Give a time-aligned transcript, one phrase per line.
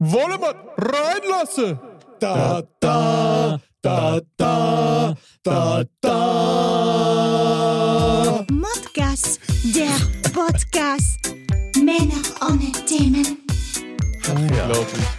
[0.00, 1.76] Wollen wir reinlassen?
[2.20, 6.16] Da, da, da, da, da, da.
[8.48, 9.40] Modcast,
[9.74, 9.90] der
[10.32, 11.34] Podcast.
[11.82, 13.38] Männer ohne Themen.
[14.30, 15.17] Unglaublich.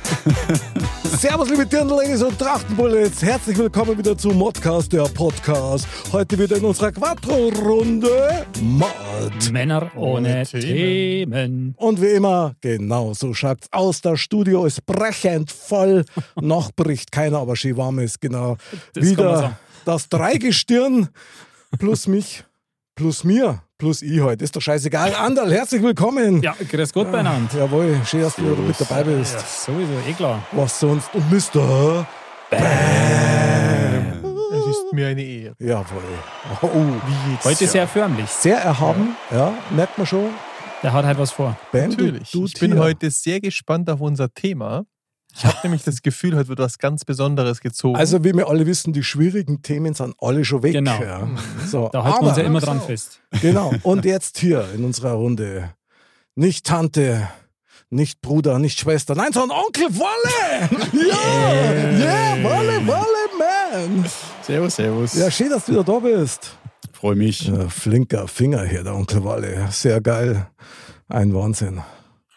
[1.04, 3.22] Servus, liebe Dirndl-Ladies und Trachtenbullets.
[3.22, 5.88] Herzlich willkommen wieder zu Modcast, der Podcast.
[6.12, 9.52] Heute wieder in unserer Quattro-Runde Mod.
[9.52, 10.62] Männer ohne, Ohne Themen.
[10.62, 11.76] Themen.
[11.78, 14.02] Und wie immer, genau so schaut's aus.
[14.02, 16.06] Das Studio ist brechend voll.
[16.42, 18.22] Noch bricht keiner, aber schön warm ist.
[18.22, 18.58] Genau.
[18.94, 21.10] Das wieder das Dreigestirn
[21.78, 22.44] plus mich,
[22.96, 24.44] plus mir, plus ich heute.
[24.44, 25.16] Ist doch scheißegal.
[25.16, 26.44] Anderl, herzlich willkommen.
[26.44, 27.58] Ja, grüß Gott beieinander.
[27.58, 29.34] Jawohl, schön, dass du wieder mit dabei bist.
[29.34, 30.44] Ja, sowieso, eh klar.
[30.52, 31.10] Was sonst?
[31.16, 32.06] Und Mr.
[32.52, 32.62] Es
[34.68, 35.56] ist mir eine Ehre.
[35.60, 36.04] Jawohl.
[36.62, 37.46] Oh, Wie geht's?
[37.46, 38.30] Heute sehr förmlich.
[38.30, 40.30] sehr erhaben, ja, merkt man schon.
[40.84, 41.58] Der hat halt was vor.
[41.72, 42.32] Bam, Natürlich.
[42.32, 44.84] Du, du ich bin heute sehr gespannt auf unser Thema.
[45.40, 47.96] Ich habe nämlich das Gefühl, heute wird was ganz Besonderes gezogen.
[47.96, 50.74] Also, wie wir alle wissen, die schwierigen Themen sind alle schon weg.
[50.74, 51.02] Genau.
[51.02, 51.30] Ja.
[51.66, 53.22] So, Da halten wir uns ja immer dran fest.
[53.42, 53.74] Genau.
[53.84, 55.74] Und jetzt hier in unserer Runde.
[56.36, 57.30] Nicht Tante,
[57.90, 60.70] nicht Bruder, nicht Schwester, nein, sondern Onkel Wolle!
[61.08, 62.36] Ja!
[62.38, 64.06] Ja, Wolle, Wolle, man!
[64.42, 65.14] servus, servus.
[65.16, 66.58] Ja, schön, dass du wieder da bist.
[66.92, 67.48] Freue mich.
[67.48, 69.68] Ja, flinker Finger hier, der Onkel Wolle.
[69.72, 70.48] Sehr geil.
[71.08, 71.82] Ein Wahnsinn.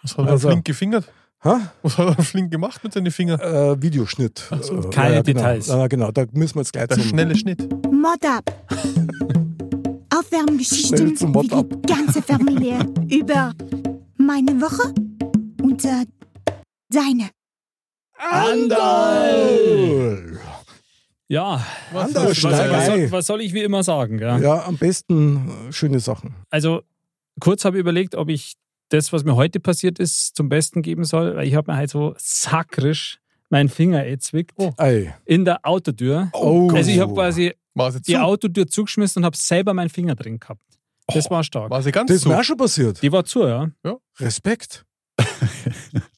[0.03, 1.11] Was hat er Also- flink gefingert?
[1.44, 1.72] Ha?
[1.82, 3.40] Was hat er flink gemacht mit seinen Fingern?
[3.40, 4.48] Äh, Videoschnitt.
[4.60, 5.40] so, Äh, keine genau.
[5.40, 5.66] Details.
[5.66, 7.60] Ja, genau, da müssen wir jetzt gleich Der zum schnelle Schnitt.
[7.90, 8.44] Mod up.
[10.14, 11.66] Aufwärmgeschichten zum Mod wie up.
[11.68, 12.78] die ganze Familie
[13.10, 13.52] über
[14.18, 14.94] meine Woche
[15.62, 16.06] und äh,
[16.90, 17.30] deine.
[18.18, 20.38] Andal!
[21.28, 24.18] Ja, Andal, was, was, was soll ich wie immer sagen?
[24.18, 24.40] Gell?
[24.42, 26.34] Ja, am besten äh, schöne Sachen.
[26.50, 26.82] Also,
[27.40, 28.54] kurz habe ich überlegt, ob ich
[28.92, 31.90] das, was mir heute passiert ist, zum Besten geben soll, weil ich habe mir halt
[31.90, 33.18] so sakrisch
[33.50, 35.14] meinen Finger erzwickt Ei.
[35.24, 36.30] in der Autotür.
[36.32, 36.70] Oh.
[36.72, 37.52] Also, ich habe quasi
[38.06, 38.16] die?
[38.18, 40.62] Autotür zugeschmissen und habe selber meinen Finger drin gehabt.
[41.08, 41.70] Das war stark.
[41.70, 42.28] War sie ganz Das ist zu?
[42.28, 43.02] mir auch schon passiert.
[43.02, 43.70] Die war zu, ja.
[44.19, 44.84] Respekt.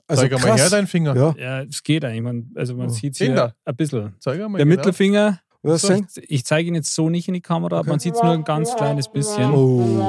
[0.06, 1.16] Also Zeig mal her deinen Finger.
[1.16, 2.20] Ja, Ja, es geht eigentlich.
[2.20, 2.92] Man, also man Oh.
[2.92, 4.14] sieht Den hier ein bisschen.
[4.20, 4.76] Zeig mal Der genau.
[4.76, 8.22] Mittelfinger, so, ich, ich zeige ihn jetzt so nicht in die Kamera, man sieht es
[8.22, 9.50] nur ein ganz kleines bisschen.
[9.52, 10.00] Oh,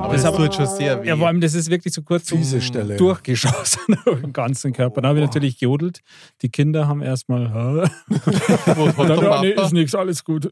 [0.00, 1.08] Aber das Das tut schon sehr weh.
[1.08, 2.96] Ja, vor allem, das ist wirklich so kurz fiese Stelle.
[2.96, 5.00] durchgeschossen durch den ganzen Körper.
[5.02, 6.00] Dann habe ich natürlich gejodelt.
[6.42, 7.90] Die Kinder haben erstmal,
[8.66, 10.50] Dann, ja, nee, ist nichts, alles gut.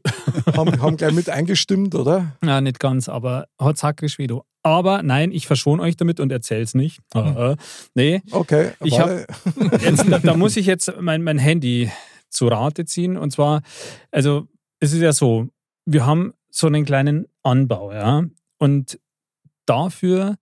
[0.55, 2.33] haben, haben gleich mit eingestimmt, oder?
[2.43, 4.27] Ja, nicht ganz, aber hat sakrisch weh.
[4.27, 4.43] du.
[4.61, 6.99] Aber nein, ich verschone euch damit und erzähl's nicht.
[7.15, 7.55] Äh,
[7.95, 8.71] nee, Okay.
[8.83, 9.25] Ich warte.
[9.81, 11.89] jetzt, da, da muss ich jetzt mein, mein Handy
[12.29, 13.17] zu Rate ziehen.
[13.17, 13.61] Und zwar,
[14.11, 14.47] also
[14.79, 15.49] es ist ja so,
[15.85, 18.23] wir haben so einen kleinen Anbau, ja.
[18.57, 18.99] Und
[19.65, 20.37] dafür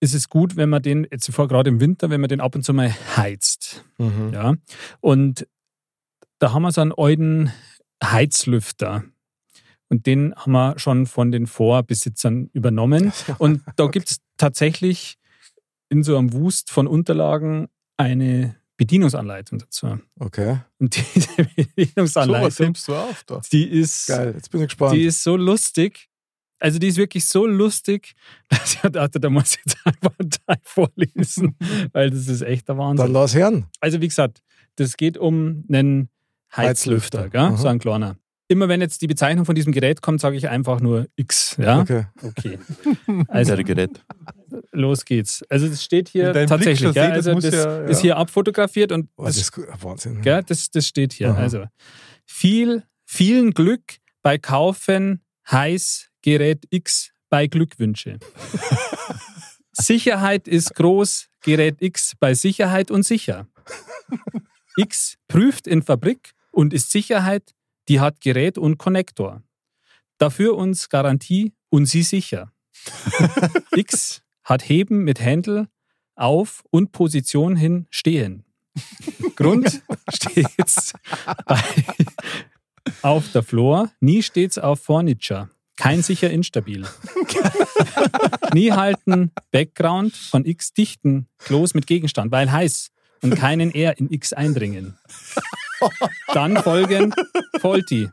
[0.00, 2.54] ist es gut, wenn man den, jetzt vor gerade im Winter, wenn man den ab
[2.54, 3.84] und zu mal heizt.
[3.98, 4.30] Mhm.
[4.32, 4.54] Ja.
[5.00, 5.46] Und
[6.38, 7.52] da haben wir so einen alten
[8.02, 9.04] Heizlüfter.
[9.88, 13.12] Und den haben wir schon von den Vorbesitzern übernommen.
[13.38, 15.18] Und da gibt es tatsächlich
[15.88, 19.98] in so einem Wust von Unterlagen eine Bedienungsanleitung dazu.
[20.18, 20.58] Okay.
[20.78, 23.40] Und diese So, was Bedienungsanleitung, nimmst du auf da?
[23.52, 24.32] die ist, Geil.
[24.34, 24.94] Jetzt bin ich gespannt.
[24.94, 26.08] die ist so lustig.
[26.58, 28.14] Also die ist wirklich so lustig,
[28.48, 31.56] dass ich dachte, da muss ich jetzt einfach einen Teil vorlesen,
[31.92, 33.06] weil das ist echt der Wahnsinn.
[33.06, 33.66] Dann lass hören.
[33.80, 34.42] Also wie gesagt,
[34.76, 36.08] das geht um einen
[36.56, 37.56] Heizlüfter, Heizlüfter.
[37.56, 38.16] so ein kleiner.
[38.48, 41.56] Immer wenn jetzt die Bezeichnung von diesem Gerät kommt, sage ich einfach nur X.
[41.58, 41.80] Ja?
[41.80, 42.04] Okay.
[42.22, 42.58] Okay.
[43.28, 44.04] Also Gerät.
[44.72, 45.42] Los geht's.
[45.48, 46.92] Also das steht hier dein tatsächlich.
[46.94, 48.02] das Also muss das ja- ist ja.
[48.02, 49.66] hier abfotografiert und Oh, das das, ist gut.
[49.80, 50.20] Wahnsinn.
[50.22, 51.30] gell, das, das steht hier.
[51.30, 51.40] Aha.
[51.40, 51.64] Also
[52.26, 53.82] viel, vielen Glück
[54.22, 58.18] bei Kaufen heiß Gerät X bei Glückwünsche.
[59.72, 63.48] Sicherheit ist groß, Gerät X bei Sicherheit und sicher.
[64.76, 67.54] X prüft in Fabrik und ist Sicherheit,
[67.88, 69.42] die hat Gerät und Konnektor.
[70.18, 72.52] Dafür uns Garantie und sie sicher.
[73.74, 75.66] X hat Heben mit Händel
[76.14, 78.44] auf und Position hin stehen.
[79.36, 79.82] Grund
[80.12, 80.92] stets
[81.46, 81.62] bei,
[83.00, 85.48] auf der Floor, nie stets auf Furniture.
[85.76, 86.86] Kein sicher instabil.
[88.52, 92.90] Nie halten Background von X dichten Klos mit Gegenstand, weil heiß
[93.22, 94.98] und keinen R in X eindringen.
[96.34, 97.14] Dann folgen
[97.60, 98.10] Faulty.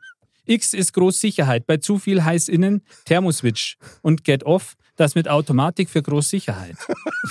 [0.50, 5.90] X ist Großsicherheit, bei zu viel heiß innen Thermoswitch und Get Off, das mit Automatik
[5.90, 6.76] für Großsicherheit.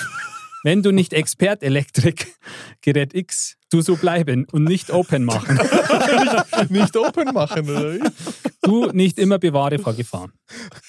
[0.65, 2.35] Wenn du nicht Expert Elektrik,
[2.81, 5.57] Gerät X, du so bleiben und nicht open machen.
[6.69, 8.03] Nicht open machen, oder wie?
[8.63, 10.31] Du nicht immer bewahre vor Gefahr.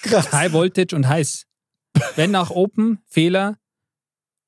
[0.02, 0.32] Krass.
[0.32, 1.46] High Voltage und heiß.
[2.16, 3.58] Wenn nach Open Fehler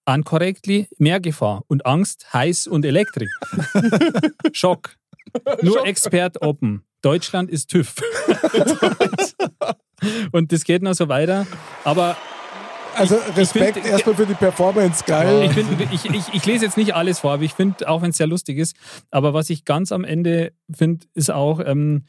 [0.05, 3.31] uncorrectly, mehr Gefahr und Angst, heiß und Elektrik.
[4.52, 4.96] Schock.
[5.62, 6.84] Nur Expert Open.
[7.03, 7.95] Deutschland ist TÜV.
[10.33, 11.47] und das geht noch so weiter.
[11.85, 12.17] Aber
[12.95, 15.45] Also Respekt find- erstmal für die Performance, geil.
[15.45, 18.11] ich, find, ich, ich, ich lese jetzt nicht alles vor, aber ich finde, auch wenn
[18.11, 18.77] es sehr lustig ist,
[19.11, 22.05] aber was ich ganz am Ende finde, ist auch, ähm,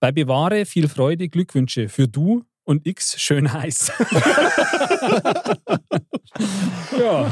[0.00, 3.92] bei Bewahre viel Freude, Glückwünsche für du und X schön heiß.
[6.98, 7.26] ja,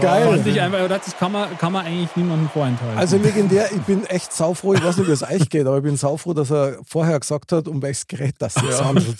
[0.00, 0.28] Geil.
[0.28, 2.98] fand ich einfach, das kann man, kann man eigentlich niemandem vorenthalten.
[2.98, 5.82] Also legendär, ich bin echt saufroh, ich weiß nicht, wie es euch geht, aber ich
[5.82, 9.16] bin saufroh, dass er vorher gesagt hat, um welches Gerät das jetzt handelt.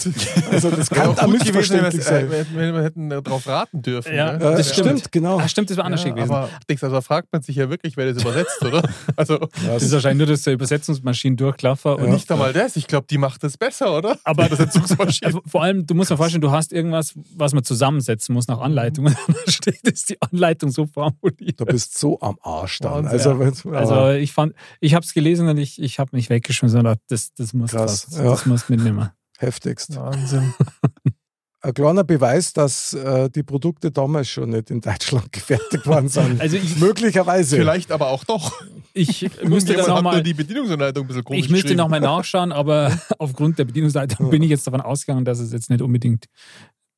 [0.51, 2.31] Also das kann auch ein gut gewesen, wenn äh, sein.
[2.31, 4.15] wenn wir hätten darauf raten dürfen.
[4.15, 4.45] Ja, ne?
[4.45, 5.39] Ja, das das stimmt, genau.
[5.39, 6.31] ah, stimmt, das war anders Ja, gewesen.
[6.31, 8.83] aber denkst, also, da fragt man sich ja wirklich, wer das übersetzt, oder?
[9.17, 12.77] Also das ist wahrscheinlich nur, dass der Übersetzungsmaschinen durchklaffer und nicht einmal das.
[12.77, 14.19] Ich glaube, die macht das besser, oder?
[14.25, 15.33] Aber- die Übersetzungsmaschine.
[15.37, 18.61] Also vor allem, du musst dir vorstellen, du hast irgendwas, was man zusammensetzen muss nach
[18.61, 19.07] Anleitung.
[19.07, 21.61] Und dann steht es die Anleitung so formuliert.
[21.61, 23.05] Du bist so am Arsch dann.
[23.05, 23.13] Wahnsinn.
[23.13, 26.79] Also, wenn's- Also ich fand, ich habe es gelesen und ich, ich habe mich weggeschmissen
[26.79, 28.23] und gedacht, das, das muss Krass, ja.
[28.25, 29.11] das muss mitnehmen.
[29.39, 29.95] heftigst.
[29.97, 30.55] Wahnsinn.
[31.63, 36.41] Ein kleiner Beweis, dass äh, die Produkte damals schon nicht in Deutschland gefertigt worden sind.
[36.41, 37.57] Also ich, Möglicherweise.
[37.57, 38.53] Vielleicht aber auch doch.
[38.93, 41.79] ich müsste da Jemand noch mal, die Bedienungsanleitung ein bisschen komisch ich müsste geschrieben.
[41.79, 45.71] noch mal nachschauen, aber aufgrund der Bedienungsleitung bin ich jetzt davon ausgegangen, dass es jetzt
[45.71, 46.27] nicht unbedingt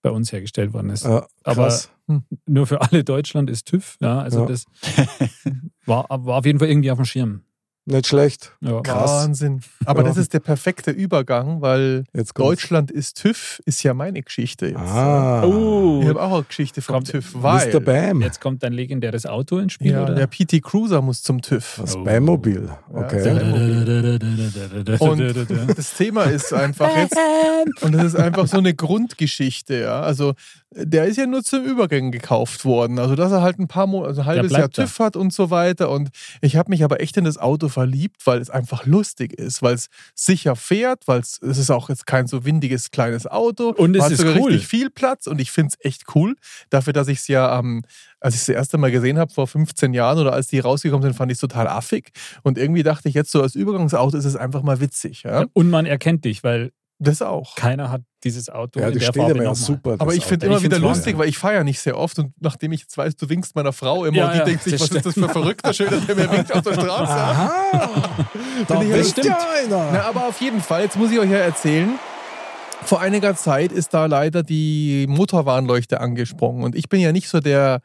[0.03, 1.05] bei uns hergestellt worden ist.
[1.05, 1.91] Ja, Aber- krass.
[2.47, 3.97] Nur für alle Deutschland ist TÜV.
[4.01, 4.47] Ja, also Ja.
[4.47, 4.65] das
[5.85, 7.43] war, war auf jeden Fall irgendwie auf dem Schirm.
[7.91, 8.53] Nicht schlecht.
[8.61, 8.81] Ja.
[8.83, 9.11] Krass.
[9.11, 9.61] Wahnsinn.
[9.87, 10.09] Aber Ja.
[10.09, 12.05] das ist der perfekte Übergang, weil.
[12.35, 14.79] Deutschland ist TÜV, ist ja meine Geschichte jetzt.
[14.79, 17.81] Ah, Oh, Ich habe auch eine Geschichte vom Kommt- TÜV, weil Mr.
[17.81, 18.21] Bam.
[18.23, 20.15] jetzt kommt dein legendäres Auto ins Spiel, ja, oder?
[20.15, 21.79] der PT Cruiser muss zum TÜV.
[21.81, 22.05] Das Oh.
[22.05, 22.69] Bam-Mobil.
[22.93, 23.23] Okay.
[23.23, 23.35] sehr
[25.01, 25.21] Und
[25.79, 27.17] das Thema ist einfach jetzt,
[27.83, 30.01] und das ist einfach so eine Grundgeschichte, ja.
[30.01, 30.35] Also
[30.71, 32.99] der ist ja nur zum Übergang gekauft worden.
[32.99, 34.83] Also dass er halt ein paar Monate, also ein halbes Jahr da.
[34.83, 35.91] TÜV hat und so weiter.
[35.91, 36.11] Und
[36.43, 39.75] ich habe mich aber echt in das Auto verliebt, weil es einfach lustig ist, weil
[39.75, 43.71] es sicher fährt, weil es es ist auch jetzt kein so windiges kleines Auto.
[43.71, 44.51] Und es ist sogar cool.
[44.53, 46.35] richtig viel Platz und ich finde es echt cool.
[46.69, 47.83] Dafür, dass ich es ja, ähm,
[48.21, 51.03] als ich es das erste Mal gesehen habe, vor 15 Jahren oder als die rausgekommen
[51.03, 52.11] sind, fand ich es total affig.
[52.43, 55.23] Und irgendwie dachte ich jetzt so als Übergangsauto ist es einfach mal witzig.
[55.23, 55.47] Ja?
[55.55, 57.55] Und man erkennt dich, weil Das auch.
[57.55, 59.93] keiner hat dieses Auto Ja, das der steht Farbe ja super.
[59.93, 61.19] Aber das ich finde immer Ich wieder lustig, ja.
[61.21, 64.05] weil ich feiere nicht sehr oft und nachdem ich jetzt weiß, du winkst meiner Frau
[64.05, 65.99] immer Ja, und die ja, denkt sich, das was ist das für ein verrückter Schöner,
[66.01, 67.13] der mir winkt auf der Straße.
[67.13, 67.51] Aha!
[68.67, 69.27] da ich- wisst stimmt.
[69.27, 69.91] ja einer.
[69.93, 71.91] Na, aber auf jeden Fall, jetzt muss ich euch ja erzählen,
[72.85, 77.39] vor einiger Zeit ist da leider die Motorwarnleuchte angesprungen und ich bin ja nicht so
[77.41, 77.81] der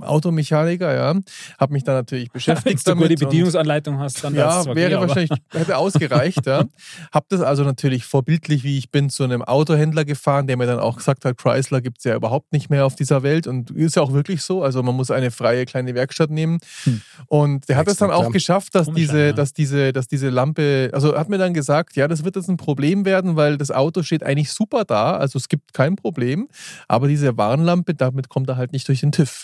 [0.00, 1.14] Automechaniker, ja,
[1.58, 3.22] habe mich da natürlich Wenn beschäftigt du gute damit.
[3.22, 6.64] und- Bedienungsanleitung hast, dann ja, wäre okay, wahrscheinlich, hätte ausgereicht, ja.
[7.12, 10.78] Hab das also natürlich vorbildlich, wie ich bin, zu einem Autohändler gefahren, der mir dann
[10.78, 13.96] auch gesagt hat, Chrysler gibt es ja überhaupt nicht mehr auf dieser Welt und ist
[13.96, 14.62] ja auch wirklich so.
[14.62, 16.58] Also man muss eine freie kleine Werkstatt nehmen.
[16.84, 17.02] Hm.
[17.26, 19.32] Und der hat es dann auch geschafft, dass Komisch, diese, ja.
[19.32, 22.56] dass diese, dass diese Lampe, also hat mir dann gesagt, ja, das wird jetzt ein
[22.56, 26.48] Problem werden, weil das Auto steht eigentlich super da, also es gibt kein Problem,
[26.88, 29.41] aber diese Warnlampe, damit kommt er halt nicht durch den TÜV.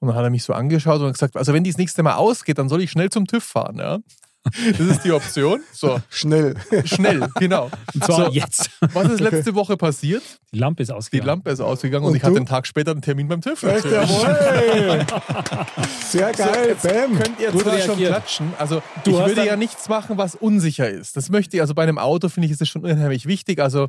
[0.00, 2.14] Und dann hat er mich so angeschaut und gesagt, also wenn die das nächste Mal
[2.16, 3.98] ausgeht, dann soll ich schnell zum TÜV fahren, ja.
[4.78, 5.60] Das ist die Option.
[5.72, 6.54] So, Schnell.
[6.84, 7.68] schnell, genau.
[7.94, 8.70] Und zwar So, jetzt.
[8.92, 10.22] was ist letzte Woche passiert?
[10.52, 11.26] Die Lampe ist Die ausgegangen.
[11.26, 12.36] Lampe ist ausgegangen und, Und ich hatte du?
[12.36, 13.60] einen Tag später einen Termin beim TÜV.
[13.64, 15.04] Echt, jawohl.
[16.00, 16.68] Sehr So, geil.
[16.68, 17.18] jetzt Bam.
[17.18, 18.52] könnt ihr Gut zwar schon klatschen.
[18.58, 21.16] Also Du ich würde ja nichts machen, was unsicher ist.
[21.16, 23.58] Das möchte ich, also bei einem Auto finde ich, ist es schon unheimlich wichtig.
[23.60, 23.88] Also,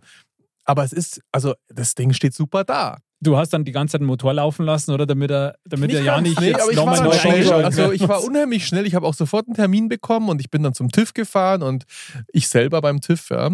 [0.65, 2.97] aber es ist, also das Ding steht super da.
[3.19, 5.07] Du hast dann die ganze Zeit den Motor laufen lassen, oder?
[5.07, 7.51] Damit er, damit er ja nicht nee, jetzt nochmal neu schnell.
[7.51, 8.85] also ich war unheimlich schnell.
[8.85, 11.85] Ich habe auch sofort einen Termin bekommen und ich bin dann zum TÜV gefahren und
[12.31, 13.29] ich selber beim TÜV.
[13.31, 13.49] Ja.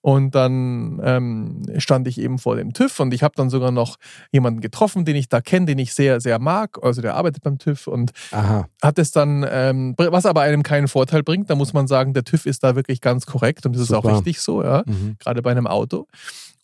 [0.00, 3.96] Und dann ähm, stand ich eben vor dem TÜV und ich habe dann sogar noch
[4.30, 6.78] jemanden getroffen, den ich da kenne, den ich sehr, sehr mag.
[6.82, 8.66] Also der arbeitet beim TÜV und Aha.
[8.80, 12.24] hat es dann, ähm, was aber einem keinen Vorteil bringt, da muss man sagen, der
[12.24, 14.14] TÜV ist da wirklich ganz korrekt und das ist auch Super.
[14.16, 15.16] richtig so, ja, Mhm.
[15.18, 16.06] gerade bei einem Auto.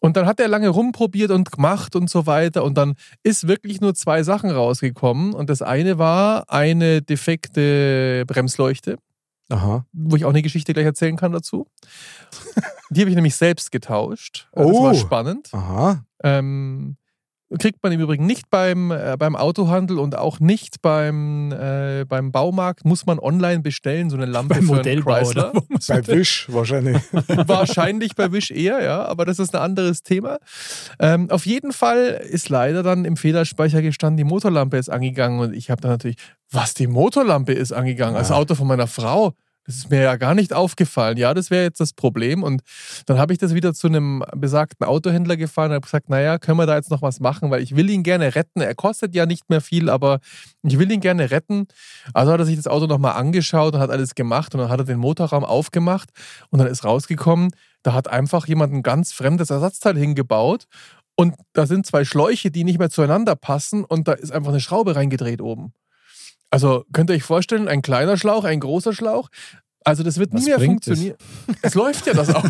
[0.01, 3.81] Und dann hat er lange rumprobiert und gemacht und so weiter und dann ist wirklich
[3.81, 8.99] nur zwei Sachen rausgekommen und das eine war eine defekte Bremsleuchte,
[9.49, 9.87] Aha.
[9.93, 11.67] wo ich auch eine Geschichte gleich erzählen kann dazu.
[12.91, 14.49] Die habe ich nämlich selbst getauscht.
[14.53, 14.85] Das Oh.
[14.85, 15.49] war spannend.
[15.53, 16.05] Aha.
[16.23, 16.97] Ähm,
[17.59, 22.31] kriegt man im Übrigen nicht beim, äh, beim Autohandel und auch nicht beim, äh, beim
[22.31, 22.85] Baumarkt.
[22.85, 25.53] Muss man online bestellen, so eine Lampe Beim für einen Chrysler.
[25.89, 26.99] Bei Wisch wahrscheinlich.
[27.47, 30.39] Wahrscheinlich bei Wish eher, ja, aber das ist ein anderes Thema.
[30.99, 35.55] Ähm, auf jeden Fall ist leider dann im Fehlerspeicher gestanden, die Motorlampe ist angegangen und
[35.55, 36.17] ich habe dann natürlich,
[36.51, 38.37] was die Motorlampe ist angegangen, als Ja.
[38.37, 39.33] Auto von meiner Frau.
[39.69, 41.19] Das ist mir ja gar nicht aufgefallen.
[41.19, 42.43] Ja, das wäre jetzt das Problem.
[42.43, 42.63] Und
[43.05, 46.57] dann habe ich das wieder zu einem besagten Autohändler gefahren und habe gesagt, naja, können
[46.57, 48.63] wir da jetzt noch was machen, weil ich will ihn gerne retten.
[48.63, 50.21] Er kostet ja nicht mehr viel, aber
[50.63, 51.67] ich will ihn gerne retten.
[52.15, 54.81] Also hat er sich das Auto nochmal angeschaut und hat alles gemacht und dann hat
[54.81, 56.09] er den Motorraum aufgemacht
[56.49, 57.51] und dann ist rausgekommen,
[57.83, 60.65] da hat einfach jemand ein ganz fremdes Ersatzteil hingebaut
[61.15, 64.61] und da sind zwei Schläuche, die nicht mehr zueinander passen und da ist einfach eine
[64.61, 65.75] Schraube reingedreht oben.
[66.51, 69.29] Also könnt ihr euch vorstellen, ein kleiner Schlauch, ein großer Schlauch.
[69.85, 71.17] Also das wird Was nie mehr funktionieren.
[71.63, 72.49] Es läuft ja das Auto.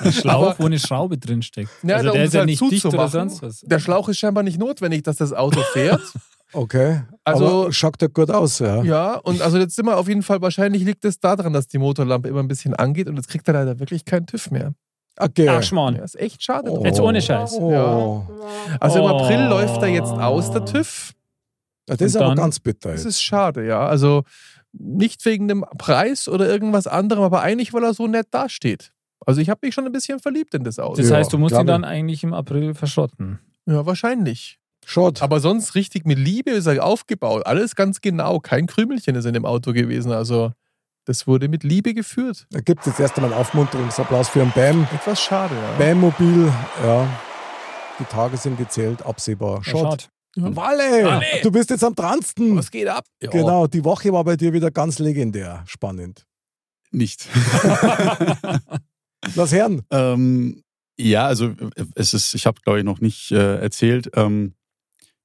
[0.00, 1.70] Ein Schlauch, Aber- wo eine Schraube drinsteckt.
[1.82, 3.60] Ja, also da, der ist ja halt nicht dicht oder sonst was.
[3.60, 6.00] Der Schlauch ist scheinbar nicht notwendig, dass das Auto fährt.
[6.52, 7.02] Okay.
[7.22, 8.82] Also- aber schaut ja gut aus, ja.
[8.82, 11.78] ja, und also jetzt sind wir auf jeden Fall, wahrscheinlich liegt es daran, dass die
[11.78, 14.72] Motorlampe immer ein bisschen angeht und jetzt kriegt er leider wirklich keinen TÜV mehr.
[15.16, 15.48] Okay.
[15.48, 15.96] Ach, Schmarrn.
[15.96, 16.70] Ja, ist echt schade.
[16.72, 16.82] Oh.
[16.84, 17.52] Jetzt ohne Scheiß.
[17.54, 18.24] Oh.
[18.80, 19.08] Also im Oh.
[19.18, 21.12] April läuft er jetzt aus, der TÜV.
[21.90, 22.92] Ja, das ist Und aber dann- ganz bitter.
[22.92, 23.14] Das jetzt.
[23.14, 23.86] ist schade, ja.
[23.86, 24.22] Also
[24.72, 28.92] nicht wegen dem Preis oder irgendwas anderem, aber eigentlich, weil er so nett dasteht.
[29.26, 31.02] Also ich habe mich schon ein bisschen verliebt in das Auto.
[31.02, 33.38] Das heißt, du musst ihn dann eigentlich im April verschrotten.
[33.66, 34.58] Ja, wahrscheinlich.
[34.86, 35.20] Schade.
[35.20, 37.44] Aber sonst richtig mit Liebe ist er aufgebaut.
[37.44, 38.38] Alles ganz genau.
[38.40, 40.10] Kein Krümelchen ist in dem Auto gewesen.
[40.12, 40.52] Also
[41.04, 42.46] das wurde mit Liebe geführt.
[42.50, 44.86] Da gibt es jetzt erst einmal einen Aufmunterungsapplaus für ein BAM.
[44.94, 45.78] Etwas schade, ja.
[45.84, 46.50] BAM-Mobil,
[46.84, 47.06] ja.
[47.98, 49.60] Die Tage sind gezählt, absehbar.
[49.66, 50.04] Ja, Schade.
[50.40, 50.56] Ja.
[50.56, 51.24] Walle, Walle!
[51.42, 52.56] du bist jetzt am dransten.
[52.56, 53.04] Was geht ab?
[53.22, 53.30] Ja.
[53.30, 56.26] Genau, die Woche war bei dir wieder ganz legendär spannend.
[56.92, 57.28] Nicht.
[59.34, 59.82] Lass hören.
[59.90, 60.62] ähm,
[60.98, 61.54] ja, also
[61.94, 64.10] es ist, ich habe glaube ich noch nicht äh, erzählt.
[64.14, 64.54] Ähm,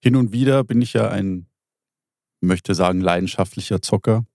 [0.01, 1.48] hin und wieder bin ich ja ein,
[2.41, 4.25] möchte sagen, leidenschaftlicher Zocker.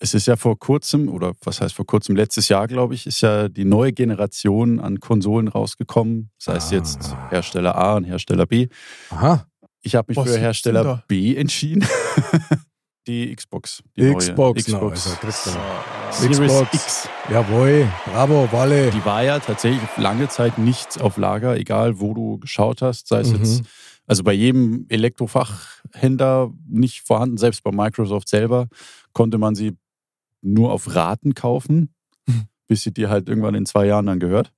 [0.00, 3.20] Es ist ja vor kurzem, oder was heißt vor kurzem, letztes Jahr, glaube ich, ist
[3.20, 6.30] ja die neue Generation an Konsolen rausgekommen.
[6.38, 6.74] Sei es Ah.
[6.74, 8.68] jetzt Hersteller A und Hersteller B.
[9.10, 9.46] Aha,
[9.82, 11.02] Ich habe mich Was für Hersteller?
[11.08, 11.84] B entschieden.
[13.08, 13.82] die Xbox.
[13.96, 15.18] Die neue Xbox, na, Xbox.
[15.24, 15.50] also.
[16.12, 16.74] Series Xbox.
[16.74, 17.08] X.
[17.30, 18.90] Jawohl, bravo, Walle.
[18.90, 23.20] Die war ja tatsächlich lange Zeit nicht auf Lager, egal wo du geschaut hast, sei
[23.20, 23.36] es Mhm.
[23.38, 23.62] jetzt,
[24.06, 28.68] also bei jedem Elektrofachhändler nicht vorhanden, selbst bei Microsoft selber
[29.12, 29.76] konnte man sie
[30.42, 31.94] nur auf Raten kaufen,
[32.26, 32.44] Mhm.
[32.68, 34.52] bis sie dir halt irgendwann in zwei Jahren dann gehört.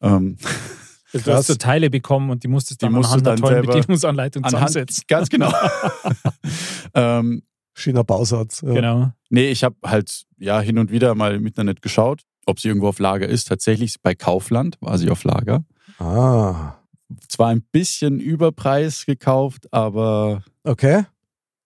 [0.00, 0.36] Ähm,
[1.22, 3.40] Du hast so Teile bekommen und die musstest Die dann musst du anhand der dann
[3.42, 5.04] tollen selber Bedienungsanleitung anhand, zusammensetzen.
[5.08, 5.52] ganz genau.
[6.94, 7.42] ähm,
[7.76, 8.60] Schöner Bausatz.
[8.60, 8.72] Ja.
[8.72, 9.12] Genau.
[9.30, 12.88] Nee, ich habe halt ja hin und wieder mal im Internet geschaut, ob sie irgendwo
[12.88, 13.48] auf Lager ist.
[13.48, 15.64] Tatsächlich bei Kaufland war sie auf Lager.
[15.98, 16.74] Ah,
[17.28, 21.04] Zwar ein bisschen Überpreis gekauft, aber okay.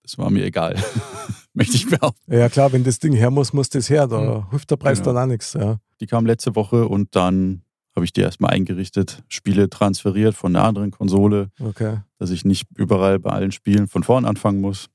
[0.02, 0.76] das war mir egal.
[1.54, 2.32] Möchte ich behaupten.
[2.32, 4.06] Ja klar, wenn das Ding her muss, muss das her.
[4.06, 4.50] Da Mhm.
[4.50, 5.12] hilft der Preis Genau.
[5.14, 5.52] dann auch nichts.
[5.54, 5.78] Ja.
[6.00, 7.62] Die kam letzte Woche und dann
[7.98, 11.98] habe ich die erstmal eingerichtet, Spiele transferiert von einer anderen Konsole, Okay.
[12.18, 14.88] dass ich nicht überall bei allen Spielen von vorn anfangen muss.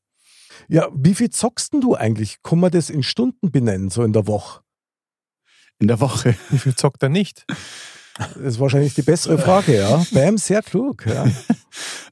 [0.70, 2.42] Ja, wie viel zockst denn du eigentlich?
[2.44, 4.62] Kann man das in Stunden benennen, so in der Woche?
[5.80, 6.36] In der Woche.
[6.50, 7.46] Wie viel zockt er nicht?
[8.18, 10.06] Das ist wahrscheinlich die bessere Frage, ja.
[10.14, 11.06] Bam, sehr klug.
[11.06, 11.26] Ja.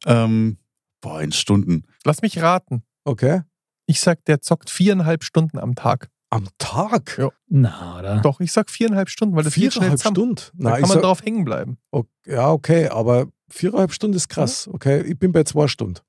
[0.08, 0.58] Ähm,
[1.00, 1.86] boah, in Stunden.
[2.04, 2.84] Lass mich raten.
[3.04, 3.42] Okay.
[3.86, 6.10] Ich sag, der zockt viereinhalb Stunden am Tag.
[6.32, 7.18] Am Tag?
[7.18, 7.30] Ja.
[7.50, 8.22] Na, oder?
[8.22, 10.16] Doch, ich sag viereinhalb Stunden, weil das Viereinhalb zusammen.
[10.16, 10.36] Stunden?
[10.54, 11.78] Da Nein, kann man sag, drauf hängen bleiben.
[11.92, 14.68] okay, ja, okay, aber viereinhalb Stunden ist krass.
[14.72, 16.00] Okay, ich bin bei zwei Stunden.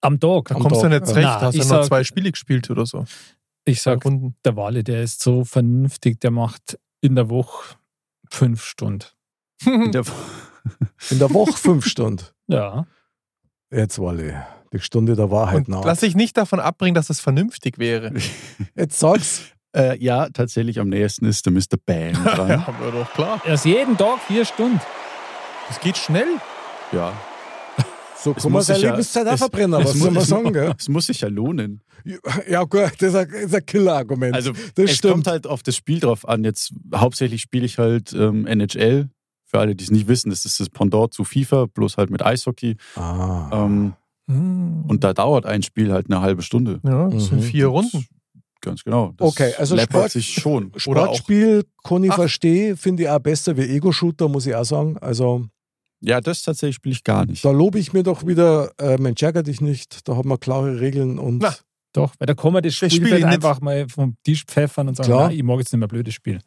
[0.00, 0.46] Am Tag.
[0.48, 1.14] Da Am kommst du Tag, nicht ja.
[1.14, 1.26] recht.
[1.26, 3.04] Na, hast du ich ja noch sag- zwei Spiele gespielt oder so.
[3.68, 4.06] Ich Zwei sag,
[4.44, 7.74] der Wale, der ist so vernünftig, der macht in der Woche
[8.30, 9.04] fünf Stunden.
[9.66, 10.04] In der
[11.10, 12.24] In der Woche fünf Stunden.
[12.46, 12.86] Ja.
[13.70, 15.84] Jetzt, Walle, die Stunde der Wahrheit Und nach.
[15.84, 18.12] lass dich nicht davon abbringen, dass das vernünftig wäre.
[18.74, 19.42] Jetzt sag's.
[19.76, 21.76] Äh, ja, tatsächlich am nächsten ist der Mr.
[21.84, 22.48] Bam dran.
[22.48, 23.40] ja, haben wir doch klar.
[23.44, 24.80] Erst jeden Tag vier Stunden.
[25.68, 26.26] Das geht schnell.
[26.92, 27.12] ja.
[28.18, 30.10] So Es kann man muss seine sich ja- Lebenszeit auch es- verbrennen, was muss- soll
[30.10, 30.52] man es sagen?
[30.52, 30.74] Gell?
[30.78, 31.82] Es muss sich ja lohnen.
[32.48, 34.34] Ja, gut, das ist ein, ein Killer-Argument.
[34.34, 35.12] Also das es stimmt.
[35.12, 36.42] kommt halt auf das Spiel drauf an.
[36.42, 39.10] Jetzt hauptsächlich spiele ich halt ähm, NHL.
[39.44, 42.24] Für alle, die es nicht wissen, das ist das Pendant zu FIFA, bloß halt mit
[42.24, 42.76] Eishockey.
[42.96, 43.50] ah.
[43.52, 43.92] Ähm,
[44.28, 44.84] Hm.
[44.88, 46.80] und da dauert ein Spiel halt eine halbe Stunde.
[46.82, 47.42] ja, das sind Mhm.
[47.42, 48.06] vier Runden.
[48.66, 49.12] Ganz genau.
[49.16, 50.72] Das Okay, also Sport- sich schon.
[50.76, 54.98] Sportspiel kann ich verstehen, finde ich auch besser wie Ego-Shooter, muss ich auch sagen.
[54.98, 55.46] Also
[56.00, 57.44] Ja, das tatsächlich spiele ich gar nicht.
[57.44, 60.80] da lobe ich mir doch wieder, äh, Mensch, ärger dich nicht, da hat man klare
[60.80, 61.54] Regeln und Na.
[61.92, 63.24] Doch, weil da kann man das spiel ich nicht.
[63.24, 65.28] einfach mal vom Tisch pfeffern und sagen, Klar.
[65.28, 66.40] nein, ich mag jetzt nicht mehr blödes Spiel.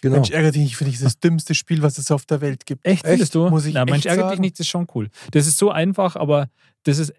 [0.00, 0.16] genau.
[0.16, 2.84] Mensch, ärgere dich nicht, finde ich das dümmste Spiel, was es auf der Welt gibt.
[2.84, 3.06] Echt, Echt?
[3.12, 3.48] findest du?
[3.50, 5.08] Muss ich Nein, Mensch, echt ärgert dich nicht, das ist schon cool.
[5.30, 6.48] Das ist so einfach, aber
[6.84, 7.12] das ist,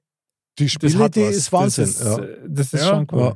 [0.59, 1.85] Die Spielidee ist Wahnsinn.
[1.85, 2.25] Das ist, ja.
[2.45, 2.89] das ist Ja.
[2.89, 3.19] schon cool.
[3.21, 3.35] Ja.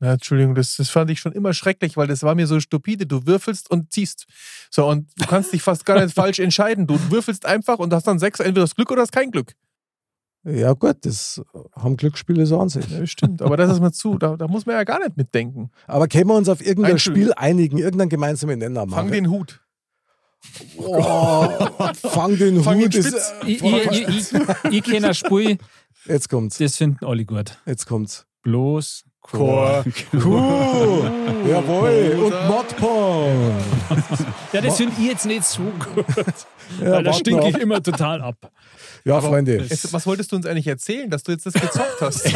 [0.00, 3.06] Ja, Entschuldigung, das, das fand ich schon immer schrecklich, weil das war mir so stupide.
[3.06, 4.26] Du würfelst und ziehst.
[4.70, 6.86] So, und du kannst dich fast gar nicht falsch entscheiden.
[6.86, 9.52] Du würfelst einfach und hast dann sechs, entweder das Glück oder das kein Glück.
[10.46, 11.40] Ja, gut, das
[11.74, 12.86] haben Glücksspiele so an sich.
[12.90, 13.40] Ja, stimmt.
[13.40, 14.18] Aber das ist mal zu.
[14.18, 15.70] Da, da muss man ja gar nicht mitdenken.
[15.86, 17.32] Aber können wir uns auf irgendein Ein Spiel.
[17.34, 19.04] Einigen, irgendeinen gemeinsamen Nenner machen?
[19.04, 19.62] Fang den Hut.
[20.76, 21.48] oh,
[21.94, 22.94] fang den Fang Hut.
[22.94, 25.56] Ist, äh, Ich, ich, ich, ich, ich kenne ein Spiel,
[26.04, 26.58] jetzt kommt's.
[26.58, 27.56] das finden alle gut.
[27.64, 28.26] Jetzt kommt's.
[28.42, 29.84] Bloß Chor.
[30.12, 31.10] Cool.
[31.48, 32.18] Jawohl.
[32.24, 33.52] Und Modporn.
[34.52, 36.04] Ja, das finde ich jetzt nicht so gut.
[36.80, 38.36] Ja, weil da stinke ich immer total ab.
[39.04, 39.56] Ja, Freunde.
[39.56, 42.26] Jetzt, was wolltest du uns eigentlich erzählen, dass du jetzt das gezockt hast?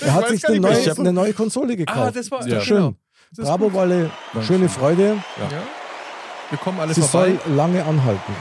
[0.00, 1.98] Er hat sich eine neue, eine neue Konsole gekauft.
[1.98, 2.60] ah, das war Ist doch ja.
[2.60, 2.76] schön.
[2.76, 2.94] Genau.
[3.30, 3.72] Das ist Bravo.
[3.74, 4.10] Walle.
[4.46, 5.16] Schöne Freude.
[5.38, 5.48] Ja.
[6.50, 7.38] Wir kommen alle Sie vorbei.
[7.44, 8.32] soll lange anhalten.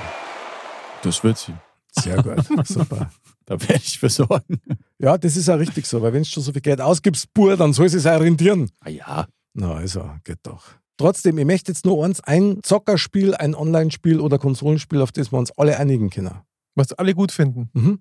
[1.04, 1.54] Das wird sie.
[1.92, 2.36] Sehr gut.
[2.68, 3.10] Super.
[3.46, 4.60] Da werde ich für sorgen.
[4.98, 7.56] Ja, das ist ja richtig so, weil wenn du schon so viel Geld ausgibst, pur,
[7.58, 8.72] dann soll es auch rentieren.
[8.80, 9.28] Ah ja.
[9.54, 10.64] Na, also, geht doch.
[10.98, 15.38] Trotzdem, ich möchte jetzt nur eins, ein Zockerspiel, ein Online-Spiel oder Konsolenspiel, auf das wir
[15.38, 16.32] uns alle einigen können.
[16.76, 17.70] Was alle gut finden.
[17.74, 18.00] Mhm.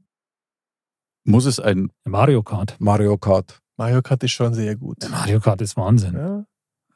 [1.24, 1.90] Muss es ein.
[2.04, 2.76] Mario Kart.
[2.78, 3.60] Mario Kart.
[3.76, 4.98] Mario Kart ist schon sehr gut.
[5.10, 6.14] Mario Kart ist Wahnsinn.
[6.14, 6.46] Ja.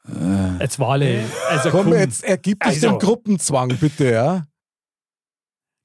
[0.07, 1.23] Äh, Jetzt war alle.
[1.49, 2.89] Also Komm, komm, jetzt ergib dich Also.
[2.89, 4.45] dem Gruppenzwang, bitte, ja?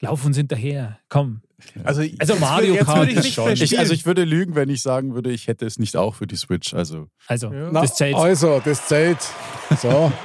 [0.01, 0.99] lauf uns hinterher.
[1.09, 1.41] Komm.
[1.83, 4.69] Also, Also Mario Kart würde ich ist nicht schon- ich, also ich würde lügen, wenn
[4.69, 6.73] ich sagen würde, ich hätte es nicht auch für die Switch.
[6.73, 7.69] Also Also, Ja.
[7.71, 8.15] Na, das zählt.
[8.15, 9.17] Also, das zählt.
[9.81, 10.11] So.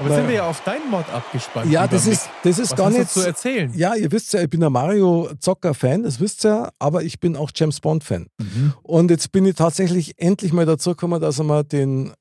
[0.00, 1.72] Aber sind wir ja auf deinen Mod abgespannt.
[1.72, 3.10] ja, das ist, das ist Was gar nicht.
[3.10, 3.72] zu erzählen.
[3.74, 7.34] Ja, ihr wisst ja, ich bin ein Mario-Zocker-Fan, das wisst ihr ja, aber ich bin
[7.34, 8.28] auch James Bond-Fan.
[8.38, 8.74] Mhm.
[8.84, 12.12] Und jetzt bin ich tatsächlich endlich mal dazu gekommen, dass ich mir den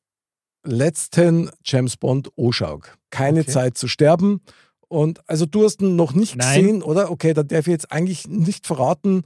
[0.63, 2.81] letzten James Bond anschaue.
[3.11, 3.51] Keine Okay.
[3.51, 4.41] Zeit zu sterben.
[4.87, 6.61] Und also du hast ihn noch nicht Nein.
[6.61, 7.11] gesehen, oder?
[7.11, 9.23] Okay, da darf ich jetzt eigentlich nicht verraten,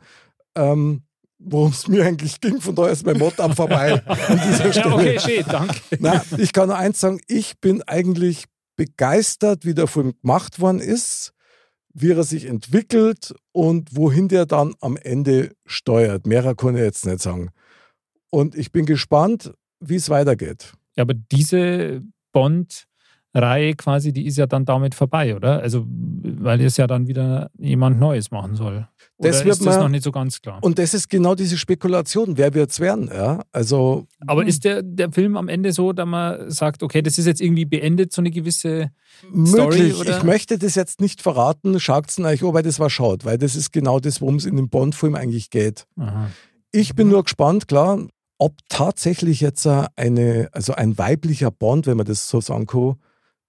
[0.55, 1.03] ähm,
[1.37, 2.61] worum es mir eigentlich ging.
[2.61, 5.75] Von daher ist mein Mod am vorbei an dieser Ja, okay, schön, danke.
[5.99, 10.79] Na, ich kann nur eins sagen, ich bin eigentlich begeistert, wie der Film gemacht worden
[10.79, 11.33] ist,
[11.93, 16.25] wie er sich entwickelt und wohin der dann am Ende steuert.
[16.25, 17.49] Mehrer kann ich jetzt nicht sagen.
[18.31, 20.73] Und ich bin gespannt, wie es weitergeht.
[20.95, 22.01] Ja, aber diese
[23.33, 25.61] Bond-Reihe quasi, die ist ja dann damit vorbei, oder?
[25.61, 28.87] Also, weil es ja dann wieder jemand Neues machen soll.
[29.17, 30.59] Oder Das wird ist das man- noch nicht so ganz klar?
[30.61, 32.37] Und das ist genau diese Spekulation.
[32.37, 33.09] Wer wird es werden?
[33.13, 33.43] Ja?
[33.51, 37.25] Also, Aber ist der, der Film am Ende so, dass man sagt, okay, das ist
[37.25, 38.91] jetzt irgendwie beendet, so eine gewisse.
[39.45, 39.99] Story, möglich.
[39.99, 40.17] oder?
[40.17, 41.79] Ich möchte das jetzt nicht verraten.
[41.79, 43.25] Schaut es euch weil das war schaut.
[43.25, 45.85] Weil das ist genau das, worum es in dem Bond-Film eigentlich geht.
[45.97, 46.29] Aha.
[46.71, 47.99] Ich bin nur gespannt, klar,
[48.37, 52.95] ob tatsächlich jetzt eine, also ein weiblicher Bond, wenn man das so sagen kann,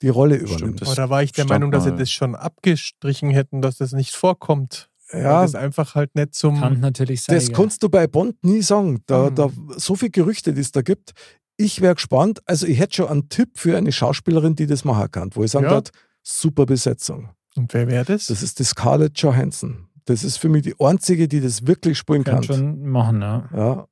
[0.03, 0.81] die Rolle übernimmt.
[0.81, 3.93] das Aber da war ich der Meinung, dass sie das schon abgestrichen hätten, dass das
[3.93, 4.89] nicht vorkommt.
[5.13, 6.59] Ja, das einfach halt nicht zum.
[6.59, 7.35] Kann natürlich sein.
[7.37, 7.55] das ja.
[7.55, 9.03] kannst du bei Bond nie sagen.
[9.07, 9.35] Da, Mhm.
[9.35, 11.13] da so viele Gerüchte, die es da gibt.
[11.59, 12.41] Ich wäre gespannt.
[12.47, 15.51] Also ich hätte schon einen Tipp für eine Schauspielerin, die das machen kann, wo ich
[15.51, 15.73] sagen Ja.
[15.73, 15.91] würde,
[16.23, 17.29] super Besetzung.
[17.57, 18.27] Und wer wäre das?
[18.27, 19.87] Das ist die Scarlett Johansson.
[20.07, 22.45] Das ist für mich die einzige, die das wirklich spielen Kann kann.
[22.45, 23.49] schon machen, ja.
[23.55, 23.87] Ja,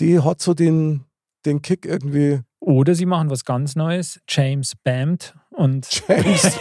[0.00, 1.04] die hat so den,
[1.44, 2.40] den Kick irgendwie.
[2.66, 6.42] Oder sie machen was ganz Neues, James Bammed und James.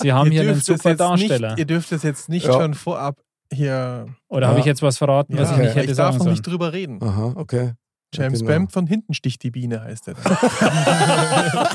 [0.00, 1.50] sie haben Ihr hier einen super Darsteller.
[1.50, 2.54] Nicht, ihr dürft das jetzt nicht Ja.
[2.54, 3.20] schon vorab
[3.52, 4.06] hier.
[4.28, 4.48] Oder Ja.
[4.48, 6.32] habe ich jetzt was verraten, was Ja, ich nicht hätte ich darf sagen noch sollen?
[6.32, 7.00] nicht drüber reden.
[7.00, 7.74] Aha, okay.
[8.12, 8.50] James genau.
[8.52, 10.14] Bam von hinten sticht die Biene, heißt er.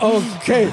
[0.00, 0.68] Okay.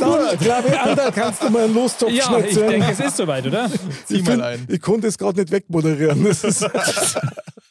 [0.00, 2.70] Dann, glaube ich, Ander, kannst du mal einen Lostopf Ja, ich schnetzeln?
[2.70, 3.70] denke, es ist soweit, oder?
[4.04, 4.66] Zieh ich, mal find, ein.
[4.68, 6.24] ich konnte es gerade nicht wegmoderieren.
[6.24, 6.62] Das ist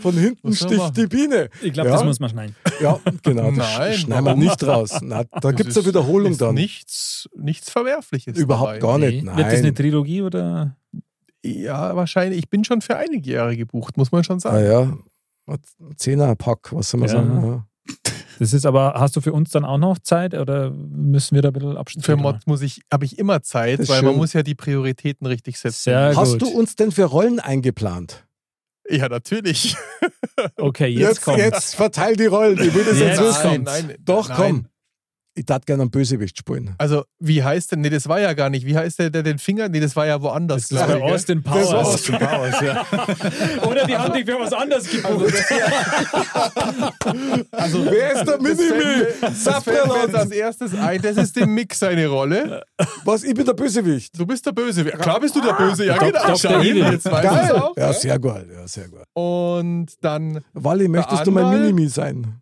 [0.00, 1.48] Von hinten man sticht die Biene.
[1.62, 1.96] Ich glaube, Ja.
[1.96, 2.54] das muss man schneiden.
[2.80, 3.50] Ja, genau.
[3.52, 4.98] Das Nein, schneiden wir nicht raus.
[5.02, 6.54] Na, da gibt es eine Wiederholung ist dann.
[6.54, 8.36] Nichts, nichts Verwerfliches.
[8.36, 8.78] Überhaupt dabei.
[8.78, 9.24] gar nicht.
[9.24, 9.36] Nee.
[9.36, 9.74] Wird das eine Nein.
[9.74, 10.76] Trilogie oder?
[11.42, 12.38] Ja, wahrscheinlich.
[12.40, 14.64] Ich bin schon für einige Jahre gebucht, muss man schon Ah sagen.
[14.66, 15.56] ja.
[15.96, 17.14] Zehnerpack, was soll man Ja.
[17.16, 17.46] sagen?
[17.46, 17.66] Ja.
[18.38, 21.48] Das ist aber, hast du für uns dann auch noch Zeit oder müssen wir da
[21.48, 22.16] ein bisschen Abstand Für?
[22.16, 24.16] Mod muss ich, habe ich immer Zeit, weil man schön.
[24.18, 25.82] muss ja die Prioritäten richtig setzen.
[25.84, 26.42] Sehr Hast gut.
[26.42, 28.24] du uns denn für Rollen eingeplant?
[28.90, 29.76] Ja, natürlich.
[30.56, 31.38] Okay, jetzt, jetzt, kommt.
[31.38, 32.58] jetzt verteil die Rollen.
[32.60, 33.64] Ich will das Jetzt jetzt wissen.
[33.64, 33.84] kommt's.
[34.04, 34.36] Doch, nein.
[34.38, 34.66] komm.
[35.34, 36.74] Ich darf gerne einen Bösewicht spielen.
[36.78, 37.82] Also, wie heißt denn?
[37.82, 38.66] Nee, das war ja gar nicht.
[38.66, 39.68] Wie heißt der, der den Finger?
[39.68, 40.68] Nee, das war ja woanders.
[40.68, 41.00] Das war?
[41.02, 41.86] Austin Das war Powers.
[41.94, 42.86] Austin Powers, ja.
[43.68, 45.32] Oder die haben dich für was anderes gebucht.
[47.52, 48.58] Also, Wer ist der Minimi?
[48.60, 50.14] Das fällt mir jetzt Sapperland.
[50.14, 51.00] als erstes ein.
[51.02, 52.62] Das ist dem Mix seine Rolle.
[53.04, 53.22] Was?
[53.24, 54.18] Ich bin der Bösewicht.
[54.18, 54.84] Du bist der Böse.
[54.84, 55.86] Klar bist du der Böse.
[55.86, 56.26] Ja, genau.
[56.26, 56.62] Dr.
[56.62, 57.52] Jetzt Geil.
[57.52, 57.76] auch.
[57.76, 58.46] Ja, Ja, sehr gut.
[58.52, 59.02] Ja, sehr gut.
[59.14, 61.50] Und dann Wally, möchtest du mein?
[61.50, 62.40] Minimi sein?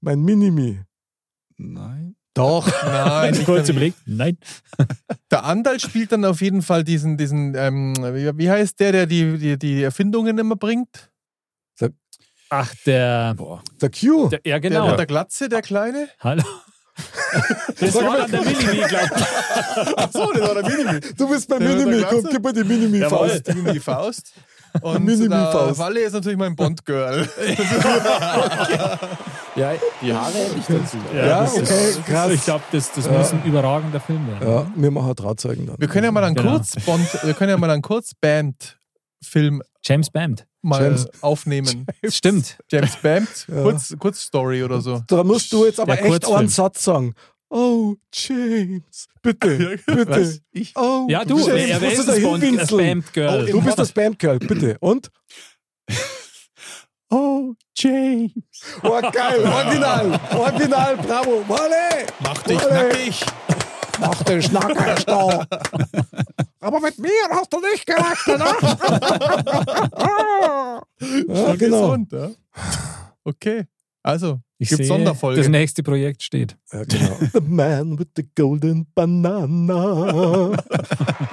[0.00, 0.80] Mein Minimi.
[1.56, 2.16] Nein.
[2.34, 2.66] Doch.
[2.84, 3.98] Nein, nicht Kurz der, überlegt.
[4.06, 4.38] Nein.
[5.30, 9.06] der Andal spielt dann auf jeden Fall diesen, diesen ähm, wie, wie heißt der, der
[9.06, 11.10] die, die, die Erfindungen immer bringt?
[12.50, 13.34] Ach, der.
[13.34, 13.62] Boah.
[13.80, 14.28] Der Q.
[14.28, 14.88] der ja, Der genau.
[14.88, 16.08] mit der Glatze, der Kleine?
[16.20, 16.42] Hallo.
[17.80, 19.98] Das war dann der Minimi, glaube ich.
[19.98, 21.00] Achso, das war der Minimi.
[21.16, 23.48] Du bist bei Der der Minimi, komm, gib mir die Minimi-Faust.
[23.48, 24.32] Die Minimi-Faust.
[24.82, 25.70] Und Minimi-Faust.
[25.70, 27.28] der Walle ist natürlich mein Bond-Girl.
[29.56, 30.96] Ja, die Haare hätte ich dazu.
[31.14, 32.32] Ja, das ist- okay, krass.
[32.32, 34.48] Ich glaube, das, das muss ein überragender Film werden.
[34.48, 35.76] Ja, wir machen Trauzeugen dann.
[35.78, 36.52] Wir können ja mal einen Genau.
[36.52, 40.46] kurz Bond, wir können ja mal einen kurz Band-Film James Band.
[40.62, 41.86] mal James- aufnehmen.
[42.08, 42.58] Stimmt.
[42.68, 43.62] James Band, Ja.
[43.62, 45.02] kurz, kurz Story oder so.
[45.06, 47.14] Da musst du jetzt aber Ja, echt einen Satz sagen.
[47.56, 50.08] Oh, James, bitte, bitte.
[50.08, 50.40] Was?
[50.50, 50.72] Ich?
[50.76, 52.78] Oh, Ja, du, James, er ist das Bond, das hinwinseln.
[53.02, 53.46] Band Girl.
[53.46, 54.76] Du bist das Bandgirl, bitte.
[54.80, 55.10] Und?
[57.10, 58.32] Oh, James.
[58.82, 61.44] Oh, geil, original, original, bravo.
[61.46, 62.74] Wolle, Mach dich Wolle.
[62.88, 63.24] nackig.
[64.00, 65.46] Mach den Schnacker da.
[66.58, 68.44] Aber mit mir hast du nicht gerechnet, ne?
[71.28, 71.82] ja, genau.
[71.90, 72.30] Gesund, ja?
[73.22, 73.66] Okay,
[74.02, 75.40] also, Ich gibt sehe, Sonderfolge.
[75.40, 76.56] das nächste Projekt steht.
[76.72, 77.16] Ja, genau.
[77.32, 80.56] The man with the golden banana.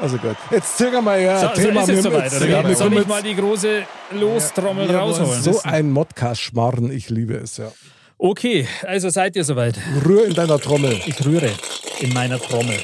[0.01, 0.35] Also gut.
[0.49, 1.39] Jetzt zögern wir ja.
[1.39, 2.75] So, so Thema ist es soweit, jetzt- oder?
[2.75, 3.83] Soll ich mal die große
[4.19, 5.41] Lostrommel Ja, rausholen?
[5.43, 7.71] So ein Modcast-Schmarren, ich liebe es, ja.
[8.17, 9.77] Okay, also seid ihr soweit.
[10.05, 10.99] Rühr in deiner Trommel.
[11.05, 11.51] Ich rühre
[11.99, 12.77] in meiner Trommel.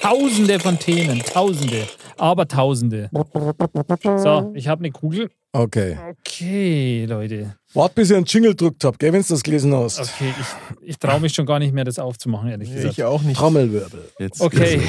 [0.00, 1.86] Tausende von Themen, tausende,
[2.18, 3.10] aber tausende.
[4.02, 5.30] So, ich habe eine Kugel.
[5.52, 5.96] Okay.
[6.20, 7.56] Okay, Leute.
[7.72, 10.00] Wart, bis ihr einen Jingle gedruckt habt, gell, wenn du das gelesen hast.
[10.00, 12.92] Okay, ich, ich traue mich schon gar nicht mehr, das aufzumachen, ehrlich gesagt.
[12.92, 13.38] ich auch nicht.
[13.38, 14.10] Trommelwirbel.
[14.18, 14.82] Jetzt Okay,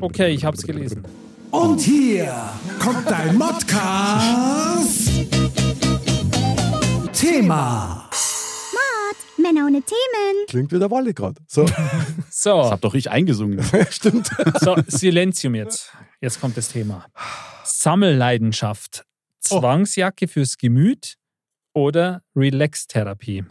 [0.00, 1.04] okay, ich habe es gelesen.
[1.50, 2.32] Und hier
[2.78, 5.10] kommt dein Modcast.
[7.12, 8.08] Thema.
[9.42, 10.46] Männer ohne Themen.
[10.48, 11.40] Klingt wie der Walle gerade.
[11.46, 11.66] So,
[12.30, 13.62] So, hab doch ich eingesungen.
[13.90, 14.30] stimmt.
[14.60, 15.92] so, Silenzium jetzt.
[16.20, 17.06] Jetzt kommt das Thema.
[17.64, 19.04] Sammelleidenschaft.
[19.40, 21.16] Zwangsjacke fürs Gemüt
[21.72, 23.44] oder Relax-Therapie?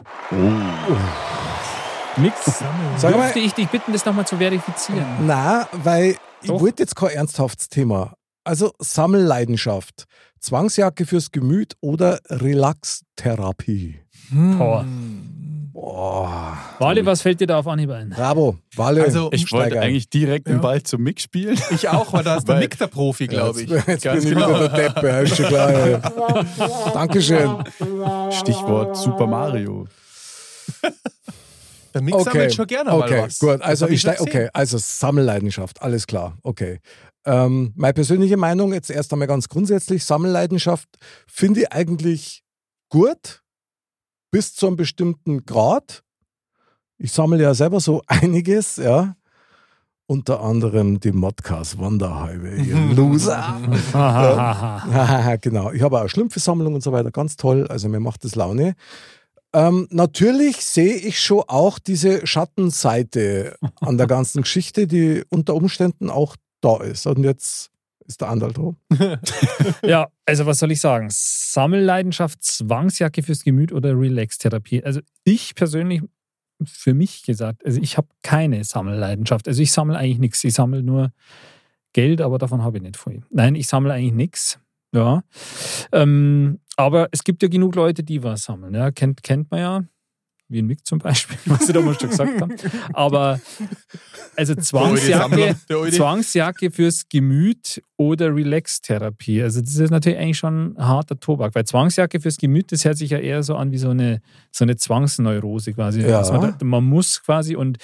[2.16, 2.44] Mix.
[2.96, 5.04] Sag mal, Dürfte ich dich bitten, das nochmal zu verifizieren?
[5.26, 6.60] na, weil ich Doch.
[6.60, 8.14] wollte jetzt kein ernsthaftes Thema.
[8.44, 10.04] Also Sammelleidenschaft,
[10.40, 14.00] Zwangsjacke fürs Gemüt oder Relaxtherapie.
[14.30, 14.84] Boah.
[15.80, 16.58] Boah.
[16.78, 18.10] Wale, was fällt dir da auf Anhieb ein?
[18.10, 19.02] Bravo, Walle.
[19.02, 20.54] Also, Ich wollte eigentlich direkt Ja.
[20.54, 21.58] den Ball zum Mix spielen.
[21.70, 23.70] Ich auch, weil da ist der Nick der Profi, glaube ich.
[23.70, 24.54] Jetzt, jetzt Ganz bin ich genau.
[24.56, 25.70] wieder der Depp, ja, ist schon klar.
[25.72, 25.98] ey.
[26.92, 27.64] Dankeschön.
[28.30, 29.86] Stichwort Super Mario.
[31.94, 33.38] Der Nick sammelt schon gerne okay, mal was.
[33.40, 33.60] gut.
[33.62, 36.38] Also ich steig, okay, also Sammelleidenschaft, alles klar.
[36.44, 36.78] Okay.
[37.24, 40.88] Ähm, meine persönliche Meinung jetzt erst einmal ganz grundsätzlich: Sammelleidenschaft
[41.26, 42.44] finde ich eigentlich
[42.90, 43.42] gut
[44.30, 46.02] bis zu einem bestimmten Grad.
[46.98, 49.16] Ich sammle ja selber so einiges, ja.
[50.06, 53.60] Unter anderem die Modcast Wanderhalbe, ihr Loser.
[53.92, 55.70] Haha, genau.
[55.70, 57.12] Ich habe auch Schlümpfe-Sammlung und so weiter.
[57.12, 57.68] Ganz toll.
[57.68, 58.74] Also mir macht das Laune.
[59.52, 66.10] Ähm, natürlich sehe ich schon auch diese Schattenseite an der ganzen Geschichte, die unter Umständen
[66.10, 67.06] auch da ist.
[67.06, 67.70] Und jetzt
[68.10, 68.76] ist der Andal dran.
[69.82, 71.08] Ja, also was soll ich sagen?
[71.10, 74.84] Sammelleidenschaft, Zwangsjacke fürs Gemüt oder Relax-Therapie?
[74.84, 76.02] Also ich persönlich,
[76.64, 79.48] für mich gesagt, also ich habe keine Sammelleidenschaft.
[79.48, 80.44] Also ich sammle eigentlich nichts.
[80.44, 81.12] Ich sammle nur
[81.92, 83.22] Geld, aber davon habe ich nicht viel.
[83.30, 84.60] Nein, ich sammle eigentlich nichts.
[84.92, 85.22] Ja.
[85.92, 88.74] Ähm, aber es gibt ja genug Leute, die was sammeln.
[88.74, 88.90] Ja.
[88.90, 89.84] Kennt, kennt man ja.
[90.50, 92.54] Wie ein Mick zum Beispiel, was ich damals schon gesagt habe.
[92.92, 93.40] Aber
[94.36, 95.56] also Zwangsjacke.
[95.92, 99.42] Zwangsjacke fürs Gemüt oder Relax-Therapie.
[99.42, 102.96] Also das ist natürlich eigentlich schon ein harter Tobak, weil Zwangsjacke fürs Gemüt, das hört
[102.98, 106.02] sich ja eher so an wie so eine, so eine Zwangsneurose quasi.
[106.02, 106.18] Ja.
[106.18, 107.78] Also man, man muss quasi und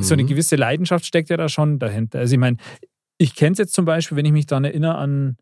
[0.00, 0.26] so eine Mhm.
[0.28, 2.18] gewisse Leidenschaft steckt ja da schon dahinter.
[2.20, 2.56] Also ich meine,
[3.18, 5.36] ich kenne es jetzt zum Beispiel, wenn ich mich daran erinnere an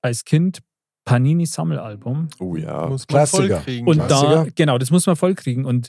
[0.00, 0.60] als Kind
[1.04, 2.28] Panini-Sammelalbum.
[2.38, 2.86] Oh ja.
[2.88, 3.48] Muss man Klassiker.
[3.56, 3.86] voll kriegen.
[3.86, 4.44] Und Klassiker.
[4.44, 5.64] da, genau, das muss man vollkriegen.
[5.64, 5.88] Und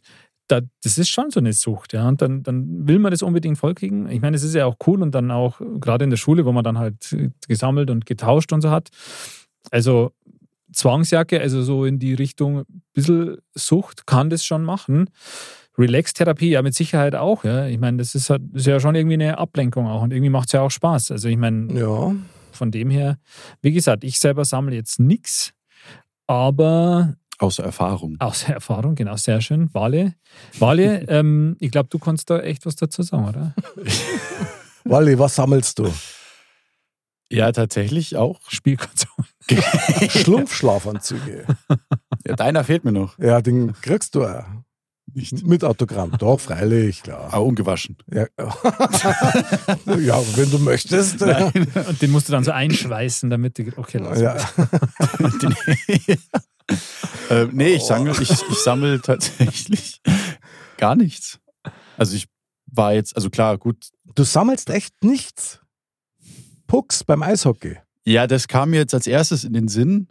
[0.52, 2.08] da, das ist schon so eine Sucht, ja.
[2.08, 4.10] Und dann, dann will man das unbedingt vollkriegen.
[4.10, 6.52] Ich meine, es ist ja auch cool und dann auch gerade in der Schule, wo
[6.52, 7.16] man dann halt
[7.48, 8.90] gesammelt und getauscht und so hat.
[9.72, 10.12] Also
[10.74, 15.10] Zwangsjacke, also so in die Richtung ein bisschen Sucht kann das schon machen.
[15.78, 17.66] Relax-Therapie, ja, mit Sicherheit auch, ja.
[17.68, 20.48] Ich meine, das ist, halt, ist ja schon irgendwie eine Ablenkung auch und irgendwie macht
[20.50, 21.12] es ja auch Spaß.
[21.12, 22.14] Also ich meine, Ja.
[22.52, 23.18] von dem her,
[23.62, 25.54] wie gesagt, ich selber sammle jetzt nichts,
[26.28, 28.18] aber Außer Erfahrung.
[28.20, 29.74] aus Erfahrung, genau, sehr schön.
[29.74, 30.14] Wale,
[30.60, 33.56] Wale ähm, ich glaube, du kannst da echt was dazu sagen, oder?
[34.84, 35.92] Wally, was sammelst du?
[37.32, 38.40] Ja, tatsächlich auch.
[38.48, 39.26] Spielkonsolen.
[40.10, 41.46] Schlumpfschlafanzüge.
[42.28, 43.18] Ja, deiner fehlt mir noch.
[43.18, 44.46] Ja, den kriegst du ja.
[45.14, 45.46] Nicht.
[45.46, 46.12] Mit Autogramm.
[46.20, 47.34] Doch, freilich, klar.
[47.34, 47.98] Aber ungewaschen.
[48.14, 48.28] Ja,
[50.00, 51.22] ja wenn du möchtest.
[51.22, 53.74] Und den musst du dann so einschweißen, damit die.
[53.76, 54.38] Okay, lass Ja.
[57.30, 60.02] Äh, nee, ich sammle, ich, ich sammle tatsächlich
[60.78, 61.40] gar nichts.
[61.98, 62.28] Also ich
[62.66, 63.90] war jetzt, also klar, gut.
[64.16, 65.60] Du sammelst echt nichts.
[66.68, 67.78] Pucks beim Eishockey.
[68.06, 70.08] Ja, das kam mir jetzt als erstes in den Sinn.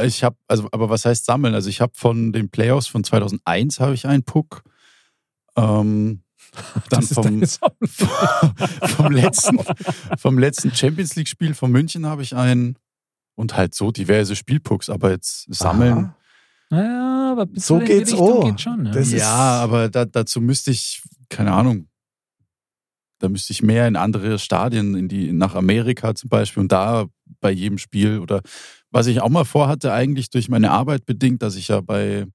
[0.00, 1.54] Ich habe, also, aber was heißt sammeln?
[1.54, 4.62] Also ich habe von den Playoffs von 2001 habe ich einen Puck.
[5.56, 6.22] Ähm,
[6.90, 7.42] dann vom,
[8.96, 9.58] vom letzten,
[10.18, 12.78] vom letzten Champions League Spiel von München habe ich einen
[13.36, 15.92] und halt so diverse Spielpucks, aber jetzt sammeln.
[15.92, 16.16] Aha.
[16.70, 18.44] Naja, aber So geht's Richtung auch.
[18.44, 18.90] Geht schon, ne?
[18.90, 21.88] Das ist- ja, aber da, dazu müsste ich, keine Ahnung,
[23.18, 27.06] da müsste ich mehr in andere Stadien, in die, nach Amerika zum Beispiel und da
[27.40, 28.42] bei jedem Spiel oder
[28.90, 32.26] was ich auch mal vorhatte, eigentlich durch meine Arbeit bedingt, dass ich ja bei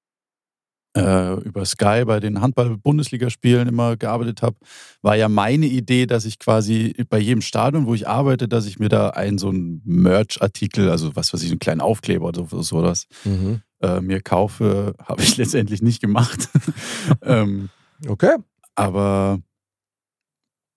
[0.97, 4.58] äh, über Sky bei den Handball-Bundesligaspielen immer gearbeitet habe,
[5.01, 8.77] war ja meine Idee, dass ich quasi bei jedem Stadion, wo ich arbeite, dass ich
[8.80, 12.62] mir da einen so einen Merch-Artikel, also was weiß ich, einen kleinen Aufkleber oder so,
[12.62, 13.62] sowas, Mhm.
[13.82, 16.49] äh, mir kaufe, habe ich letztendlich nicht gemacht.
[17.23, 17.69] ähm,
[18.08, 18.36] Okay,
[18.75, 19.39] aber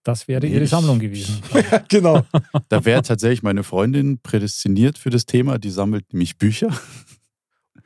[0.05, 1.40] Das wäre ihre Ich- Sammlung gewesen.
[1.88, 2.22] genau.
[2.68, 5.59] da wäre tatsächlich meine Freundin prädestiniert für das Thema.
[5.59, 6.68] Die sammelt nämlich Bücher.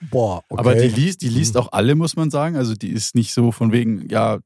[0.00, 0.60] Boah, okay.
[0.60, 1.60] Aber die liest, die liest Mhm.
[1.60, 2.56] auch alle, muss man sagen.
[2.56, 4.38] Also die ist nicht so von wegen, ja,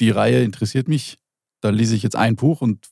[0.00, 1.18] die Reihe interessiert mich.
[1.60, 2.88] Da lese ich jetzt ein Buch und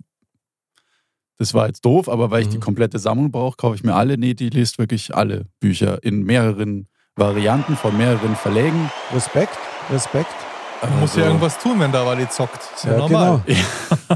[1.39, 2.63] das war jetzt doof, aber weil ich die Mhm.
[2.63, 4.19] komplette Sammlung brauche, kaufe ich mir alle.
[4.19, 8.91] Nee, die liest wirklich alle Bücher in mehreren Varianten von mehreren Verlägen.
[9.13, 9.59] Respekt,
[9.91, 10.35] Respekt.
[10.83, 12.61] Man muss ja Also- irgendwas tun, wenn der Wally zockt.
[12.75, 13.43] Ist ja, Ja, normal.
[13.47, 13.59] genau.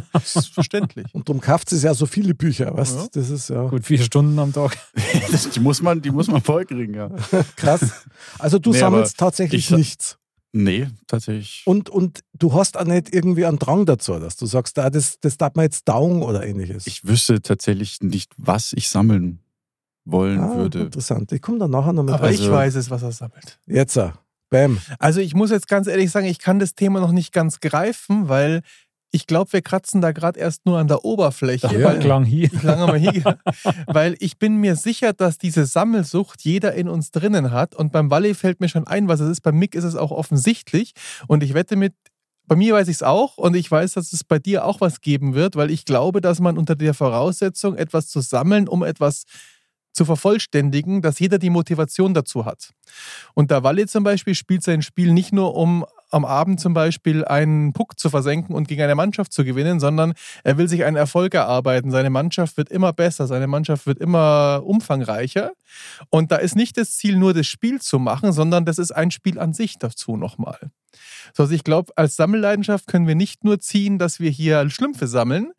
[0.12, 1.06] Das ist verständlich.
[1.14, 3.06] Und darum kauft es ja so viele Bücher, weißt Ja.
[3.12, 4.76] Das ist ja Gut, vier Stunden am Tag.
[5.30, 7.10] Das, die, muss man, die muss man vollkriegen, ja.
[7.56, 8.04] krass.
[8.38, 10.18] Also du Nee, sammelst tatsächlich ich- nichts.
[10.52, 11.62] Nee, tatsächlich.
[11.66, 15.20] Und, und du hast auch nicht irgendwie einen Drang dazu, dass du sagst, ah, das,
[15.20, 16.86] das darf man jetzt down oder ähnliches.
[16.86, 19.40] Ich wüsste tatsächlich nicht, was ich sammeln
[20.06, 20.80] wollen ah, würde.
[20.82, 21.30] Interessant.
[21.32, 22.34] Ich komme dann nachher noch mit Aber rein.
[22.34, 23.58] ich Also- weiß es, was er sammelt.
[23.66, 24.12] Jetzt, äh,
[24.50, 24.80] bam.
[24.98, 28.28] Also ich muss jetzt ganz ehrlich sagen, ich kann das Thema noch nicht ganz greifen,
[28.28, 28.62] weil
[29.12, 31.68] ich glaube, wir kratzen da gerade erst nur an der Oberfläche.
[31.72, 32.50] Ja, weil, Klang hier.
[32.52, 33.38] Ich lange mal hier,
[33.86, 37.74] weil ich bin mir sicher, dass diese Sammelsucht jeder in uns drinnen hat.
[37.74, 39.40] Und beim Wally fällt mir schon ein, was es ist.
[39.40, 40.92] Beim Mick ist es auch offensichtlich.
[41.28, 41.94] Und ich wette mit,
[42.46, 45.00] bei mir weiß ich es auch und ich weiß, dass es bei dir auch was
[45.00, 49.22] geben wird, weil ich glaube, dass man unter der Voraussetzung, etwas zu sammeln, um etwas
[49.22, 49.55] zu
[50.04, 52.70] vervollständigen, dass jeder die Motivation dazu hat.
[53.34, 57.24] Und der Walle zum Beispiel spielt sein Spiel nicht nur, um am Abend zum Beispiel
[57.24, 60.96] einen Puck zu versenken und gegen eine Mannschaft zu gewinnen, sondern er will sich einen
[60.96, 61.90] Erfolg erarbeiten.
[61.90, 65.52] Seine Mannschaft wird immer besser, seine Mannschaft wird immer umfangreicher.
[66.10, 69.10] Und da ist nicht das Ziel, nur das Spiel zu machen, sondern das ist ein
[69.10, 70.58] Spiel an sich dazu nochmal.
[71.34, 75.06] So, also ich glaube, als Sammelleidenschaft können wir nicht nur ziehen, dass wir hier Schlümpfe
[75.06, 75.52] sammeln,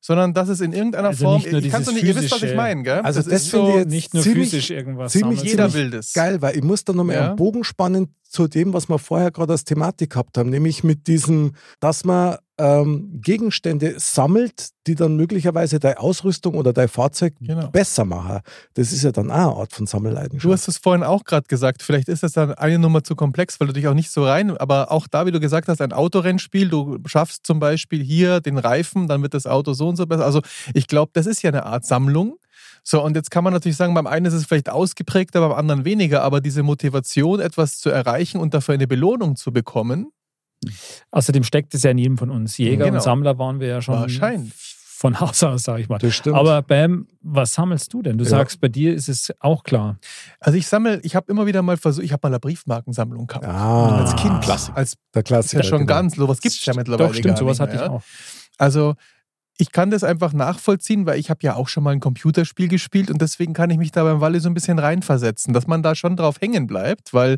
[0.00, 1.42] sondern dass es in irgendeiner Also Form.
[1.42, 3.00] nicht nur ich kann's nicht, ihr wisst, was ich meine, gell?
[3.00, 5.74] Also das ist finde ich so, jetzt Nicht nur ziemlich- physisch irgendwas ziemlich- jeder ziemlich
[5.74, 6.12] will das.
[6.12, 7.26] Geil, weil ich muss da nochmal Ja.
[7.28, 11.06] einen Bogen spannen zu dem, was wir vorher gerade als Thematik gehabt haben, nämlich mit
[11.06, 17.68] diesem, dass man ähm, Gegenstände sammelt, die dann möglicherweise deine Ausrüstung oder dein Fahrzeug Genau.
[17.70, 18.40] besser machen.
[18.74, 20.44] Das ist ja dann auch eine Art von Sammelleidenschaft.
[20.44, 23.58] Du hast es vorhin auch gerade gesagt, vielleicht ist das dann eine Nummer zu komplex,
[23.60, 25.92] weil du dich auch nicht so rein, aber auch da, wie du gesagt hast, ein
[25.92, 30.06] Autorennspiel, du schaffst zum Beispiel hier den Reifen, dann wird das Auto so und so
[30.06, 30.24] besser.
[30.24, 30.40] Also
[30.74, 32.36] ich glaube, das ist ja eine Art Sammlung.
[32.82, 35.84] So, und jetzt kann man natürlich sagen, beim einen ist es vielleicht ausgeprägter, beim anderen
[35.84, 40.10] weniger, aber diese Motivation, etwas zu erreichen und dafür eine Belohnung zu bekommen,
[41.10, 42.58] Außerdem steckt es ja in jedem von uns.
[42.58, 42.96] Jäger Genau.
[42.96, 44.52] und Sammler waren wir ja schon Wahrscheinlich.
[44.54, 45.98] von Haus aus, sage ich mal.
[45.98, 46.36] das stimmt.
[46.36, 48.18] Aber Bam, was sammelst du denn?
[48.18, 48.30] Du Ja.
[48.30, 49.98] sagst, bei dir ist es auch klar.
[50.38, 53.46] also ich sammle, ich habe immer wieder mal versucht, ich habe mal eine Briefmarkensammlung gehabt.
[53.46, 54.42] ah, als Kind.
[54.42, 54.76] Klassik.
[54.76, 55.62] Als Der ist Klassiker.
[55.62, 55.94] ja schon genau.
[55.94, 57.08] ganz, sowas gibt es ja mittlerweile.
[57.08, 57.90] Doch, stimmt, gar sowas nicht hatte ich ja.
[57.90, 58.02] auch.
[58.58, 58.94] Also
[59.60, 63.10] ich kann das einfach nachvollziehen, weil ich habe ja auch schon mal ein Computerspiel gespielt
[63.10, 65.94] und deswegen kann ich mich da beim Walle so ein bisschen reinversetzen, dass man da
[65.94, 67.36] schon drauf hängen bleibt, weil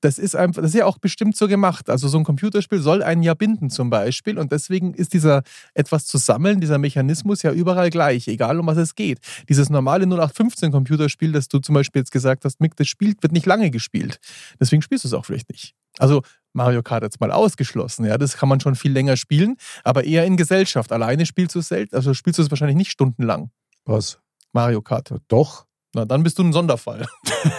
[0.00, 1.90] das ist einfach, das ist ja auch bestimmt so gemacht.
[1.90, 5.42] Also so ein Computerspiel soll einen ja binden zum Beispiel und deswegen ist dieser
[5.74, 9.18] etwas zu sammeln, dieser Mechanismus ja überall gleich, egal um was es geht.
[9.48, 13.32] Dieses normale 0815 Computerspiel, das du zum Beispiel jetzt gesagt hast, Mick, das spielt, wird
[13.32, 14.20] nicht lange gespielt.
[14.60, 15.74] Deswegen spielst du es auch vielleicht nicht.
[15.98, 20.04] Also Mario Kart jetzt mal ausgeschlossen, ja, das kann man schon viel länger spielen, aber
[20.04, 20.92] eher in Gesellschaft.
[20.92, 23.50] Alleine spielst du es selten, also spielst du es wahrscheinlich nicht stundenlang.
[23.84, 24.18] Was?
[24.52, 25.14] Mario Kart.
[25.28, 25.66] Doch.
[25.92, 27.06] Na, dann bist du ein Sonderfall.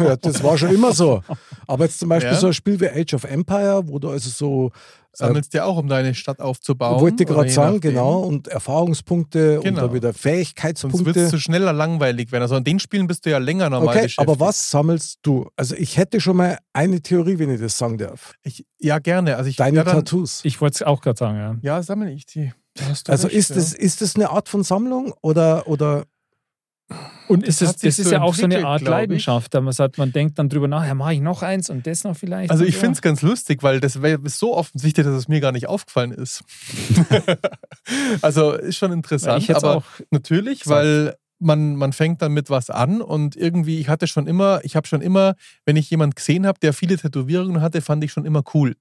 [0.00, 1.22] ja, das war schon immer so.
[1.66, 2.38] Aber jetzt zum Beispiel Ja.
[2.38, 4.72] so ein Spiel wie Age of Empire, wo du also so,
[5.12, 7.00] Sammelst ja auch, um deine Stadt aufzubauen.
[7.00, 9.82] wollte gerade sagen, genau, und Erfahrungspunkte und Genau.
[9.82, 11.28] dann wieder Sonst wird es Fähigkeitspunkte.
[11.28, 12.42] zu schneller langweilig werden.
[12.42, 15.48] Also an den Spielen bist du ja länger normal Okay, aber was sammelst du?
[15.56, 18.34] Also ich hätte schon mal eine Theorie, wenn ich das sagen darf.
[18.42, 19.36] Ich, ja, gerne.
[19.36, 20.40] Also ich, Deine ja, dann, Tattoos.
[20.42, 21.56] Ich wollte es auch gerade sagen, ja.
[21.76, 22.52] ja, sammle ich die.
[23.08, 23.56] Also recht, ist, ja.
[23.56, 26.04] das, ist das eine Art von Sammlung oder, oder
[27.28, 28.82] Und ist Das es, hat sich das ist so ja auch so eine Art.
[28.82, 29.52] Leidenschaft.
[29.52, 32.04] Da man sagt, man denkt dann drüber nach, ja, mache ich noch eins und das
[32.04, 32.50] noch vielleicht.
[32.52, 32.80] Also ich so.
[32.80, 35.66] finde es ganz lustig, weil das wär- ist so offensichtlich, dass es mir gar nicht
[35.66, 36.44] aufgefallen ist.
[38.22, 40.84] also ist schon interessant, aber auch natürlich, gesagt.
[40.84, 44.76] weil man, man fängt dann mit was an und irgendwie, ich hatte schon immer, ich
[44.76, 48.24] habe schon immer, wenn ich jemanden gesehen habe, der viele Tätowierungen hatte, fand ich schon
[48.24, 48.76] immer cool.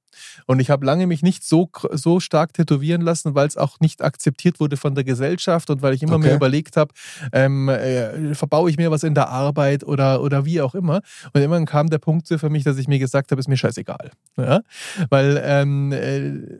[0.46, 4.02] Und ich habe lange mich nicht so, so stark tätowieren lassen, weil es auch nicht
[4.02, 6.30] akzeptiert wurde von der Gesellschaft und weil ich immer Okay.
[6.30, 6.94] mir überlegt habe,
[7.34, 11.02] ähm, äh, verbaue ich mir was in der Arbeit oder, oder wie auch immer.
[11.34, 14.12] Und irgendwann kam der Punkt für mich, dass ich mir gesagt habe, ist mir scheißegal.
[14.38, 14.62] Ja?
[15.10, 16.60] Weil ähm, äh,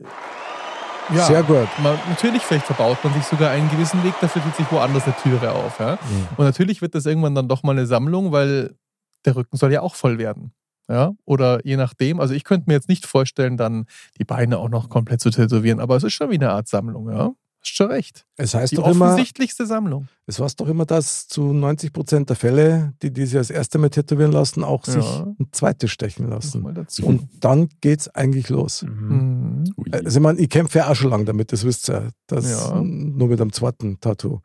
[1.14, 1.68] ja, Sehr gut.
[1.82, 5.16] man, natürlich, vielleicht verbaut man sich sogar einen gewissen Weg, dafür tut sich woanders eine
[5.16, 5.78] Türe auf.
[5.78, 5.98] Ja?
[6.36, 8.74] Und natürlich wird das irgendwann dann doch mal eine Sammlung, weil
[9.24, 10.52] der Rücken soll ja auch voll werden.
[10.88, 11.12] Ja?
[11.24, 12.20] Oder je nachdem.
[12.20, 13.86] Also ich könnte mir jetzt nicht vorstellen, dann
[14.18, 17.10] die Beine auch noch komplett zu tätowieren, aber es ist schon wie eine Art Sammlung,
[17.10, 17.32] ja.
[17.66, 18.24] Hast schon recht.
[18.36, 20.06] Es heißt Die doch immer, offensichtlichste Sammlung.
[20.26, 23.78] es war doch immer, dass zu 90 Prozent der Fälle, die, die sich das erste
[23.78, 24.92] Mal tätowieren lassen, auch Ja.
[24.92, 26.64] sich ein zweites stechen lassen.
[27.02, 28.82] Und dann geht's eigentlich los.
[28.82, 29.64] Mhm.
[29.76, 29.84] Mhm.
[29.90, 32.10] Also ich meine, ich kämpfe ja auch schon lange damit, das wisst ihr.
[32.28, 32.80] Das Ja.
[32.80, 34.40] nur mit einem zweiten Tattoo.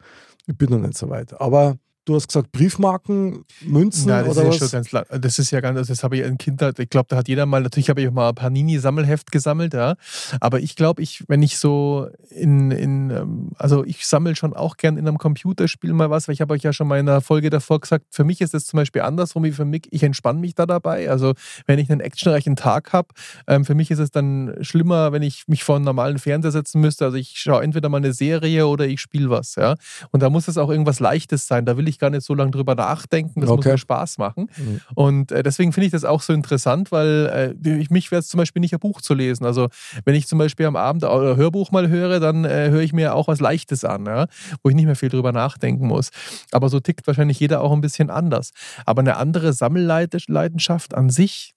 [0.48, 1.40] Ich bin noch nicht so weit.
[1.40, 4.86] Aber du hast gesagt, Briefmarken, Münzen Ja, das oder ist ja was?
[4.88, 7.28] schon ganz Das ist ja ganz, das habe ich ein Kind, ich glaube, da hat
[7.28, 9.96] jeder mal, natürlich habe ich auch mal ein Panini-Sammelheft gesammelt, ja.
[10.40, 14.78] Aber ich glaube, ich, wenn ich so in, in ähm, also ich sammle schon auch
[14.78, 17.22] gern in einem Computerspiel mal was, weil ich habe euch ja schon mal in einer
[17.22, 20.40] Folge davor gesagt, für mich ist es zum Beispiel andersrum wie für mich, ich entspanne
[20.40, 21.10] mich da dabei.
[21.10, 21.34] Also
[21.66, 23.10] wenn ich einen actionreichen Tag habe,
[23.48, 26.82] ähm, für mich ist es dann schlimmer, wenn ich mich vor einen normalen Fernseher setzen
[26.82, 27.06] müsste.
[27.06, 29.76] Also ich schaue entweder mal eine Serie oder ich spiele was, ja.
[30.12, 31.66] Und da muss es auch irgendwas Leichtes sein.
[31.66, 33.40] Da will ich gar nicht so lange drüber nachdenken.
[33.40, 33.72] Das muss Okay.
[33.72, 34.50] mir Spaß machen.
[34.58, 34.82] Mhm.
[34.96, 38.28] Und äh, deswegen finde ich das auch so interessant, weil äh, ich, mich wäre es
[38.28, 39.46] zum Beispiel nicht, ein Buch zu lesen.
[39.46, 39.70] Also
[40.04, 43.16] wenn ich zum Beispiel am Abend ein Hörbuch mal höre, dann äh, höre ich mir
[43.16, 44.28] auch was Leichtes an, ja?
[44.62, 46.10] wo ich nicht mehr viel drüber nachdenken muss.
[46.52, 48.52] Aber so tickt wahrscheinlich jeder auch ein bisschen anders.
[48.86, 51.54] Aber eine andere Sammelleidenschaft an sich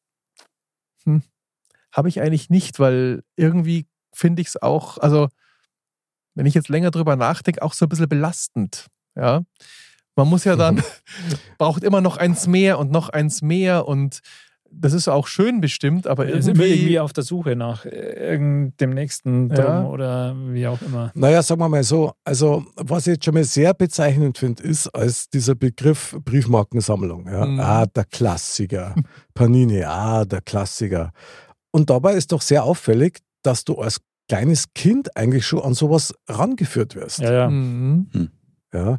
[1.04, 1.22] hm,
[1.92, 5.28] habe ich eigentlich nicht, weil irgendwie finde ich es auch, also
[6.34, 8.86] wenn ich jetzt länger drüber nachdenke, auch so ein bisschen belastend.
[9.16, 9.42] Ja.
[10.16, 10.82] Man muss ja dann,
[11.58, 14.20] braucht immer noch eins mehr und noch eins mehr und
[14.76, 16.98] das ist auch schön bestimmt, aber Wir sind wir irgendwie irgendwie.
[16.98, 17.90] auf der Suche nach äh,
[18.32, 19.82] irgendeinem nächsten Ja.
[19.82, 21.12] Drum oder wie auch immer.
[21.14, 24.88] Naja, sagen wir mal so, also was ich jetzt schon mal sehr bezeichnend finde, ist
[24.88, 27.28] als dieser Begriff Briefmarkensammlung.
[27.28, 27.46] Ja.
[27.46, 27.60] Mhm.
[27.60, 28.96] Ah, der Klassiker.
[29.34, 31.12] Panini, ah, der Klassiker.
[31.70, 33.98] Und dabei ist doch sehr auffällig, dass du als
[34.28, 37.20] kleines Kind eigentlich schon an sowas rangeführt wirst.
[37.20, 37.48] Ja, ja.
[37.48, 38.08] Mhm.
[38.72, 38.98] Ja.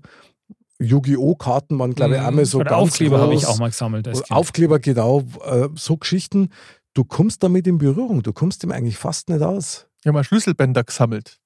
[0.79, 1.35] Yu-Gi-Oh!
[1.35, 2.27] Karten waren, glaube ich, Mhm.
[2.27, 4.07] einmal so Oder ganz Aufkleber habe ich auch mal gesammelt.
[4.07, 4.37] als Oder Kind.
[4.39, 6.49] Aufkleber, genau, äh, so Geschichten.
[6.93, 9.87] Du kommst damit in Berührung, du kommst dem eigentlich fast nicht aus.
[10.01, 11.39] Ich habe mal Schlüsselbänder gesammelt.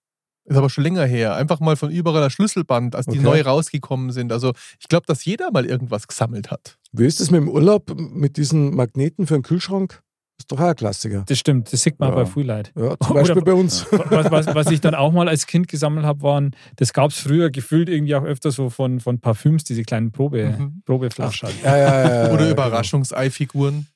[0.45, 1.35] Ist aber schon länger her.
[1.35, 3.21] Einfach mal von überall ein Schlüsselband, als die Okay.
[3.23, 4.31] neu rausgekommen sind.
[4.31, 6.79] Also ich glaube, dass jeder mal irgendwas gesammelt hat.
[6.91, 10.01] Wie ist es mit dem Urlaub mit diesen Magneten für den Kühlschrank?
[10.39, 11.23] Ist doch ein Klassiker.
[11.27, 12.15] Das stimmt, das sieht man Ja.
[12.15, 12.71] bei Full Light.
[12.75, 13.85] Ja, zum Oder- Beispiel bei uns.
[13.91, 17.19] Was, was, was ich dann auch mal als Kind gesammelt habe, waren, das gab es
[17.19, 20.81] früher gefühlt irgendwie auch öfter so von, von Parfüms, diese kleinen Probe, Mhm.
[20.85, 21.49] Probeflaschen.
[21.63, 22.51] Ja, ja, ja, ja, Oder genau.
[22.51, 23.87] Überraschungsei-Figuren.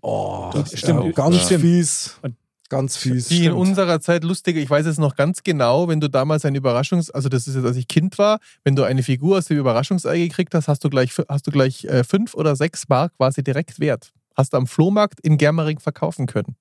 [0.00, 1.14] Oh, Das ja, stimmt.
[1.14, 1.60] ganz Stimmt.
[1.62, 2.18] fies.
[2.22, 2.36] Und-
[2.68, 3.28] Ganz fies.
[3.28, 6.56] Die in unserer Zeit lustige, ich weiß es noch ganz genau, wenn du damals ein
[6.56, 9.56] Überraschungs-, also das ist jetzt, als ich Kind war, wenn du eine Figur aus dem
[9.56, 13.44] Überraschungsei gekriegt hast, hast du gleich, hast du gleich äh, fünf oder sechs Mark quasi
[13.44, 14.10] direkt wert.
[14.36, 16.56] Hast du am Flohmarkt in Germering verkaufen können.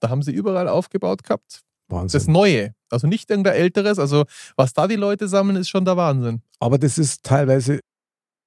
[0.00, 1.62] Da haben sie überall aufgebaut gehabt.
[1.88, 2.32] Das Wahnsinn.
[2.32, 2.74] Neue.
[2.90, 3.98] Also nicht irgendein älteres.
[3.98, 4.24] Also
[4.56, 6.42] was da die Leute sammeln, ist schon der Wahnsinn.
[6.60, 7.80] Aber das ist teilweise,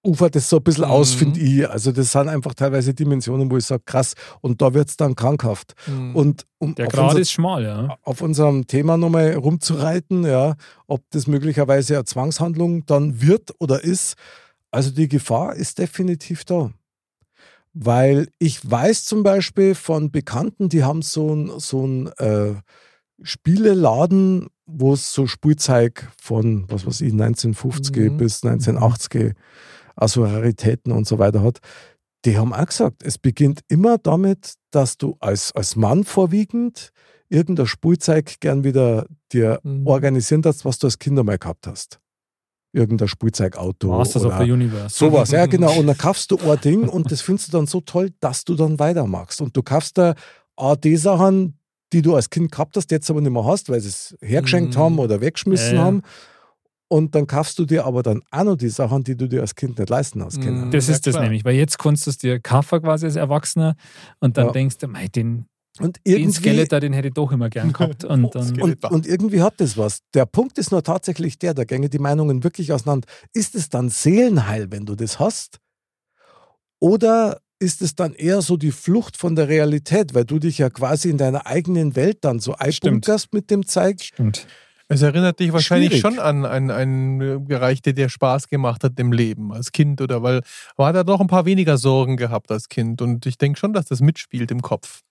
[0.05, 0.91] ufert das so ein bisschen Mhm.
[0.91, 1.67] aus, finde ich.
[1.67, 4.13] Also das sind einfach teilweise Dimensionen, wo ich sage, krass.
[4.41, 5.73] Und da wird es dann krankhaft.
[5.88, 6.15] Mhm.
[6.15, 7.97] Und um Der auf, Grad unser, ist schmal, ja.
[8.03, 10.55] auf unserem Thema nochmal rumzureiten, ja,
[10.88, 14.15] ob das möglicherweise eine Zwangshandlung dann wird oder ist.
[14.71, 16.71] Also die Gefahr ist definitiv da.
[17.73, 22.55] Weil ich weiß zum Beispiel von Bekannten, die haben so ein, so ein äh,
[23.21, 28.17] Spieleladen, wo es so Spielzeug von, was weiß ich, 1950 Mhm.
[28.17, 29.34] bis 1980,
[29.95, 31.60] also Raritäten und so weiter hat.
[32.25, 36.91] Die haben auch gesagt, es beginnt immer damit, dass du als, als Mann vorwiegend
[37.29, 39.86] irgendein Spielzeug gern wieder dir Mhm.
[39.88, 41.99] organisieren darfst, was du als Kind einmal gehabt hast.
[42.71, 43.88] Irgendein Spielzeugauto.
[43.88, 44.95] Masters of oder the Universe.
[44.95, 45.73] Sowas, ja genau.
[45.79, 48.55] Und dann kaufst du ein Ding und das findest du dann so toll, dass du
[48.55, 49.41] dann weitermachst.
[49.41, 50.13] Und du kaufst da
[50.55, 51.58] auch die Sachen,
[51.93, 54.75] die du als Kind gehabt hast, jetzt aber nicht mehr hast, weil sie es hergeschenkt
[54.75, 54.79] Mhm.
[54.79, 55.86] haben oder weggeschmissen Ja, ja.
[55.88, 56.01] haben.
[56.91, 59.56] Und dann kaufst du dir aber dann auch noch die Sachen, die du dir als
[59.56, 60.41] Kind nicht leisten hast Mhm.
[60.43, 60.71] können.
[60.71, 61.23] Das Ja, ist das klar.
[61.23, 63.75] nämlich, weil jetzt kannst du es dir kaufen quasi als Erwachsener
[64.19, 64.52] und dann Ja.
[64.54, 65.46] denkst du, mei, den,
[65.80, 68.04] Und Den irgendwie, Skeletor, den hätte ich doch immer gern gehabt.
[68.04, 68.92] Und dann, Skeletor.
[68.92, 70.00] und, und irgendwie hat das was.
[70.13, 73.08] Der Punkt ist nur tatsächlich der, da gänge die Meinungen wirklich auseinander.
[73.34, 75.60] Ist es dann Seelenheil, wenn du das hast?
[76.80, 80.69] Oder ist es dann eher so die Flucht von der Realität, weil du dich ja
[80.69, 84.02] quasi in deiner eigenen Welt dann so einbunkerst mit dem Zeug?
[84.02, 84.48] stimmt.
[84.92, 86.02] Es erinnert dich wahrscheinlich Schwierig.
[86.02, 90.23] schon an einen, einen Bereich, der dir Spaß gemacht hat im Leben als Kind oder
[90.23, 90.42] weil
[90.77, 93.71] man hat ja doch ein paar weniger Sorgen gehabt als Kind und ich denke schon,
[93.71, 95.02] dass das mitspielt im Kopf.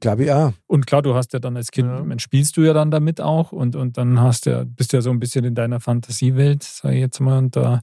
[0.00, 0.52] Glaube ich auch.
[0.66, 2.18] Und klar, du hast ja dann als Kind, Ja.
[2.18, 5.00] spielst du ja dann damit auch und, und dann hast du ja, bist du ja
[5.00, 7.38] so ein bisschen in deiner Fantasiewelt, sage ich jetzt mal.
[7.38, 7.80] Und da,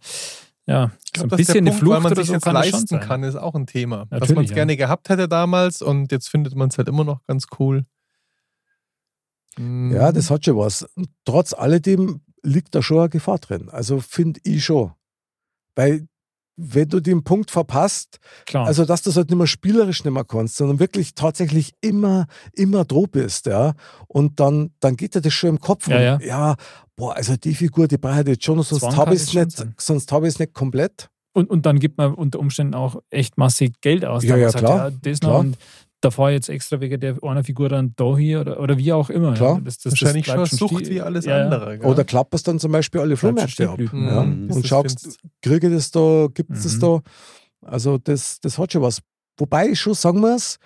[0.67, 2.43] ja, Ich so ein dass bisschen der eine Punkt, Flucht weil man sich so jetzt
[2.43, 4.05] kann leisten kann, ist auch ein Thema.
[4.05, 4.55] dass Natürlich, man es ja.
[4.55, 7.85] gerne gehabt hätte damals und jetzt findet man es halt immer noch ganz cool.
[9.57, 9.91] Mhm.
[9.91, 10.85] Ja, das hat schon was.
[11.25, 13.69] Trotz alledem liegt da schon eine Gefahr drin.
[13.69, 14.91] Also finde ich schon.
[15.75, 16.07] Weil,
[16.57, 18.65] wenn du den Punkt verpasst, Klar.
[18.67, 22.27] also dass du es halt nicht mehr spielerisch nicht mehr kannst, sondern wirklich tatsächlich immer,
[22.53, 23.73] immer droh bist, ja.
[24.07, 25.87] Und dann, dann geht dir das schon im Kopf.
[25.87, 26.19] Ja, und, ja.
[26.21, 26.55] ja,
[26.95, 29.73] boah, also die Figur, die brauche ich jetzt schon, sonst habe ich es nicht, sein.
[29.77, 31.09] sonst habe ich es nicht komplett.
[31.33, 34.23] Und, und dann gibt man unter Umständen auch echt massig Geld aus.
[34.23, 35.39] Ja, ja, sagt, klar, das klar.
[35.39, 35.57] und
[36.01, 38.93] da fahre ich jetzt extra wegen der einer Figur dann da hier oder, oder wie
[38.93, 39.33] auch immer.
[39.33, 39.55] Klar.
[39.55, 39.61] Ja.
[39.61, 41.43] Das, das, Wahrscheinlich das schon Sucht wie alles ja, ja.
[41.45, 41.79] andere.
[41.79, 41.87] gell?
[41.87, 43.79] Oder klapperst dann zum Beispiel alle Flohmärkte ab.
[43.79, 44.23] Ja.
[44.23, 46.79] Mhm, bis Und das schaust, kriege ich das da, gibt es das Mhm.
[46.81, 47.01] da?
[47.61, 49.01] Also das, das hat schon was.
[49.37, 50.57] Wobei ich schon sagen muss,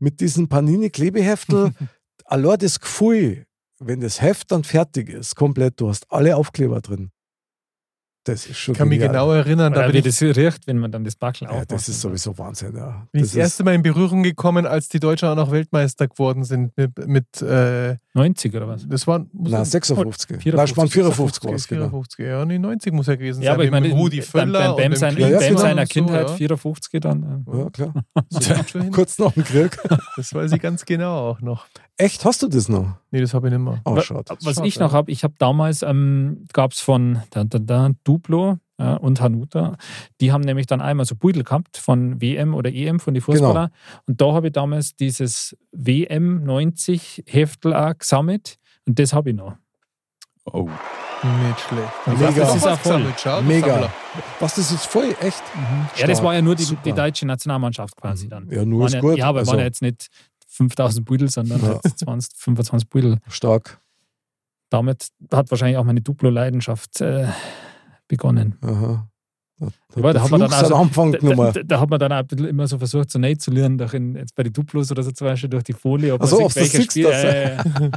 [0.00, 1.72] mit diesen Panini-Klebeheftel,
[2.24, 3.46] allein das Gefühl,
[3.78, 7.10] wenn das Heft dann fertig ist, komplett, du hast alle Aufkleber drin.
[8.28, 9.12] Das ist schon Ich kann mich genial.
[9.12, 11.72] genau erinnern, da Oder wie das riecht, wenn man dann das Backel Ja, aufmacht.
[11.72, 13.06] das ist sowieso Wahnsinn, ja.
[13.12, 16.06] bin ich Das das erste Mal in Berührung gekommen, als die Deutschen auch noch Weltmeister
[16.08, 16.76] geworden sind.
[16.76, 18.86] Mit, mit äh, 90 oder was?
[18.88, 20.42] das waren na, das- 56.
[20.42, 21.88] 54, Nein, es waren 54 war es, 54, genau.
[21.88, 23.54] 54, ja, nee, 90 muss ja gewesen Ja, sein.
[23.54, 26.34] aber ich meine, Rudi beim, Völler beim, sein, Ja, ja, seiner so, Kindheit, ja.
[26.36, 27.44] 54 dann.
[27.52, 27.94] Ja, klar.
[28.30, 28.90] Das hin.
[28.92, 29.76] Kurz nach dem Krieg.
[30.16, 31.66] Das weiß ich ganz genau auch noch.
[32.00, 32.94] Echt, hast du das noch?
[33.10, 33.80] Nee, das habe ich nicht mehr.
[33.84, 34.24] Oh, schade.
[34.42, 37.90] Was Schade, ich noch habe, ich habe damals, ähm, gab es von da, da, da,
[38.04, 39.76] Duplo ja, und Hanuta,
[40.20, 43.72] die haben nämlich dann einmal so Beutel gehabt von WM oder EM von den Fußballer.
[44.06, 49.36] Und da habe ich damals dieses WM 90 Heftel auch gesammelt und das habe ich
[49.36, 49.56] noch.
[50.44, 50.68] Oh.
[51.48, 51.92] Nicht schlecht.
[52.06, 52.30] Mega.
[52.30, 53.42] Das ist auch voll.
[53.42, 53.92] Mega.
[54.38, 55.42] Was, das ist voll, echt?
[55.96, 58.48] Ja, das war ja nur die, die deutsche Nationalmannschaft quasi dann.
[58.52, 59.18] Ja, nur Waren ist ja, gut.
[59.18, 60.06] Ja, aber Also- waren ja jetzt nicht
[60.58, 61.80] 5000 Beutel, sondern Ja.
[61.84, 63.18] jetzt 20, 25 Beutel.
[63.28, 63.80] Stark.
[64.70, 67.26] Damit hat wahrscheinlich auch meine Duplo-Leidenschaft äh,
[68.08, 68.58] begonnen.
[68.60, 69.08] Aha.
[69.60, 69.66] Da,
[70.00, 72.26] Ja, da hat man dann also- Anfang Da, da, da hat man dann auch ein
[72.26, 75.02] bisschen immer so versucht, so näher zu lernen, durch in, jetzt bei den Duplos oder
[75.02, 76.14] so zum Beispiel durch die Folie.
[76.14, 77.64] Ob Ach so, man Spiel- ja, ja.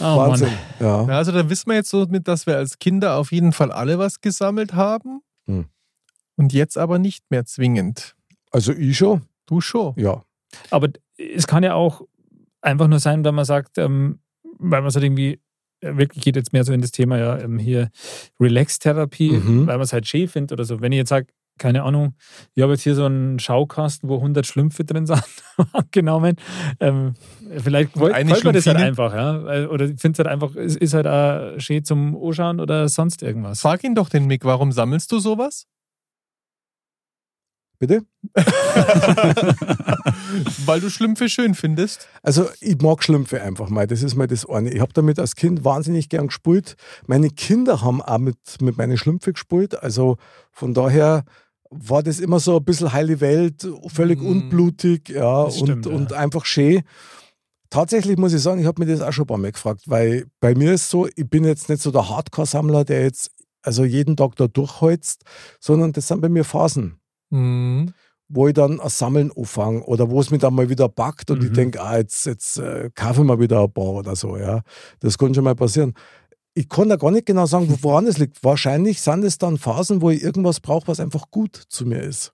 [0.00, 0.50] Oh, Wahnsinn.
[0.80, 1.06] Ja.
[1.06, 3.72] Ja, also da wissen wir jetzt so mit, dass wir als Kinder auf jeden Fall
[3.72, 5.20] alle was gesammelt haben.
[5.46, 5.66] Hm.
[6.36, 8.14] Und jetzt aber nicht mehr zwingend.
[8.50, 9.94] Also ich schon, Du schon.
[9.96, 10.22] ja.
[10.70, 10.88] Aber
[11.18, 12.02] es kann ja auch
[12.60, 14.20] einfach nur sein, wenn man sagt, ähm,
[14.58, 15.40] weil man es halt irgendwie,
[15.80, 17.90] äh, wirklich geht jetzt mehr so in das Thema ja ähm, hier
[18.40, 19.66] Relax-Therapie, Mhm.
[19.66, 20.80] weil man es halt schön findet oder so.
[20.80, 21.26] Wenn ich jetzt sage,
[21.58, 22.14] keine Ahnung,
[22.54, 25.22] ich habe jetzt hier so einen Schaukasten, wo 100 Schlümpfe drin sind,
[25.90, 26.36] genommen.
[26.80, 27.14] Ähm,
[27.58, 29.66] vielleicht wollt, eine wollt man das halt einfach, ja.
[29.68, 33.22] Oder ich finde es halt einfach, es ist halt auch schön zum Anschauen oder sonst
[33.22, 33.60] irgendwas.
[33.62, 35.66] Frag ihn doch den Mick, warum sammelst du sowas?
[37.78, 38.02] Bitte?
[40.64, 42.08] Weil du Schlümpfe schön findest.
[42.22, 43.86] Also ich mag Schlümpfe einfach mal.
[43.86, 44.72] Das ist mal das eine.
[44.72, 46.76] Ich habe damit als Kind wahnsinnig gern gespielt.
[47.06, 49.82] Meine Kinder haben auch mit, mit meinen Schlümpfe gespielt.
[49.82, 50.16] Also
[50.52, 51.24] von daher
[51.70, 54.26] war das immer so ein bisschen heile Welt, völlig Mhm.
[54.28, 55.92] unblutig, ja, Das und, stimmt, ja.
[55.92, 56.82] und einfach schön.
[57.70, 60.26] Tatsächlich muss ich sagen, ich habe mir das auch schon ein paar Mal gefragt, weil
[60.40, 64.16] bei mir ist so, ich bin jetzt nicht so der Hardcore-Sammler, der jetzt also jeden
[64.16, 65.24] Tag da durchholzt,
[65.58, 67.00] sondern das sind bei mir Phasen
[67.30, 67.92] Mhm.
[68.28, 71.44] wo ich dann ein Sammeln anfange oder wo es mich dann mal wieder packt und
[71.44, 71.54] ich Mhm.
[71.54, 74.36] denke, ah, jetzt, jetzt äh, kaufe ich mal wieder ein paar oder so.
[74.36, 74.62] Ja.
[75.00, 75.94] Das kann schon mal passieren.
[76.54, 78.42] Ich kann da gar nicht genau sagen, wo- woran es liegt.
[78.42, 82.32] Wahrscheinlich sind es dann Phasen, wo ich irgendwas brauche, was einfach gut zu mir ist.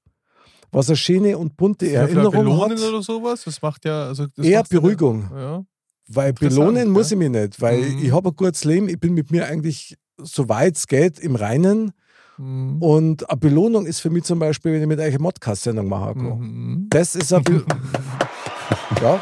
[0.71, 2.89] Was eine schöne und bunte Ja, Erinnerung belohnen hat.
[2.89, 3.43] oder sowas.
[3.45, 4.07] Das macht ja.
[4.07, 5.29] Also das Eher macht's ja- Beruhigung.
[5.35, 5.63] Ja.
[6.09, 7.99] Weil belohnen muss ich mich nicht, weil Mhm.
[8.05, 11.93] ich habe ein gutes Leben, ich bin mit mir eigentlich, soweit es geht, im Reinen.
[12.39, 12.83] Mhm.
[12.83, 16.15] Und eine Belohnung ist für mich zum Beispiel, wenn ich mit euch eine Modcast-Sendung machen
[16.15, 16.39] kann.
[16.39, 16.87] Mhm.
[16.91, 17.65] Das ist ein Be
[19.01, 19.21] Ja,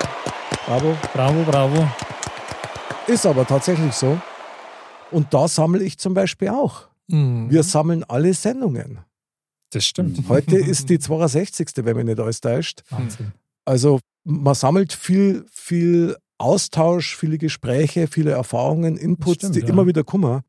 [0.67, 0.97] bravo.
[1.13, 1.89] Bravo, bravo.
[3.07, 4.19] Ist aber tatsächlich so.
[5.11, 6.89] Und da sammle ich zum Beispiel auch.
[7.09, 7.51] Mhm.
[7.51, 9.01] Wir sammeln alle Sendungen.
[9.71, 10.29] Das stimmt.
[10.29, 11.69] Heute ist die 62.
[11.77, 12.83] wenn mich nicht alles täuscht.
[12.91, 13.33] Wahnsinn.
[13.65, 19.69] Also man sammelt viel, viel Austausch, viele Gespräche, viele Erfahrungen, Inputs, stimmt, die ja.
[19.69, 20.43] immer wieder kommen.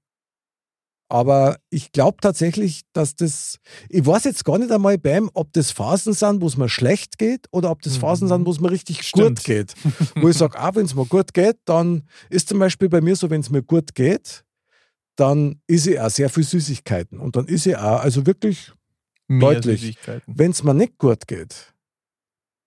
[1.12, 3.60] Aber ich glaube tatsächlich, dass das,
[3.90, 7.18] ich weiß jetzt gar nicht einmal, Bam, ob das Phasen sind, wo es mir schlecht
[7.18, 9.40] geht oder ob das Phasen sind, wo es mir richtig Stimmt.
[9.40, 9.74] gut geht.
[10.16, 13.18] wo ich sage, ah, wenn es mir gut geht, dann ist zum Beispiel bei mir
[13.18, 14.46] so, wenn es mir gut geht,
[15.18, 17.20] dann ist ich auch sehr viel Süßigkeiten.
[17.20, 18.72] Und dann ist ich auch, also wirklich,
[19.32, 19.98] Mehr Deutlich.
[20.28, 21.74] Wenn es mir nicht gut geht,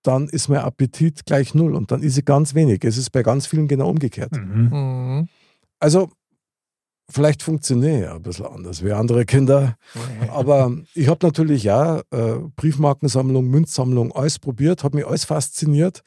[0.01, 2.83] dann ist mein Appetit gleich null und dann ist ich ganz wenig.
[2.83, 4.31] Es ist bei ganz vielen genau umgekehrt.
[4.31, 4.69] Mhm.
[4.71, 5.29] Mhm.
[5.79, 6.09] Also,
[7.09, 9.77] vielleicht funktioniere ich ja ein bisschen anders wie andere Kinder.
[10.29, 16.01] Aber ich habe natürlich ja äh, Briefmarkensammlung, Münzsammlung, alles probiert, hat mich alles fasziniert.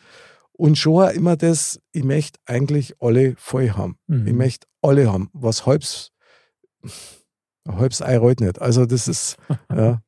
[0.53, 3.97] Und schon auch immer das, ich möchte eigentlich alle voll haben.
[4.09, 4.27] Mhm.
[4.27, 5.31] Ich möchte alle haben.
[5.33, 6.11] Was halbs,
[7.69, 8.61] halbs Ei rollt nicht.
[8.61, 9.37] Also das ist
[9.71, 10.03] ja,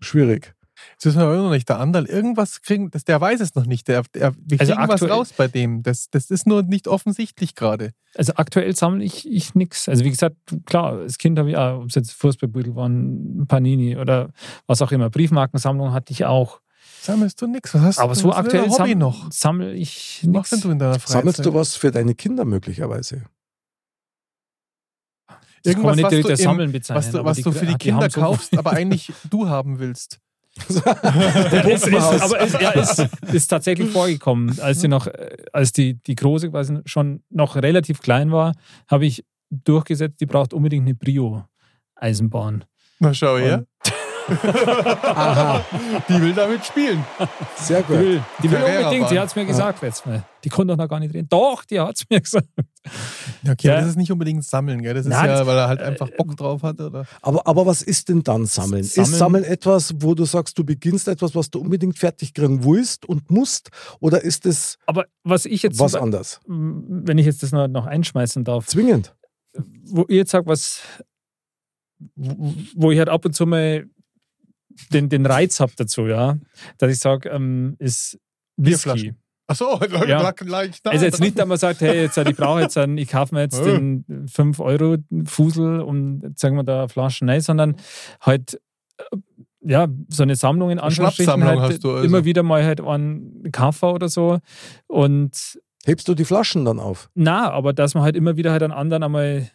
[0.00, 0.54] schwierig.
[1.02, 1.66] Das wissen wir aber noch nicht.
[1.68, 3.88] Der Anderl, irgendwas kriegen, das, der weiß es noch nicht.
[3.88, 5.82] Der, der, wir Also kriegen was aktuell- raus bei dem.
[5.82, 7.92] Das, das ist nur nicht offensichtlich gerade.
[8.14, 9.88] Also aktuell sammle ich, ich nichts.
[9.88, 10.36] Also wie gesagt,
[10.66, 14.28] klar, als Kind habe ich auch, ob es jetzt Fußballbüttel waren, Panini oder
[14.66, 16.60] was auch immer, Briefmarkensammlung hatte ich auch.
[17.00, 17.72] Sammelst du nichts?
[17.72, 19.32] Was hast Aber du so was aktuell Hobby sam noch?
[19.32, 20.60] sammle ich Was nichts.
[20.60, 21.08] du in deiner Freizeit?
[21.22, 23.22] Sammelst du was für deine Kinder möglicherweise?
[25.62, 27.02] Das Irgendwas, was du im- Sammeln bezeichnen.
[27.04, 30.20] Was du, was du für die haben Kinder so- kaufst, aber eigentlich du haben willst.
[30.56, 34.58] Es ist, aber es ja, ist, ist tatsächlich vorgekommen.
[34.60, 38.54] Als die noch, äh, als die, die große quasi schon noch relativ klein war,
[38.88, 42.64] habe ich durchgesetzt, die braucht unbedingt eine Brio-Eisenbahn.
[42.98, 43.64] Na schau her.
[44.44, 45.64] Aha,
[46.08, 47.04] Die will damit spielen.
[47.56, 47.98] sehr Die gut.
[47.98, 50.24] will, die will unbedingt, die hat es mir gesagt letztes Mal.
[50.44, 51.28] Die konnte doch noch gar nicht reden.
[51.28, 52.46] Doch, die hat es mir gesagt.
[53.42, 53.72] Ja, okay, Ja.
[53.74, 54.94] aber das ist nicht unbedingt Sammeln, gell?
[54.94, 57.04] Das ist Nein, ja, weil er halt einfach Bock drauf hat, oder?
[57.20, 58.84] Aber, aber was ist denn dann Sammeln?
[58.84, 62.64] Sammeln- Ist Sammeln etwas, wo du sagst, du beginnst etwas, was du unbedingt fertig kriegen
[62.64, 63.70] willst und musst?
[64.00, 66.40] Oder ist es Aber was ich jetzt, was anderes?
[66.46, 69.14] wenn ich jetzt das noch, einschmeißen darf, Zwingend.
[69.84, 70.80] wo ihr jetzt sagt, was,
[72.16, 73.86] wo wo ich halt ab und zu mal
[74.92, 76.38] den, den Reiz habe dazu, ja,
[76.78, 78.18] dass ich sage, ähm, ist
[78.56, 78.70] Whisky.
[78.70, 79.19] Bierflaschen.
[79.50, 80.22] Achso, Ja.
[80.22, 80.90] lag, lag ich da.
[80.90, 83.40] Also jetzt nicht, dass man sagt, hey, jetzt, ich brauche jetzt einen, ich kaufe mir
[83.42, 83.64] jetzt Ja.
[83.64, 87.76] den 5-Euro-Fusel und sagen wir da Flaschen, nein, sondern
[88.20, 88.60] halt
[88.98, 89.16] äh,
[89.62, 92.04] ja, so eine Sammlung in Anführungsstrichen halt hast du also.
[92.04, 94.38] immer wieder mal halt einen Kaffer oder so
[94.86, 97.10] und Hebst du die Flaschen dann auf?
[97.14, 99.50] na, aber dass man halt immer wieder halt einen anderen einmal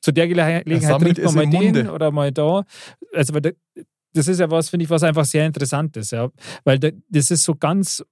[0.00, 0.64] zu der Gelegenheit
[1.00, 1.92] trinkt man mal den Munde.
[1.92, 2.64] oder mal da.
[3.12, 3.50] Also weil da,
[4.14, 6.28] das ist ja was, finde ich, was einfach sehr interessant ist, ja.
[6.64, 8.04] Weil da, das ist so ganz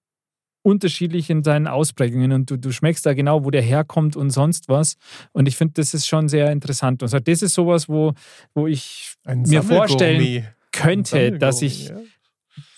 [0.62, 4.68] unterschiedlich in seinen Ausprägungen und du, du schmeckst da genau, wo der herkommt und sonst
[4.68, 4.96] was.
[5.32, 7.02] Und ich finde, das ist schon sehr interessant.
[7.02, 8.12] Und so, das ist sowas, wo,
[8.54, 11.96] wo ich Ein mir vorstellen könnte, dass ich, ja.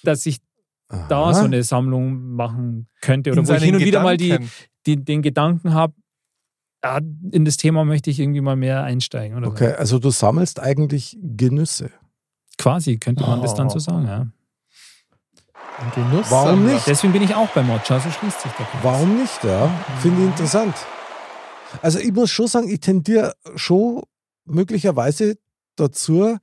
[0.04, 0.38] dass ich
[1.08, 1.34] da Aha.
[1.34, 3.30] so eine Sammlung machen könnte.
[3.32, 4.50] Oder In wo ich hin und wieder mal die, Gedanken.
[4.86, 5.94] die, den Gedanken habe,
[6.84, 6.98] ja,
[7.30, 9.36] in das Thema möchte ich irgendwie mal mehr einsteigen.
[9.38, 11.84] Oder Okay, also du sammelst eigentlich Genüsse.
[11.86, 12.06] so.
[12.58, 13.78] Quasi könnte man das dann so Oh.
[13.78, 14.26] sagen, ja.
[15.82, 16.30] Ein Genuss.
[16.30, 16.86] Warum nicht?
[16.86, 18.82] Deswegen bin ich auch bei Mocha, so schließt sich der Kreis.
[18.82, 19.42] Warum nicht?
[19.42, 19.68] Ja,
[20.00, 20.74] finde ich interessant.
[21.80, 24.02] Also ich muss schon sagen, ich tendiere schon
[24.44, 25.38] möglicherweise
[25.76, 26.36] dazu,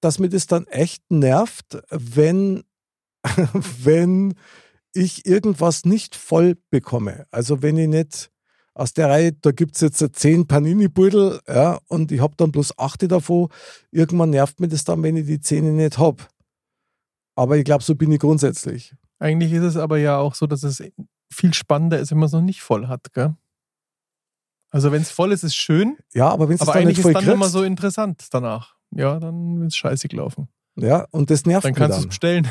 [0.00, 2.64] dass mir das dann echt nervt, wenn,
[3.82, 4.34] wenn
[4.92, 7.26] ich irgendwas nicht voll bekomme.
[7.30, 8.30] Also wenn ich nicht
[8.74, 12.78] aus der Reihe, da gibt es jetzt zehn Panini-Beutel, ja, und ich habe dann bloß
[12.78, 13.48] achte davon.
[13.92, 16.24] Irgendwann nervt mir das dann, wenn ich die Zähne nicht habe.
[17.36, 18.94] Aber ich glaube, so bin ich grundsätzlich.
[19.18, 20.82] Eigentlich ist es aber ja auch so, dass es
[21.32, 23.34] viel spannender ist, wenn man es noch nicht voll hat, gell?
[24.70, 27.12] Also wenn es voll ist, ist schön, Ja, aber wenn es dann eigentlich nicht voll
[27.12, 28.74] ist dann immer kriegst, so interessant danach.
[28.90, 30.48] Ja, dann ist scheiße gelaufen.
[30.76, 32.08] ja, und das nervt Dann mich kannst du dann.
[32.08, 32.48] es bestellen.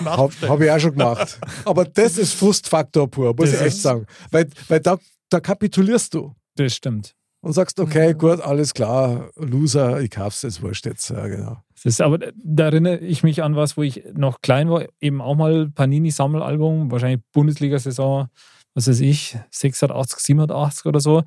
[0.04, 1.40] Habe hab ich auch schon gemacht.
[1.64, 4.06] Aber das ist Frustfaktor pur, muss Das ich echt ist- sagen.
[4.30, 4.98] Weil, weil da,
[5.30, 7.14] da kapitulierst du Das stimmt.
[7.42, 11.10] Und sagst, okay, gut, alles klar, Loser, ich kauf's jetzt, wurscht jetzt.
[11.10, 11.58] Ja, genau.
[11.74, 15.20] Das ist, aber da erinnere ich mich an was, wo ich noch klein war, eben
[15.20, 18.28] auch mal Panini-Sammelalbum, wahrscheinlich Bundesliga-Saison,
[18.74, 21.24] was weiß ich, 86, 87 oder so.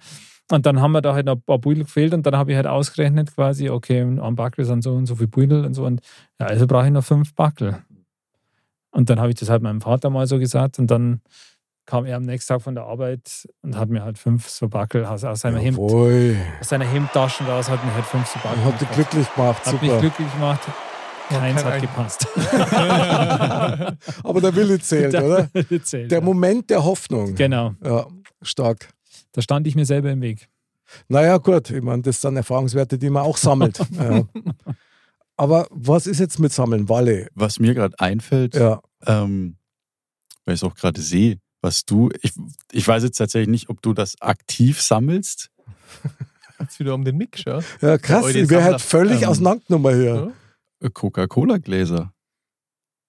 [0.51, 2.55] Und dann haben wir da halt noch ein paar Beutel gefehlt und dann habe ich
[2.55, 6.01] halt ausgerechnet quasi, okay, am Backel sind so und so viele Beutel und so und
[6.39, 7.83] ja, also brauche ich noch fünf Backel.
[8.91, 11.21] Und dann habe ich das halt meinem Vater mal so gesagt und dann
[11.85, 15.05] kam er am nächsten Tag von der Arbeit und hat mir halt fünf so Backel
[15.05, 18.57] aus, aus, seiner, Hemd, aus seiner Hemdtaschen raus, hat mir halt fünf so Backel.
[18.59, 20.01] Und hat dich glücklich gemacht, Hat mich super.
[20.01, 20.61] glücklich gemacht.
[21.29, 22.27] Keins kein hat gepasst.
[24.23, 25.49] Aber der Wille zählt, oder?
[25.83, 26.23] Zählt, Der ja.
[26.25, 27.33] Moment der Hoffnung.
[27.35, 28.05] Genau, Ja,
[28.41, 28.89] stark.
[29.31, 30.47] da stand ich mir selber im Weg.
[31.07, 33.79] Naja, gut, ich meine, das sind Erfahrungswerte, die man auch sammelt.
[33.91, 34.23] ja.
[35.35, 36.87] Aber was ist jetzt mit Sammeln?
[36.89, 37.27] Walle.
[37.33, 38.81] Was mir gerade einfällt, Ja.
[39.07, 39.57] ähm,
[40.45, 42.31] weil ich es auch gerade sehe, was du, ich,
[42.71, 45.49] ich weiß jetzt tatsächlich nicht, ob du das aktiv sammelst.
[46.59, 47.59] Jetzt wieder um den Mix, ja.
[47.81, 50.33] Ja, krass, ich wäre halt völlig Ähm, auseinandergenommen hier.
[50.81, 50.89] Ja.
[50.89, 52.13] Coca-Cola-Gläser.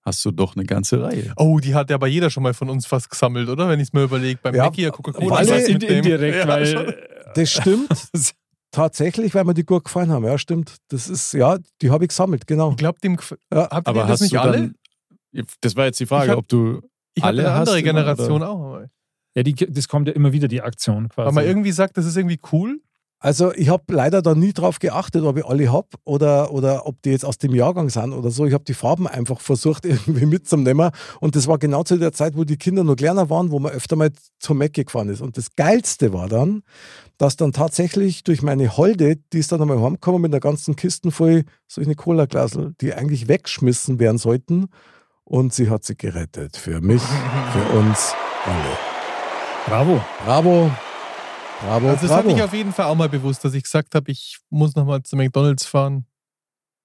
[0.05, 1.33] Hast du doch eine ganze Reihe.
[1.37, 3.69] Oh, die hat ja aber jeder schon mal von uns fast gesammelt, oder?
[3.69, 4.39] Wenn ich es mir überlege.
[4.43, 5.31] Beim Ja, Mackie ja Coca-Cola.
[5.47, 6.93] Was in, indirekt, Ja, weil schon.
[7.37, 7.89] Das stimmt.
[8.73, 10.25] Tatsächlich, weil mir die gut gefallen haben.
[10.25, 10.77] Ja, stimmt.
[10.89, 12.71] Das ist, ja, die habe ich gesammelt, genau.
[12.73, 13.17] Ich glaube, dem
[13.53, 14.75] Ja, habt Aber ihr das hast nicht du alle?
[15.33, 15.45] dann.
[15.61, 16.83] Das war jetzt die Frage, hab- ob du.
[17.17, 18.81] Ich alle eine andere hast immer, Generation auch.
[19.35, 21.27] ja, die, das kommt ja immer wieder, die Aktion quasi.
[21.27, 22.81] Weil man irgendwie sagt, das ist irgendwie cool.
[23.19, 27.01] Also ich habe leider da nie drauf geachtet, ob ich alle habe oder, oder ob
[27.01, 28.45] die jetzt aus dem Jahrgang sind oder so.
[28.45, 30.91] Ich habe die Farben einfach versucht irgendwie mitzunehmen
[31.21, 33.73] und das war genau zu der Zeit, wo die Kinder noch kleiner waren, wo man
[33.73, 35.23] öfter mal zum Mac gefahren ist.
[35.23, 36.63] Und das Geilste war dann,
[37.17, 41.11] dass dann tatsächlich durch meine Holde, die ist dann einmal heimgekommen mit einer ganzen Kisten
[41.11, 44.69] voll solche Cola-Glasel, die eigentlich weggeschmissen werden sollten
[45.29, 46.57] und sie hat sie gerettet.
[46.57, 48.15] Für mich, für uns
[48.47, 48.77] alle.
[49.67, 50.01] Bravo.
[50.25, 50.71] Bravo.
[51.61, 52.29] Bravo, Also das bravo.
[52.29, 55.03] hatte ich auf jeden Fall auch mal bewusst, dass ich gesagt habe, ich muss nochmal
[55.03, 56.05] zu McDonalds fahren,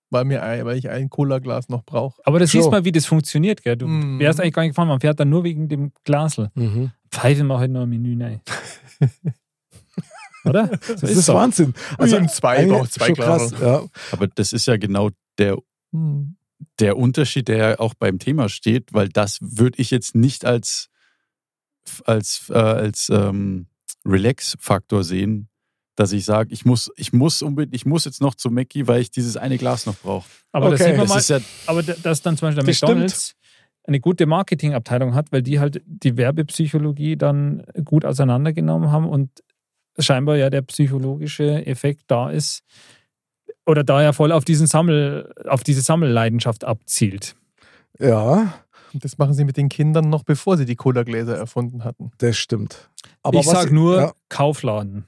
[0.10, 2.22] weil, mir, ein- weil ich ein Cola-Glas noch brauche.
[2.26, 2.58] Aber das So.
[2.60, 3.64] siehst mal, wie das funktioniert.
[3.64, 3.76] Gell?
[3.78, 4.18] Du Mhm.
[4.20, 6.50] wärst eigentlich gar nicht gefahren, man fährt dann nur wegen dem Glasl.
[6.56, 6.92] mhm.
[7.12, 8.42] Pfeife mal heute noch ein Menü rein.
[10.46, 10.68] Oder?
[10.82, 11.36] So Das ist doch.
[11.36, 11.74] Wahnsinn.
[11.98, 13.12] Also im zwei, braucht zwei.
[13.12, 13.60] Glasel.
[13.62, 13.84] Ja.
[14.12, 15.58] Aber das ist ja genau der,
[15.94, 16.36] Hm.
[16.80, 20.90] Der Unterschied, der ja auch beim Thema steht, weil das würde ich jetzt nicht als,
[22.06, 23.68] als, äh, als ähm,
[24.06, 25.50] Relax-Faktor sehen,
[25.96, 29.02] dass ich sage, ich muss, ich muss unbedingt, ich muss jetzt noch zu Mackie, weil
[29.02, 30.28] ich dieses eine Glas noch brauche.
[30.52, 30.90] Aber das Okay.
[30.92, 33.36] sieht man Das mal, ist ja aber da- dass dann zum Beispiel der Das McDonalds
[33.84, 39.30] eine gute Marketingabteilung hat, weil die halt die Werbepsychologie dann gut auseinandergenommen haben und
[40.00, 42.64] scheinbar ja der psychologische Effekt da ist
[43.66, 47.36] oder da ja voll auf diesen Sammel, auf diese Sammelleidenschaft abzielt.
[48.00, 48.54] ja,
[48.94, 52.12] Und das machen sie mit den Kindern noch, bevor sie die Cola-Gläser erfunden hatten.
[52.18, 52.90] das stimmt.
[53.24, 55.06] Aber ich was sag nur Ja, Kaufladen.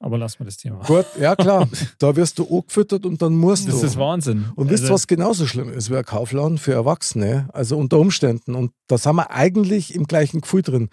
[0.00, 0.80] Aber lassen wir das Thema.
[0.84, 1.68] gut, ja klar.
[1.98, 3.86] da wirst du angefüttert und dann musst Das du.
[3.86, 4.46] ist Wahnsinn.
[4.56, 7.48] und wisst ihr, Also, was genauso schlimm ist wie ein Kaufladen für Erwachsene?
[7.52, 8.56] Also unter Umständen.
[8.56, 10.88] Und da sind wir eigentlich im gleichen Gefühl drin.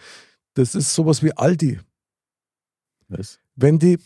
[0.54, 1.80] Das ist sowas wie Aldi.
[3.08, 3.40] das.
[3.62, 3.98] Wenn die,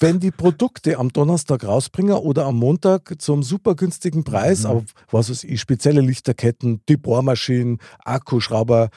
[0.00, 4.70] wenn die Produkte am Donnerstag rausbringen oder am Montag zum super günstigen Preis, Mhm.
[4.70, 8.88] auf was weiß ich, spezielle Lichterketten, die Bohrmaschinen, Akkuschrauber,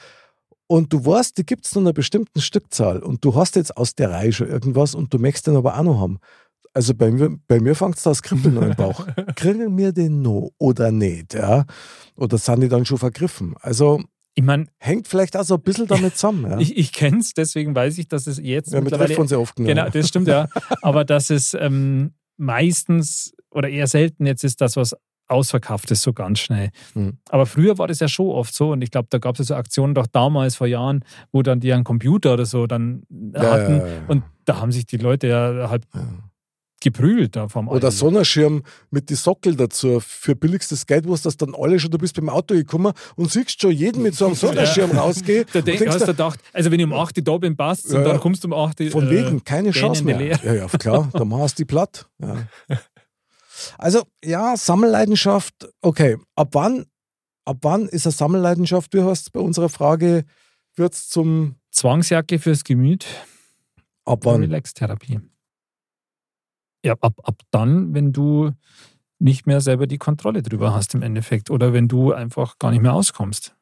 [0.66, 3.94] und du weißt, die gibt es nur einer bestimmten Stückzahl und du hast jetzt aus
[3.96, 6.18] der Reihe schon irgendwas und du möchtest den aber auch noch haben.
[6.72, 9.04] Also bei mir, bei mir fängt es da das Kribbeln im Bauch.
[9.34, 11.34] Kriegen wir den noch oder nicht?
[11.34, 11.64] Ja?
[12.16, 13.56] Oder sind die dann schon vergriffen?
[13.60, 14.00] Also
[14.34, 16.50] ich meine, hängt vielleicht auch so ein bisschen damit zusammen.
[16.50, 19.38] Ja, ich, ich kenne es, deswegen weiß ich, dass es jetzt ja mittlerweile treffen ja
[19.38, 19.56] oft.
[19.56, 20.48] Genau, das stimmt ja.
[20.82, 26.12] Aber dass es ähm, meistens oder eher selten jetzt ist, das, was ausverkauft ist, so
[26.12, 26.70] ganz schnell.
[26.94, 27.18] Hm.
[27.28, 29.44] Aber früher war das ja schon oft so und ich glaube, da gab es ja
[29.44, 33.42] so Aktionen doch damals vor Jahren, wo dann die einen Computer oder so dann Ja,
[33.42, 34.02] hatten ja, ja.
[34.08, 36.29] und da haben sich die Leute ja halt Ja.
[36.80, 37.90] Geprügelt da vom Oder.
[37.90, 41.98] Sonnenschirm mit die Sockel dazu für billigstes Geld, wo es das dann alle schon, du
[41.98, 45.44] bist beim Auto gekommen und siehst schon jeden mit so einem Sonnenschirm rausgehen.
[45.52, 47.98] Da denk, hast du gedacht, also wenn ich um 8 Uhr da bin, passt Ja,
[47.98, 48.12] und ja.
[48.12, 48.90] dann kommst du um 8 Uhr.
[48.90, 50.38] von äh, wegen, keine Chance mehr.
[50.42, 52.06] Ja, ja, klar, dann machst du die platt.
[52.18, 52.48] Ja.
[53.76, 56.16] Also, ja, Sammelleidenschaft, okay.
[56.34, 56.86] Ab wann,
[57.44, 58.94] ab wann ist eine Sammelleidenschaft?
[58.94, 60.24] Du hast bei unserer Frage,
[60.76, 63.06] wird es zum, Zwangsjacke fürs Gemüt.
[64.04, 64.40] ab wann?
[64.40, 65.20] Relax-Therapie.
[66.84, 68.52] Ja, ab, ab dann, wenn du
[69.18, 72.80] nicht mehr selber die Kontrolle drüber hast im Endeffekt oder wenn du einfach gar nicht
[72.80, 73.54] mehr auskommst.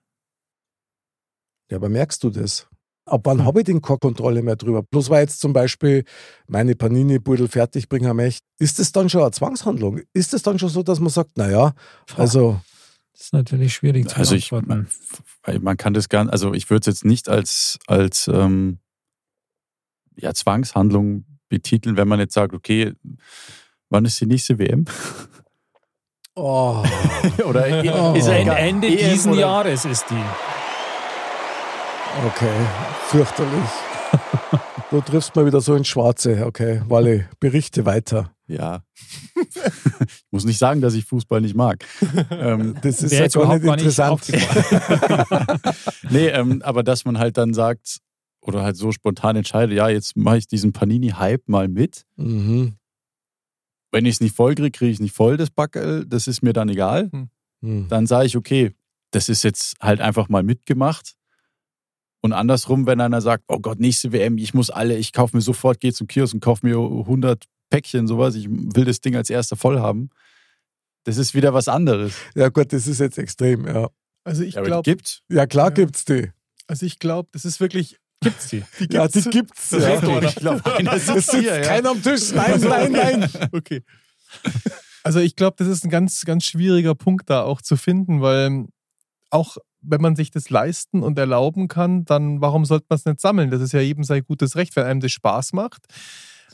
[1.71, 2.69] Ja, aber merkst du das?
[3.07, 3.45] Ab wann Hm.
[3.47, 4.83] habe ich denn keine Kontrolle mehr drüber?
[4.83, 6.05] Bloß weil jetzt zum Beispiel
[6.47, 10.01] meine Panini-Beutel fertig bringen möchte, ist das dann schon eine Zwangshandlung?
[10.13, 11.75] Ist es dann schon so, dass man sagt, naja,
[12.17, 12.61] also,
[13.13, 14.89] Das ist natürlich schwierig zu Also ich, beantworten.
[15.43, 18.79] weil man kann das gar also ich würde es jetzt nicht als, als ähm,
[20.17, 22.93] ja, Zwangshandlung betiteln, wenn man jetzt sagt, okay,
[23.91, 24.85] wann ist die nächste WM?
[26.35, 26.83] oh,
[27.45, 28.15] Oder Oh.
[28.15, 28.49] ist ja Ein.
[28.49, 30.25] Ende EM diesen oder- Jahres ist die.
[32.27, 32.55] okay,
[33.09, 33.71] fürchterlich.
[34.91, 36.45] Du triffst mal wieder so ins Schwarze.
[36.47, 38.31] Okay, Walle, berichte weiter.
[38.47, 38.81] Ja.
[39.37, 41.85] ich muss nicht sagen, dass ich Fußball nicht mag.
[42.31, 45.93] ähm, Das ist ja gar überhaupt nicht gar nicht interessant.
[46.11, 47.99] nee, ähm, aber dass man halt dann sagt,
[48.41, 52.05] oder halt so spontan entscheidet, ja, jetzt mache ich diesen Panini-Hype mal mit.
[52.17, 52.75] mhm.
[53.91, 56.05] Wenn ich es nicht voll kriege, kriege ich es nicht voll, das Backel.
[56.07, 57.11] Das ist mir dann egal.
[57.63, 57.89] Mhm.
[57.89, 58.75] Dann sage ich, okay,
[59.13, 61.15] das ist jetzt halt einfach mal mitgemacht.
[62.21, 65.41] Und andersrum, wenn einer sagt, oh Gott, nächste WM, ich muss alle, ich kaufe mir
[65.41, 69.31] sofort, gehe zum Kiosk und kaufe mir 100 Päckchen, sowas, ich will das Ding als
[69.31, 70.11] erster voll haben.
[71.05, 72.15] Das ist wieder was anderes.
[72.35, 73.89] Ja gut, das ist jetzt extrem, ja.
[74.25, 75.23] Also ich Ja, glaube, gibt's.
[75.31, 75.75] Ja klar Ja.
[75.75, 76.31] gibt's die.
[76.67, 78.65] also ich glaube, das ist wirklich Gibt's die?
[78.91, 79.71] ja, die gibt's.
[79.71, 79.95] Ja.
[80.23, 81.57] Ich glaube, einer Es sitzt hier.
[81.57, 81.61] Ja.
[81.63, 82.33] keiner am Tisch.
[82.33, 83.31] Nein, nein, nein.
[83.53, 83.83] Okay.
[85.05, 88.67] Also ich glaube, das ist ein ganz, ganz schwieriger Punkt da auch zu finden, weil
[89.31, 93.21] auch wenn man sich das leisten und erlauben kann, dann warum sollte man es nicht
[93.21, 93.51] sammeln?
[93.51, 95.87] Das ist ja jedem sein gutes Recht, wenn einem das Spaß macht.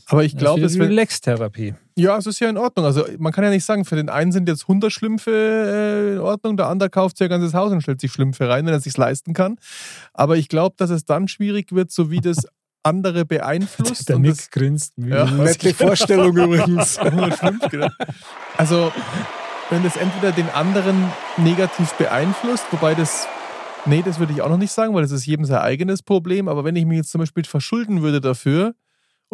[0.07, 0.91] Aber ich glaube, das es ist wird.
[0.91, 1.75] Relax-Therapie.
[1.97, 2.85] Ja, es ist ja in Ordnung.
[2.85, 6.21] Also man kann ja nicht sagen, für den einen sind jetzt 100 Schlümpfe äh, in
[6.21, 8.81] Ordnung, der andere kauft sich ein ganzes Haus und stellt sich Schlümpfe rein, wenn er
[8.81, 9.57] sich leisten kann.
[10.13, 12.49] Aber ich glaube, dass es dann schwierig wird, so wie das
[12.83, 14.09] andere beeinflusst.
[14.09, 14.95] Der und Nick das, grinst.
[14.97, 15.25] Ja.
[15.27, 16.99] Nette Vorstellung übrigens.
[16.99, 17.89] 100 Schlümpfe, genau.
[18.57, 18.93] Also
[19.71, 23.29] wenn das entweder den anderen negativ beeinflusst, wobei das,
[23.87, 26.49] nee, das würde ich auch noch nicht sagen, weil das ist jedem sein eigenes Problem.
[26.49, 28.75] Aber wenn ich mich jetzt zum Beispiel verschulden würde dafür,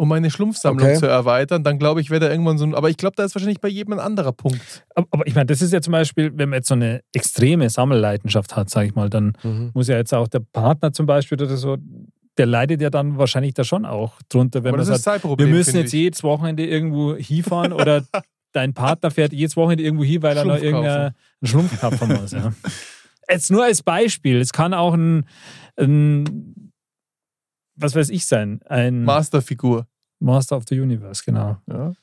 [0.01, 0.97] um meine Schlumpfsammlung Okay.
[0.97, 2.73] zu erweitern, dann glaube ich, wäre da irgendwann so ein.
[2.73, 4.83] Aber ich glaube, da ist wahrscheinlich bei jedem ein anderer Punkt.
[4.95, 7.69] Aber, aber ich meine, das ist ja zum Beispiel, wenn man jetzt so eine extreme
[7.69, 9.69] Sammelleidenschaft hat, sage ich mal, dann Mhm.
[9.75, 11.77] muss ja jetzt auch der Partner zum Beispiel oder so,
[12.37, 15.23] der leidet ja dann wahrscheinlich da schon auch drunter, wenn Aber man das ist sagt,
[15.23, 15.99] wir müssen jetzt ich.
[15.99, 18.03] jedes Wochenende irgendwo hinfahren oder
[18.53, 22.31] dein Partner fährt jedes Wochenende irgendwo hin, weil er noch irgendeinen Schlumpf kaufen muss.
[22.31, 22.51] Ja.
[23.29, 25.25] Jetzt nur als Beispiel, es kann auch ein,
[25.79, 26.71] ein
[27.75, 29.87] was weiß ich sein, ein Masterfigur.
[30.21, 31.57] Master of the Universe, genau.
[31.67, 31.93] Ja.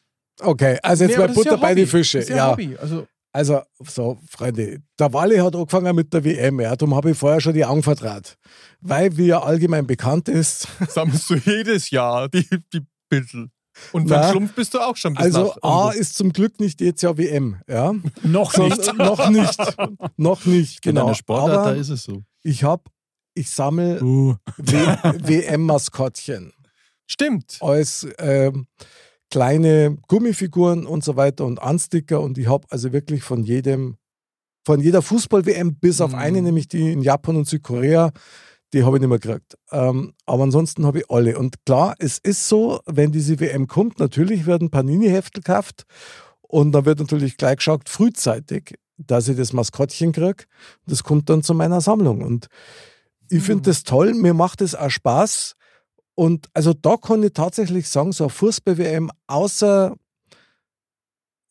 [0.41, 1.91] Okay, also jetzt Nee, mal Butter ja bei die Hobby.
[1.91, 2.19] Fische.
[2.19, 2.77] Das ist ja, Ja, Hobby.
[2.81, 7.19] Also, also so, Freunde, der Wally hat angefangen mit der WM, ja, darum habe ich
[7.19, 8.37] vorher schon die Augen vertraut.
[8.81, 13.49] Weil, wie ja allgemein bekannt ist, sammelst du jedes Jahr die, die Bissel.
[13.93, 16.59] Und beim Na, Schlumpf bist du auch schon bis also nach A ist zum Glück
[16.59, 17.95] nicht jetzt ja WM, ja.
[18.23, 18.93] Noch So, nicht.
[18.97, 19.59] noch nicht.
[20.17, 21.07] noch nicht, Genau.
[21.07, 22.23] Eine Sportart, da Aber ist es so.
[22.43, 22.83] ich habe,
[23.35, 24.35] ich sammle Uh.
[24.59, 26.53] WM-Maskottchen
[27.09, 27.59] Stimmt.
[27.61, 28.67] als ähm,
[29.31, 33.97] kleine Gummifiguren und so weiter und Ansticker und ich habe also wirklich von jedem,
[34.65, 36.19] von jeder Fußball-WM bis auf Mhm.
[36.19, 38.13] eine, nämlich die in Japan und Südkorea,
[38.75, 39.57] die habe ich nicht mehr gekriegt.
[39.73, 41.39] Ähm, aber ansonsten habe ich alle.
[41.39, 45.85] Und klar, es ist so, wenn diese WM kommt, natürlich werden Panini-Heftel gekauft
[46.43, 50.45] und dann wird natürlich gleich geschaut, frühzeitig, dass ich das Maskottchen kriege.
[50.87, 52.23] Das kommt dann zu meiner Sammlung.
[52.23, 52.49] Und
[53.31, 53.65] ich finde Mhm.
[53.65, 55.55] das toll, mir macht es auch Spaß.
[56.19, 59.95] Und also da kann ich tatsächlich sagen, so eine Fußball-WM, außer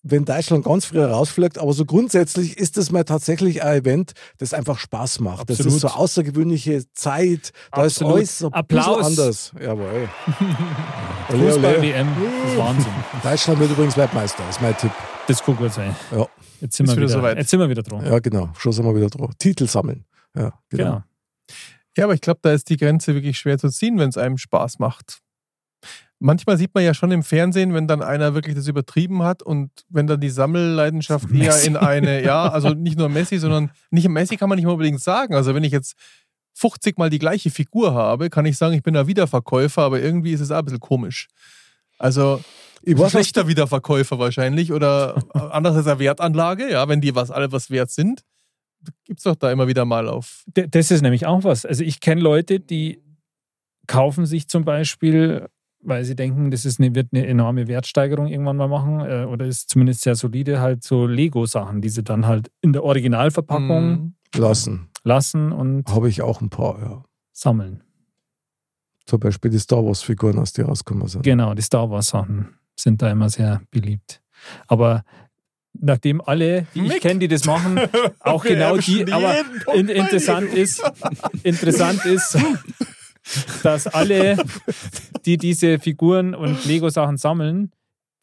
[0.03, 4.53] wenn Deutschland ganz früh rausfliegt, aber so grundsätzlich ist das mal tatsächlich ein Event, das
[4.53, 5.49] einfach Spaß macht.
[5.49, 5.75] Das Absolut.
[5.75, 8.15] ist so eine außergewöhnliche Zeit, da Absolut.
[8.15, 9.07] ist alles so ein Applaus.
[9.07, 9.53] bisschen anders.
[9.57, 10.09] Jawohl.
[11.29, 12.07] Fußball-WM,
[12.43, 12.93] das ist Wahnsinn.
[13.23, 14.91] Deutschland wird übrigens Weltmeister, ist mein Tipp.
[15.29, 15.95] Das kann gut sein.
[16.11, 16.27] Ja.
[16.59, 17.37] Jetzt sind, Ist wir wieder wieder, soweit.
[17.37, 18.05] jetzt sind wir wieder dran.
[18.05, 18.49] Ja, genau.
[18.57, 19.33] Schon sind wir wieder dran.
[19.39, 20.03] Titel sammeln.
[20.35, 20.83] Ja, genau.
[20.83, 21.03] Genau.
[21.97, 24.37] Ja, aber ich glaube, da ist die Grenze wirklich schwer zu ziehen, wenn es einem
[24.37, 25.19] Spaß macht.
[26.19, 29.69] Manchmal sieht man ja schon im Fernsehen, wenn dann einer wirklich das übertrieben hat und
[29.89, 31.67] wenn dann die Sammelleidenschaft eher Messi.
[31.67, 35.01] in eine, ja, also nicht nur Messi, sondern nicht Messi kann man nicht mal unbedingt
[35.01, 35.35] sagen.
[35.35, 35.95] Also wenn ich jetzt
[36.53, 40.31] 50 Mal die gleiche Figur habe, kann ich sagen, ich bin ein Wiederverkäufer, aber irgendwie
[40.31, 41.27] ist es auch ein bisschen komisch.
[41.99, 42.41] Also
[42.81, 47.51] Ich was schlechter Wiederverkäufer wahrscheinlich oder anders als eine Wertanlage, ja, wenn die was alle
[47.51, 48.23] was wert sind.
[49.03, 50.43] Gibt es doch da immer wieder mal auf.
[50.47, 51.65] D- Das ist nämlich auch was.
[51.65, 53.01] Also ich kenne Leute, die
[53.87, 55.47] kaufen sich zum Beispiel,
[55.81, 59.45] weil sie denken, das ist eine, wird eine enorme Wertsteigerung irgendwann mal machen äh, oder
[59.45, 64.13] ist zumindest sehr solide, halt so Lego-Sachen, die sie dann halt in der Originalverpackung Mhm.
[64.35, 64.89] lassen.
[65.03, 67.03] lassen und Habe ich auch ein paar, ja.
[67.31, 67.83] sammeln.
[69.05, 71.23] Zum Beispiel die Star Wars-Figuren, aus die rausgekommen sind.
[71.23, 74.21] Genau, die Star Wars-Sachen sind da immer sehr beliebt.
[74.67, 75.03] Aber
[75.81, 77.01] nachdem alle, die ich Mick.
[77.01, 77.79] kenne, die das machen,
[78.19, 79.35] auch Wir genau die, aber
[79.73, 80.83] in, interessant ist,
[81.43, 82.37] interessant ist,
[83.63, 84.37] dass alle,
[85.25, 87.71] die diese Figuren und Lego-Sachen sammeln,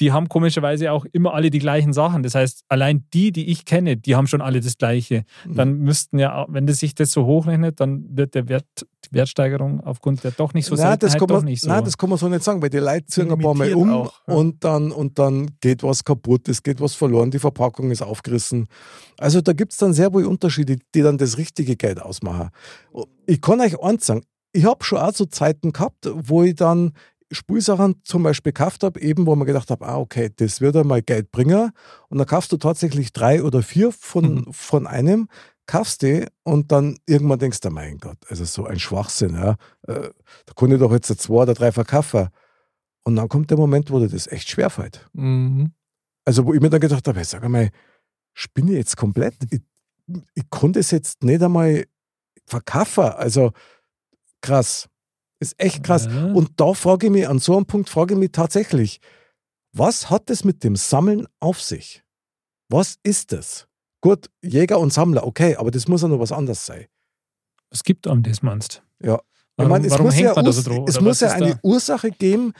[0.01, 2.23] die haben komischerweise auch immer alle die gleichen Sachen.
[2.23, 5.25] Das heißt, allein die, die ich kenne, die haben schon alle das Gleiche.
[5.47, 5.55] Mhm.
[5.55, 8.67] Dann müssten ja, wenn das sich das so hochrechnet, dann wird der Wert,
[9.05, 11.69] die Wertsteigerung aufgrund der doch nicht so nein, das kann man, nicht so.
[11.69, 13.91] nein, das kann man so nicht sagen, weil die Leute ziehen ein paar Mal um
[13.91, 14.35] auch, ja.
[14.35, 18.67] und, dann, und dann geht was kaputt, es geht was verloren, die Verpackung ist aufgerissen.
[19.19, 22.51] Also da gibt es dann sehr wohl Unterschiede, die dann das richtige Geld ausmachen.
[23.27, 24.23] Ich kann euch eins sagen,
[24.55, 26.93] ich habe schon auch so Zeiten gehabt, wo ich dann
[27.33, 31.03] Spielsachen zum Beispiel gekauft habe, eben wo man gedacht habe, ah, okay, das wird einmal
[31.03, 31.71] Geld bringen.
[32.09, 34.53] Und dann kaufst du tatsächlich drei oder vier von, Mhm.
[34.53, 35.29] von einem,
[35.67, 39.57] kaufst die und dann irgendwann denkst du, mein Gott, also so ein Schwachsinn, ja.
[39.89, 40.11] Äh,
[40.47, 42.29] Da kann ich doch jetzt zwei oder drei verkaufen.
[43.05, 45.07] Und dann kommt der Moment, wo dir das echt schwerfällt.
[45.15, 45.73] Mhm.
[46.27, 47.71] Also, wo ich mir dann gedacht habe, hey, sag einmal,
[48.35, 49.35] spinne ich jetzt komplett?
[49.51, 49.61] Ich,
[50.35, 51.85] ich konnte es jetzt nicht einmal
[52.47, 53.05] verkaufen.
[53.05, 53.53] Also,
[54.43, 54.89] krass.
[55.45, 56.07] Ist echt krass.
[56.07, 56.27] Ja.
[56.33, 59.01] Und da frage ich mich, an so einem Punkt frage ich mich tatsächlich,
[59.73, 62.03] was hat es mit dem Sammeln auf sich?
[62.71, 63.67] Was ist das?
[64.01, 66.87] Gut, Jäger und Sammler, okay, aber das muss ja noch was anderes sein.
[67.71, 69.21] Es gibt einem das, meinst Ja.
[69.61, 70.85] Ich meine, es warum muss, ja, Urs- dran?
[70.89, 71.59] es muss ja eine da?
[71.63, 72.53] Ursache geben,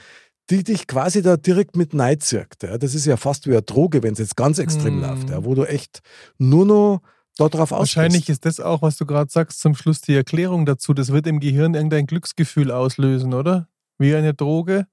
[0.49, 2.63] die dich quasi da direkt mit Neid zirkt.
[2.63, 2.77] Ja.
[2.77, 5.01] Das ist ja fast wie eine Droge, wenn es jetzt ganz extrem Hm.
[5.01, 5.99] läuft, ja, wo du echt
[6.37, 7.01] nur noch
[7.37, 10.93] darauf aus Wahrscheinlich ist das auch, was du gerade sagst, zum Schluss die Erklärung dazu.
[10.93, 13.67] Das wird im Gehirn irgendein Glücksgefühl auslösen, oder?
[13.97, 14.87] Wie eine Droge.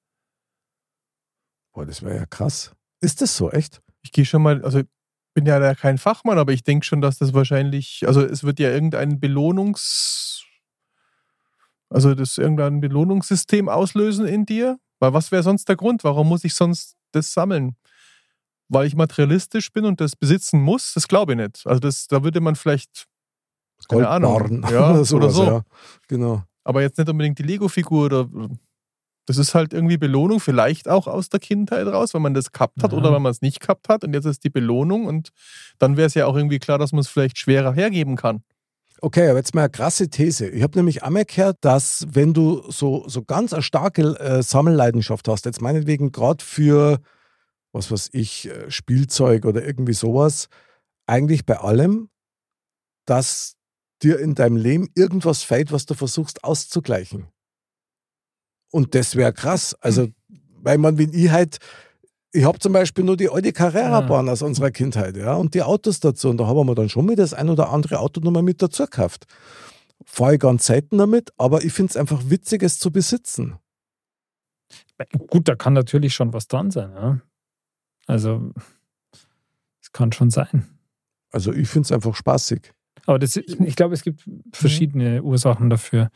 [1.73, 2.73] Boah, das wäre ja krass.
[3.01, 3.81] Ist das so, echt?
[4.03, 4.87] Ich gehe schon mal, also ich
[5.35, 8.59] bin ja da kein Fachmann, aber ich denke schon, dass das wahrscheinlich, also es wird
[8.59, 10.45] ja irgendein Belohnungs,
[11.89, 14.79] also das irgendein Belohnungssystem auslösen in dir.
[14.99, 16.05] Weil was wäre sonst der Grund?
[16.05, 17.77] Warum muss ich sonst das sammeln?
[18.73, 20.95] Weil ich materialistisch bin und das besitzen muss?
[20.95, 21.67] Das glaube ich nicht.
[21.67, 23.07] Also das, da würde man vielleicht,
[23.89, 25.45] keine Ahnung, Goldbarren ja, oder sowas, so.
[25.45, 25.63] ja.
[26.09, 26.43] Genau.
[26.65, 28.29] aber jetzt nicht unbedingt die Lego-Figur oder
[29.27, 32.83] das ist halt irgendwie Belohnung, vielleicht auch aus der Kindheit raus, wenn man das gehabt
[32.83, 32.99] hat Ja.
[32.99, 35.31] oder wenn man es nicht gehabt hat und jetzt ist die Belohnung und
[35.79, 38.43] dann wäre es ja auch irgendwie klar, dass man es vielleicht schwerer hergeben kann.
[39.01, 40.49] Okay, aber jetzt mal eine krasse These.
[40.49, 45.45] Ich habe nämlich gehört, dass wenn du so, so ganz eine starke äh, Sammelleidenschaft hast,
[45.45, 47.01] jetzt meinetwegen gerade für,
[47.73, 50.49] was weiß ich, äh, Spielzeug oder irgendwie sowas,
[51.07, 52.09] eigentlich bei allem,
[53.07, 53.57] dass
[54.03, 57.29] dir in deinem Leben irgendwas fehlt, was du versuchst auszugleichen.
[58.71, 59.75] Und das wäre krass.
[59.81, 60.09] Also,
[60.61, 61.59] weil man, wenn ich halt,
[62.33, 66.01] ich habe zum Beispiel nur die alte Carrera-Bahn aus unserer Kindheit, ja, und die Autos
[66.01, 66.31] dazu.
[66.31, 68.85] Und da haben wir dann schon mal das ein oder andere Auto nochmal mit dazu
[68.85, 69.27] gekauft.
[70.05, 73.59] Fahre ich ganz selten damit, aber ich finde es einfach witzig, es zu besitzen.
[75.29, 76.93] Gut, da kann natürlich schon was dran sein.
[76.93, 77.21] Ja?
[78.07, 78.53] Also,
[79.81, 80.67] es kann schon sein.
[81.33, 82.73] Also ich finde es einfach spaßig.
[83.07, 86.11] Aber das, ich glaube, es gibt verschiedene Ursachen dafür.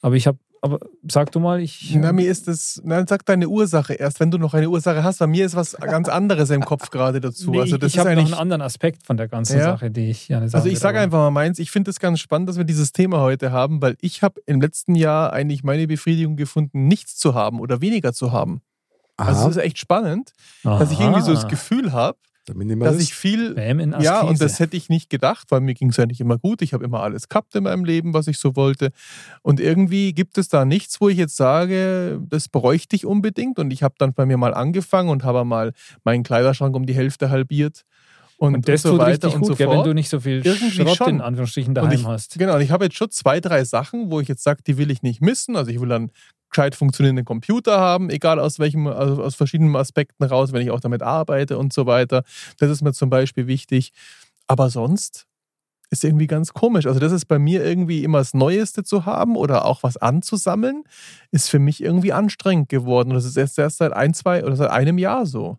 [0.00, 1.94] Aber ich habe, aber sag du mal, ich.
[1.94, 5.18] Na, mir ist das, na, sag deine Ursache erst, wenn du noch eine Ursache hast.
[5.18, 7.50] Bei mir ist was ganz anderes im Kopf gerade dazu.
[7.50, 9.64] Nee, also das ich ist habe noch eigentlich, einen anderen Aspekt von der ganzen Ja.
[9.64, 12.18] Sache, die ich gerne sagen Also ich sage einfach mal meins, ich finde es ganz
[12.18, 15.86] spannend, dass wir dieses Thema heute haben, weil ich habe im letzten Jahr eigentlich meine
[15.86, 18.62] Befriedigung gefunden, nichts zu haben oder weniger zu haben.
[19.16, 21.48] Also Aha, es ist echt spannend, dass ich irgendwie so das Aha.
[21.48, 23.54] Gefühl habe, dass ich viel
[24.02, 26.60] Ja, und das hätte ich nicht gedacht, weil mir ging es ja nicht immer gut.
[26.60, 28.90] Ich habe immer alles gehabt in meinem Leben, was ich so wollte.
[29.42, 33.58] Und irgendwie gibt es da nichts, wo ich jetzt sage, das bräuchte ich unbedingt.
[33.58, 35.72] Und ich habe dann bei mir mal angefangen und habe mal
[36.04, 37.84] meinen Kleiderschrank um die Hälfte halbiert.
[38.36, 39.78] Und, Und das so tut weiter richtig und gut, so gell, fort.
[39.78, 41.08] wenn du nicht so viel Irgendwie Schrott schon.
[41.08, 42.38] in Anführungsstrichen daheim ich, hast.
[42.38, 44.90] Genau, und ich habe jetzt schon zwei, drei Sachen, wo ich jetzt sage, die will
[44.90, 45.56] ich nicht missen.
[45.56, 46.10] Also ich will dann
[46.50, 50.80] gescheit funktionierenden Computer haben, egal aus welchem, also aus verschiedenen Aspekten raus, wenn ich auch
[50.80, 52.22] damit arbeite und so weiter.
[52.58, 53.92] Das ist mir zum Beispiel wichtig.
[54.46, 55.26] Aber sonst
[55.90, 56.86] ist irgendwie ganz komisch.
[56.86, 60.84] Also das ist bei mir irgendwie immer das Neueste zu haben oder auch was anzusammeln,
[61.30, 63.10] ist für mich irgendwie anstrengend geworden.
[63.10, 65.58] Und das ist erst, erst seit ein, zwei oder seit einem Jahr so.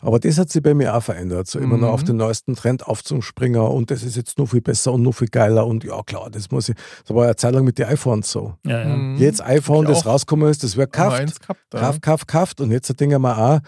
[0.00, 1.46] Aber das hat sich bei mir auch verändert.
[1.46, 1.94] So immer noch Mhm.
[1.94, 5.28] auf den neuesten Trend aufzuspringer und das ist jetzt nur viel besser und nur viel
[5.28, 6.76] geiler und ja klar, das muss ich.
[7.06, 8.54] Das war ja eine Zeit lang mit den iPhones so.
[8.64, 8.96] Ja, ja.
[8.96, 9.16] Mhm.
[9.16, 11.20] Jetzt iPhone, das rausgekommen ist, das wir kauft.
[11.20, 11.80] eins gehabt, ja.
[11.80, 12.60] Kauf, kauf, kauft.
[12.60, 13.60] Und jetzt denken wir auch,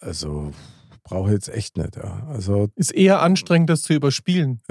[0.00, 0.52] also
[1.04, 1.96] brauche ich jetzt echt nicht.
[1.96, 2.26] Ja.
[2.28, 4.60] Also Ist eher anstrengend, das zu überspielen.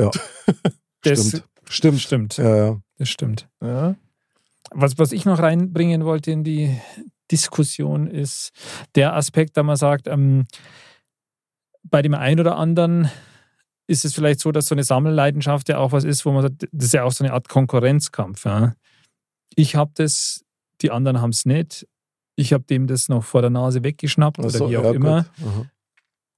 [1.04, 1.44] Das stimmt.
[1.70, 2.02] Stimmt.
[2.02, 2.38] stimmt.
[2.38, 2.78] Ja, ja.
[2.98, 3.48] Das stimmt.
[3.62, 3.96] Ja.
[4.72, 6.76] Was, was ich noch reinbringen wollte in die
[7.32, 8.52] Diskussion ist
[8.96, 10.48] der Aspekt, da man sagt, ähm,
[11.84, 13.10] bei dem einen oder anderen
[13.88, 16.68] ist es vielleicht so, dass so eine Sammelleidenschaft ja auch was ist, wo man sagt,
[16.72, 18.46] das ist ja auch so eine Art Konkurrenzkampf.
[18.46, 18.76] Ja.
[19.56, 20.44] Ich habe das,
[20.82, 21.88] die anderen haben es nicht.
[22.36, 24.92] Ich habe dem das noch vor der Nase weggeschnappt Ach oder so, wie auch ja,
[24.92, 25.26] immer.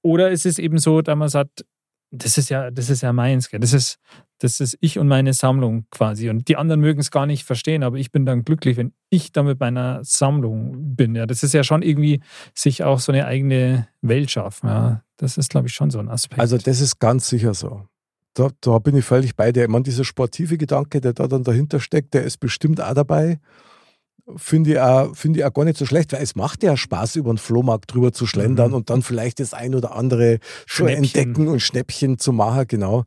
[0.02, 1.64] Oder ist es eben so, dass man sagt,
[2.10, 3.60] das ist ja, das ist ja meins, gell?
[3.60, 3.98] Das ist,
[4.38, 6.30] das ist ich und meine Sammlung quasi.
[6.30, 9.32] Und die anderen mögen es gar nicht verstehen, aber ich bin dann glücklich, wenn ich
[9.32, 11.14] da mit meiner Sammlung bin.
[11.14, 12.20] Ja, das ist ja schon irgendwie
[12.54, 14.68] sich auch so eine eigene Welt schaffen.
[14.68, 16.40] Ja, das ist, glaube ich, schon so ein Aspekt.
[16.40, 17.86] Also das ist ganz sicher so.
[18.34, 19.64] Da, da bin ich völlig bei dir.
[19.64, 23.40] Ich meine, dieser sportive Gedanke, der da dann dahinter steckt, der ist bestimmt auch dabei.
[24.36, 27.16] Finde ich, auch, finde ich auch gar nicht so schlecht, weil es macht ja Spaß,
[27.16, 28.76] über den Flohmarkt drüber zu schlendern Mhm.
[28.76, 30.46] und dann vielleicht das ein oder andere zu
[30.84, 31.04] Schnäppchen.
[31.04, 33.04] entdecken und Schnäppchen zu machen, genau.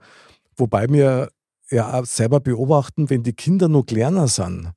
[0.58, 1.30] Wobei wir
[1.70, 4.72] ja auch selber beobachten, wenn die Kinder noch kleiner sind,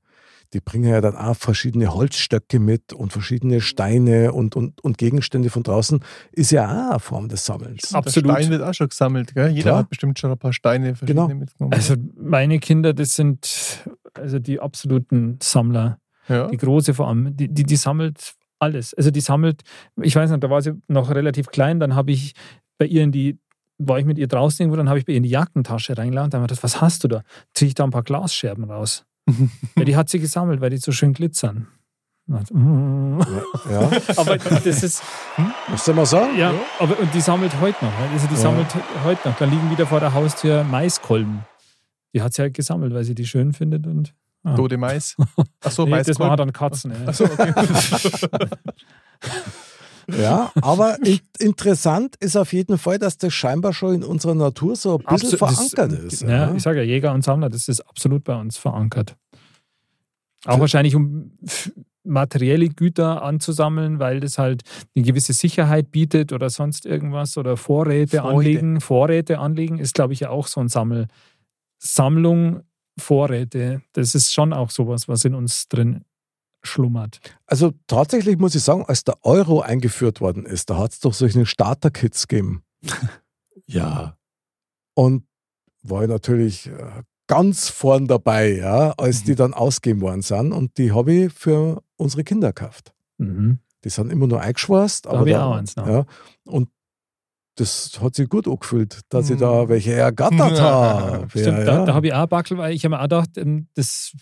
[0.52, 5.50] die bringen ja dann auch verschiedene Holzstöcke mit und verschiedene Steine und, und, und Gegenstände
[5.50, 7.92] von draußen, ist ja auch eine Form des Sammelns.
[7.92, 8.28] Absolut.
[8.30, 9.48] Der Stein wird auch schon gesammelt, gell?
[9.48, 9.78] Jeder Klar.
[9.78, 11.34] hat bestimmt schon ein paar Steine verschiedene Genau.
[11.40, 11.72] mitgenommen.
[11.72, 13.82] also meine Kinder, das sind
[14.12, 15.98] also die absoluten Sammler.
[16.28, 16.48] Ja.
[16.48, 18.94] Die große vor allem, die, die, die sammelt alles.
[18.94, 19.62] Also die sammelt,
[20.00, 22.34] ich weiß nicht, da war sie noch relativ klein, dann habe ich
[22.78, 23.38] bei ihr in die,
[23.78, 26.30] war ich mit ihr draußen irgendwo, dann habe ich bei ihr in die Jackentasche reingeladen,
[26.30, 27.22] dann habe ich gedacht, was hast du da?
[27.54, 29.04] Ziehe ich da ein paar Glasscherben raus.
[29.76, 31.66] ja, die hat sie gesammelt, weil die so schön glitzern.
[32.26, 33.20] Und mm.
[33.70, 35.02] Ja, Aber das ist,
[35.68, 36.38] was soll man sagen?
[36.38, 37.92] ja, aber und die sammelt heute noch.
[38.12, 38.40] Also die Ja.
[38.40, 38.66] sammelt
[39.04, 39.36] heute noch.
[39.36, 41.40] Da liegen wieder vor der Haustür Maiskolben.
[42.14, 44.14] Die hat sie halt gesammelt, weil sie die schön findet und
[44.44, 44.54] Ah.
[44.56, 45.16] Tote Mais.
[45.62, 46.28] Achso, nee, das Maiskolben.
[46.30, 46.92] waren dann Katzen.
[46.92, 47.08] Ja.
[47.08, 47.52] Achso, okay.
[50.06, 54.76] Ja, aber in, interessant ist auf jeden Fall, dass das scheinbar schon in unserer Natur
[54.76, 56.20] so ein bisschen Absolut, das- verankert ist.
[56.22, 56.54] Ja, ja.
[56.54, 59.16] ich sage ja, Jäger und Sammler, das ist absolut bei uns verankert.
[60.44, 61.38] Auch wahrscheinlich, um
[62.02, 64.60] materielle Güter anzusammeln, weil das halt
[64.94, 68.36] eine gewisse Sicherheit bietet oder sonst irgendwas oder Vorräte Freude.
[68.36, 68.80] anlegen.
[68.82, 71.08] Vorräte anlegen ist, glaube ich, ja auch so ein Sammel.
[71.78, 72.60] Sammlung,
[72.98, 76.04] Vorräte, das ist schon auch sowas, was in uns drin
[76.62, 77.20] schlummert.
[77.46, 81.12] Also tatsächlich muss ich sagen, als der Euro eingeführt worden ist, da hat es doch
[81.14, 82.62] solche Starter-Kits gegeben.
[83.66, 84.16] Ja.
[84.94, 85.24] Und
[85.82, 89.24] war ich natürlich äh, ganz vorn dabei, ja, als Mhm.
[89.26, 90.52] die dann ausgegeben worden sind.
[90.52, 92.92] Und die habe ich für unsere Kinder gekauft.
[93.18, 93.58] Mhm.
[93.84, 95.06] Die sind immer nur eingeschweißt.
[95.06, 95.86] aber hab ich da- auch eins noch.
[95.86, 96.04] Ja,
[96.44, 96.68] und
[97.56, 99.40] das hat sich gut angefühlt, dass ich Mhm.
[99.40, 101.28] da welche ergattert habe.
[101.30, 101.84] Stimmt, ja, da, ja.
[101.84, 104.12] da habe ich auch Backel, weil ich habe mir auch gedacht, ähm, das,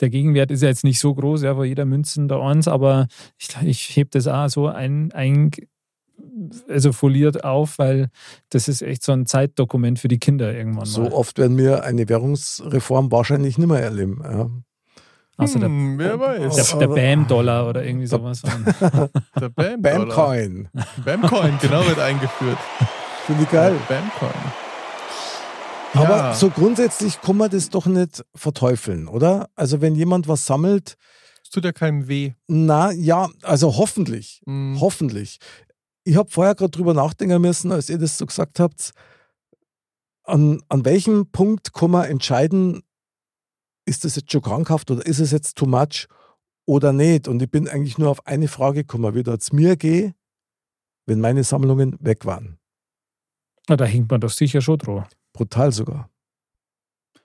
[0.00, 3.06] der Gegenwert ist ja jetzt nicht so groß, ja, wo jeder Münzen da eins, aber
[3.38, 5.50] ich, ich hebe das auch so ein, ein,
[6.68, 8.08] also foliert auf, weil
[8.50, 11.12] das ist echt so ein Zeitdokument für die Kinder irgendwann so mal.
[11.12, 14.20] oft werden wir eine Währungsreform wahrscheinlich nicht mehr erleben.
[14.24, 14.50] Ja.
[15.38, 16.54] Also der, Hm, wer weiß.
[16.78, 18.42] der, der BAM-Dollar oder irgendwie sowas.
[18.42, 20.68] Der Bam Bamcoin.
[21.04, 22.58] Bamcoin, genau, wird eingeführt.
[23.26, 23.74] Finde ich geil.
[23.88, 24.30] Bamcoin.
[25.94, 26.34] Aber Ja.
[26.34, 29.48] so grundsätzlich kann man das doch nicht verteufeln, oder?
[29.56, 30.96] Also wenn jemand was sammelt,
[31.42, 32.32] Es tut ja keinem weh.
[32.46, 34.80] na ja, also hoffentlich, Mhm.
[34.80, 35.38] hoffentlich.
[36.04, 38.92] Ich habe vorher gerade drüber nachdenken müssen, als ihr das so gesagt habt,
[40.24, 42.82] an, an welchem Punkt kann man entscheiden,
[43.84, 46.06] ist das jetzt schon krankhaft oder ist es jetzt too much
[46.66, 47.28] oder nicht?
[47.28, 50.14] Und ich bin eigentlich nur auf eine Frage gekommen, wie es mir geht,
[51.06, 52.58] wenn meine Sammlungen weg waren.
[53.68, 55.04] Na, da hängt man doch sicher schon dran.
[55.32, 56.08] Brutal sogar.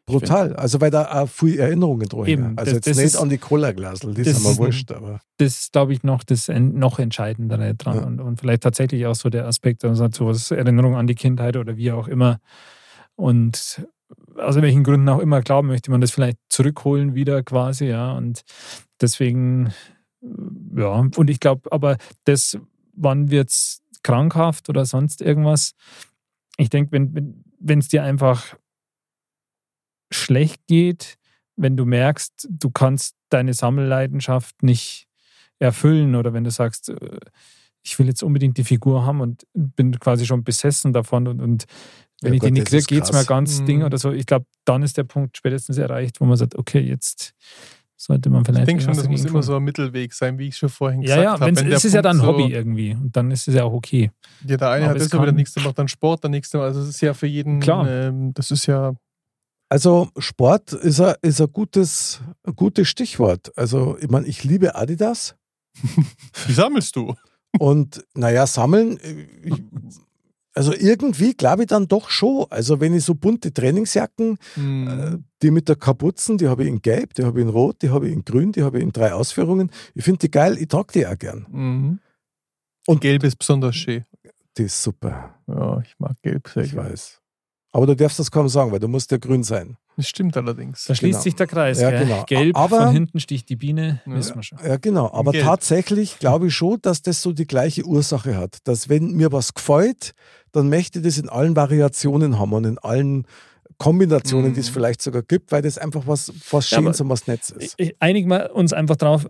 [0.06, 0.56] Brutal.
[0.56, 2.58] Also weil da auch viele Erinnerungen dran Eben, hängen.
[2.58, 4.92] Also das- jetzt das nicht ist- an die Cola-Glasel, die das sind mir ist- wurscht.
[4.94, 7.98] Aber das ist, glaube ich, noch das noch Entscheidendere dran.
[7.98, 8.04] Ja.
[8.06, 11.58] Und, und vielleicht tatsächlich auch so der Aspekt, also hat sowas Erinnerung an die Kindheit
[11.58, 12.40] oder wie auch immer.
[13.16, 13.86] Und
[14.38, 18.14] aus welchen Gründen auch immer, glauben möchte man das vielleicht zurückholen wieder quasi, ja.
[18.14, 18.44] Und
[19.02, 19.74] deswegen,
[20.22, 22.58] äh, ja, und ich glaube, aber das,
[22.94, 25.74] wann wird es krankhaft oder sonst irgendwas?
[26.58, 28.56] Ich denke, wenn es dir einfach
[30.12, 31.18] schlecht geht,
[31.56, 35.08] wenn du merkst, du kannst deine Sammelleidenschaft nicht
[35.60, 37.20] erfüllen oder wenn du sagst, äh,
[37.88, 41.66] ich will jetzt unbedingt die Figur haben und bin quasi schon besessen davon und, und
[42.22, 43.66] wenn Ja ich Gott, die nicht kriege, geht es mir ganz Mhm.
[43.66, 44.12] Ding oder so.
[44.12, 47.34] Ich glaube, dann ist der Punkt spätestens erreicht, wo man sagt, okay, jetzt
[47.96, 50.58] sollte man vielleicht Ich denke schon, das muss immer so ein Mittelweg sein, wie ich
[50.58, 51.46] schon vorhin Ja, gesagt ja, habe.
[51.46, 54.12] Wenn der es ist ja dann Hobby irgendwie und dann ist es ja auch okay.
[54.46, 56.82] Ja, der eine Aber hat das, aber der nächste macht dann Sport, der nächste, also
[56.82, 57.88] es ist ja für jeden, Klar.
[57.88, 58.94] Ähm, das ist ja,
[59.70, 63.56] Also Sport ist ein, ist ein, gutes, ein gutes Stichwort.
[63.56, 65.36] Also ich meine, ich liebe Adidas
[66.48, 67.14] wie sammelst du?
[67.60, 69.64] Und naja, sammeln, äh, ich,
[70.54, 72.46] also irgendwie glaube ich dann doch schon.
[72.50, 74.88] Also wenn ich so bunte Trainingsjacken, Hm.
[74.88, 77.82] äh, die mit der Kapuzen, die habe ich in gelb, die habe ich in rot,
[77.84, 79.70] die habe ich in grün, die habe ich in drei Ausführungen.
[79.94, 81.46] Ich finde die geil, ich trage die auch gern.
[81.52, 82.00] Mhm.
[82.88, 84.04] Und- Gelb ist besonders schön.
[84.58, 87.22] Die ist super, Ja, ich mag Gelb sehr ich weiß.
[87.72, 89.78] Aber du darfst das kaum sagen, weil du musst ja grün sein.
[89.98, 90.86] Das stimmt allerdings.
[90.86, 91.24] Da schließt Genau.
[91.24, 91.80] sich der Kreis.
[91.82, 92.24] Ja, genau.
[92.26, 94.14] Gelb, Aber- von hinten sticht die Biene, Ja.
[94.16, 94.60] wissen wir schon.
[94.64, 95.12] Ja, genau.
[95.12, 95.44] Aber Gelb.
[95.46, 98.60] tatsächlich glaube ich schon, dass das so die gleiche Ursache hat.
[98.66, 100.12] Dass wenn mir was gefällt,
[100.52, 103.26] dann möchte ich das in allen Variationen haben und in allen
[103.80, 104.54] Kombinationen, Mhm.
[104.56, 107.50] die es vielleicht sogar gibt, weil das einfach was, was Ja, Schönes und was Netz
[107.52, 107.76] ist.
[107.78, 109.28] Ich- Einigen wir uns einfach drauf,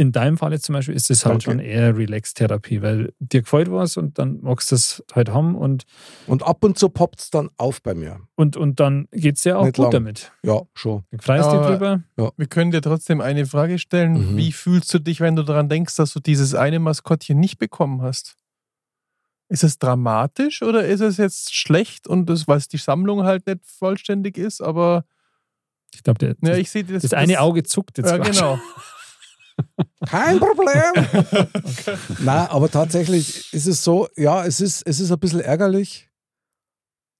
[0.00, 1.44] in deinem Fall jetzt zum Beispiel ist es halt Danke.
[1.44, 5.86] schon eher Relax-Therapie, weil dir gefällt was und dann magst du es halt haben und,
[6.28, 8.20] Und ab und zu poppt es dann auf bei mir.
[8.36, 9.90] und, und dann geht es dir auch Nicht gut lang.
[9.92, 10.30] damit.
[10.44, 11.02] Ja, schon.
[11.10, 12.04] Du freust dich drüber.
[12.36, 14.34] Wir können dir trotzdem eine Frage stellen.
[14.34, 14.36] Mhm.
[14.36, 18.00] Wie fühlst du dich, wenn du daran denkst, dass du dieses eine Maskottchen nicht bekommen
[18.00, 18.36] hast?
[19.48, 23.64] Ist es dramatisch oder ist es jetzt schlecht und das, weil die Sammlung halt nicht
[23.64, 25.04] vollständig ist, aber
[25.92, 27.02] Ich glaube, das, ja, das.
[27.02, 28.60] das eine Auge zuckt jetzt Ja, genau.
[30.06, 31.48] Kein Problem.
[32.20, 36.08] Nein, aber tatsächlich ist es so, ja, es ist, es ist ein bisschen ärgerlich,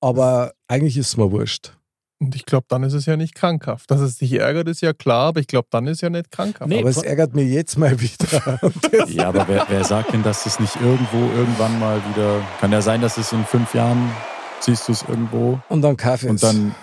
[0.01, 1.75] aber eigentlich ist es mir wurscht.
[2.21, 3.91] Und ich glaube, dann ist es ja nicht krankhaft.
[3.93, 6.69] Dass es dich ärgert, ist ja klar, aber ich glaube, dann ist ja nicht krankhaft.
[6.69, 8.59] Nee, aber es ärgert mich jetzt mal wieder.
[9.09, 12.41] Ja, aber wer, wer sagt denn, dass es nicht irgendwo irgendwann mal wieder.
[12.61, 14.11] Kann ja sein, dass es in fünf Jahren
[14.61, 16.29] siehst du es irgendwo Und dann Kaffee.
[16.29, 16.75] und dann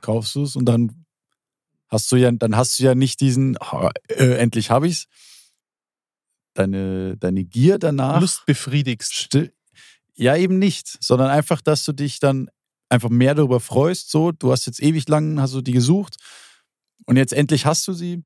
[0.00, 1.03] kaufst du es und dann
[1.94, 5.06] hast du ja, dann hast du ja nicht diesen, "Ah, äh, endlich habe ich's.
[6.54, 8.20] Deine, deine Gier danach.
[8.20, 9.36] Lust befriedigst.
[10.14, 12.48] Ja, eben nicht, sondern einfach, dass du dich dann
[12.88, 14.10] einfach mehr darüber freust.
[14.10, 16.16] So, du hast jetzt ewig lang, hast du die gesucht
[17.06, 18.22] Und jetzt endlich hast du sie,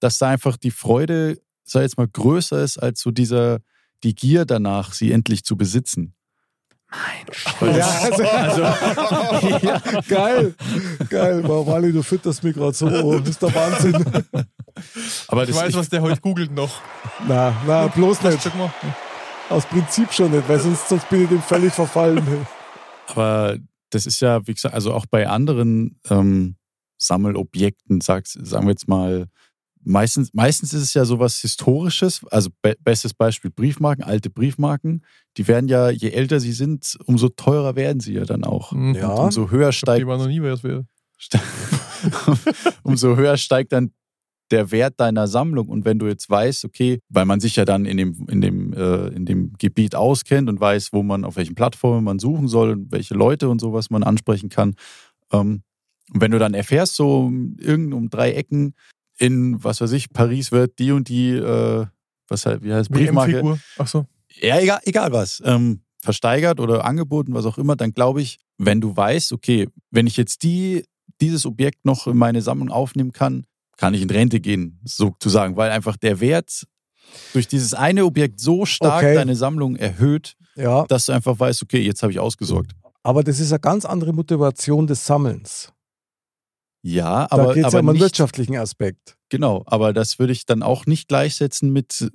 [0.00, 3.60] dass da einfach die Freude, sag ich jetzt mal, größer ist als so dieser,
[4.04, 6.14] die Gier danach, sie endlich zu besitzen.
[7.60, 8.62] Mein Ja, also, Also,
[9.66, 9.80] ja.
[10.08, 10.54] geil.
[11.08, 11.42] Geil.
[11.44, 12.86] Wally, du fütterst mich gerade so.
[12.86, 14.04] Oh, das ist der Wahnsinn.
[15.28, 16.80] Aber Ich weiß, was der heute googelt noch.
[17.26, 18.50] Na, na, bloß nicht.
[19.48, 22.46] Aus Prinzip schon nicht, weil sonst, sonst bin ich dem völlig verfallen.
[23.08, 23.58] Aber
[23.90, 26.56] das ist ja, wie gesagt, also auch bei anderen ähm,
[26.98, 29.26] Sammelobjekten, sag's, sagen wir jetzt mal,
[29.84, 32.24] meistens, meistens ist es ja sowas Historisches.
[32.30, 35.04] Also be bestes Beispiel Briefmarken, alte Briefmarken.
[35.36, 38.72] Die werden ja, je älter sie sind, umso teurer werden sie ja dann auch.
[38.72, 38.94] Mhm.
[38.94, 39.08] Ja.
[39.08, 40.62] Und umso höher Die steigt, war noch nie wert.
[42.82, 43.92] umso höher steigt dann
[44.50, 45.68] der Wert deiner Sammlung.
[45.68, 48.72] Und wenn du jetzt weißt, okay, weil man sich ja dann in dem, in dem,
[48.74, 52.76] äh, in dem Gebiet auskennt und weiß, wo man, auf welchen Plattformen man suchen soll,
[52.90, 54.74] welche Leute und sowas man ansprechen kann.
[55.32, 55.62] Ähm,
[56.12, 58.74] und wenn du dann erfährst, so irgend um drei Ecken
[59.22, 61.86] in, was weiß ich, Paris wird die und die, äh,
[62.28, 63.58] was halt, wie heißt Briefmarke.
[63.78, 64.06] Ach so.
[64.40, 68.80] ja, egal, egal was, ähm, versteigert oder angeboten, was auch immer, dann glaube ich, wenn
[68.80, 70.84] du weißt, okay, wenn ich jetzt die,
[71.20, 73.44] dieses Objekt noch in meine Sammlung aufnehmen kann,
[73.76, 76.66] kann ich in Rente gehen, sozusagen, weil einfach der Wert
[77.32, 79.14] durch dieses eine Objekt so stark Okay.
[79.14, 82.72] deine Sammlung erhöht, Ja, dass du einfach weißt, okay, jetzt habe ich ausgesorgt.
[83.04, 85.72] aber das ist eine ganz andere Motivation des Sammelns.
[86.82, 89.16] Ja, Da aber, geht es ja um einen wirtschaftlichen Aspekt.
[89.28, 92.10] genau, aber das würde ich dann auch nicht gleichsetzen mit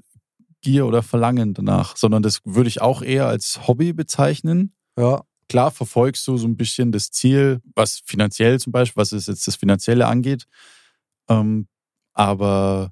[0.62, 4.74] Gier oder Verlangen danach, sondern das würde ich auch eher als Hobby bezeichnen.
[4.98, 9.28] Ja, klar verfolgst du so ein bisschen das Ziel, was finanziell zum Beispiel, was es
[9.28, 10.46] jetzt das Finanzielle angeht.
[11.30, 11.68] Ähm,
[12.14, 12.92] aber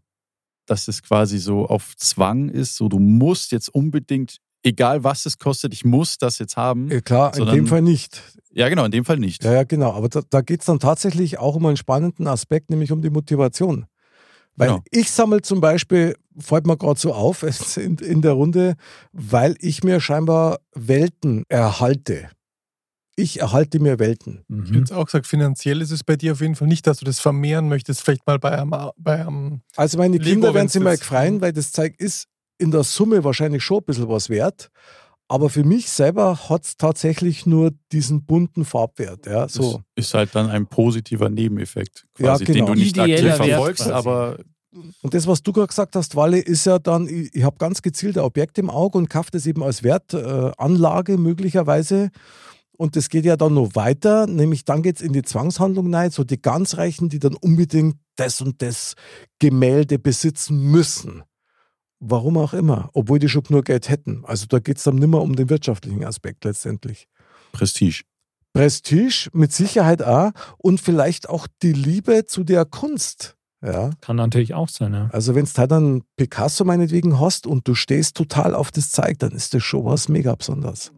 [0.66, 5.38] dass es quasi so auf Zwang ist, so du musst jetzt unbedingt, egal was es
[5.38, 6.92] kostet, ich muss das jetzt haben.
[6.92, 8.22] eh, klar, in Sondern- dem Fall nicht.
[8.52, 9.44] Ja, genau, in dem Fall nicht.
[9.44, 9.92] Ja, ja, genau.
[9.94, 13.10] Aber da, da geht es dann tatsächlich auch um einen spannenden Aspekt, nämlich um die
[13.10, 13.86] Motivation.
[14.56, 14.82] Weil Genau.
[14.92, 17.44] ich sammle zum Beispiel, fällt mir gerade so auf
[17.78, 18.76] in, in der Runde,
[19.12, 22.30] weil ich mir scheinbar Welten erhalte.
[23.18, 24.44] Ich erhalte mir Welten.
[24.50, 24.80] Ich hätte Mhm.
[24.80, 27.20] jetzt auch gesagt, finanziell ist es bei dir auf jeden Fall nicht, dass du das
[27.20, 28.02] vermehren möchtest.
[28.04, 31.52] Vielleicht mal bei einem, bei einem Also meine Lego, Kinder werden sich mal gefreien, weil
[31.54, 34.70] das Zeug ist in der Summe wahrscheinlich schon ein bisschen was wert.
[35.28, 39.26] Aber für mich selber hat es tatsächlich nur diesen bunten Farbwert.
[39.26, 39.82] Ja, so.
[39.96, 42.66] Das ist halt dann ein positiver Nebeneffekt, Ja, quasi, genau.
[42.68, 44.38] den du nicht Ideeller aktiv verfolgst, aber
[45.02, 47.82] Und das, was du gerade gesagt hast, Walle, ist ja dann, ich, ich habe ganz
[47.82, 52.12] gezielt ein Objekt im Auge und kaufe das eben als Wertanlage äh, möglicherweise.
[52.78, 56.12] Und das geht ja dann noch weiter, nämlich dann geht es in die Zwangshandlung rein,
[56.12, 58.96] so die ganz Reichen, die dann unbedingt das und das
[59.40, 61.24] Gemälde besitzen müssen.
[62.08, 64.24] Warum auch immer, obwohl die schon nur Geld hätten.
[64.26, 67.08] Also da geht es dann nicht mehr um den wirtschaftlichen Aspekt letztendlich.
[67.52, 68.04] Prestige.
[68.54, 73.36] Prestige mit Sicherheit auch und vielleicht auch die Liebe zu der Kunst.
[73.64, 73.90] Ja.
[74.02, 75.10] Kann natürlich auch sein, ja.
[75.12, 79.18] Also wenn du halt einen Picasso meinetwegen hast und du stehst total auf das Zeug,
[79.20, 80.92] dann ist das schon was mega besonders.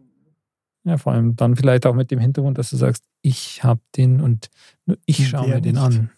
[0.84, 4.20] Ja, vor allem dann vielleicht auch mit dem Hintergrund, dass du sagst, ich habe den
[4.20, 4.50] und
[4.84, 5.82] nur ich schaue mir den nicht.
[5.84, 6.10] an.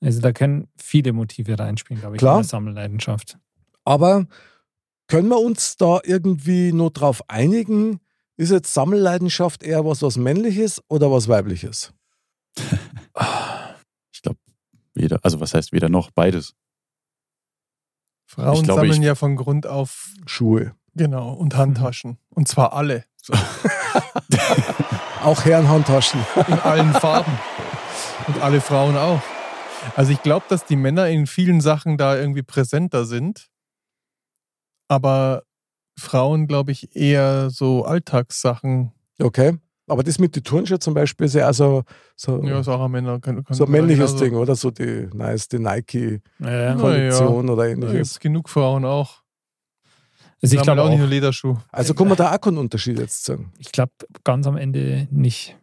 [0.00, 2.36] Also da können viele Motive reinspielen, glaube ich, Klar.
[2.36, 3.38] in der Sammelleidenschaft.
[3.84, 4.26] Aber
[5.08, 8.00] können wir uns da irgendwie nur drauf einigen,
[8.36, 11.92] ist jetzt Sammelleidenschaft eher was, was männliches oder was weibliches?
[14.12, 14.38] Ich glaube,
[14.94, 16.54] weder, also was heißt weder noch, beides.
[18.26, 20.74] Frauen glaube, sammeln ja von Grund auf, Schuhe.
[20.94, 22.18] genau, und Handtaschen.
[22.30, 23.04] Und zwar alle.
[25.22, 26.20] Auch Herrenhandtaschen.
[26.48, 27.32] In allen Farben.
[28.28, 29.20] Und alle Frauen auch.
[29.94, 33.48] Also ich glaube, dass die Männer in vielen Sachen da irgendwie präsenter sind.
[34.88, 35.42] Aber
[35.98, 38.92] Frauen, glaube ich, eher so Alltagssachen.
[39.20, 39.58] Okay.
[39.88, 41.84] Aber das mit den Turnschuhen zum Beispiel ist ja also
[42.16, 43.20] so, Ja, ist auch ein Männer.
[43.20, 44.56] Kann, kann so ein männliches genauso- Ding, oder?
[44.56, 46.74] So die nice, die Nike-Kollektion Ja, ja.
[46.74, 47.28] Na ja.
[47.28, 48.10] oder Da gibt ähnliches.
[48.12, 49.22] es genug Frauen auch.
[50.42, 51.56] Also ich glaube auch nicht nur Lederschuh.
[51.72, 53.52] Also kann man da auch keinen Unterschied jetzt sagen.
[53.58, 55.56] ich glaube ganz am Ende nicht.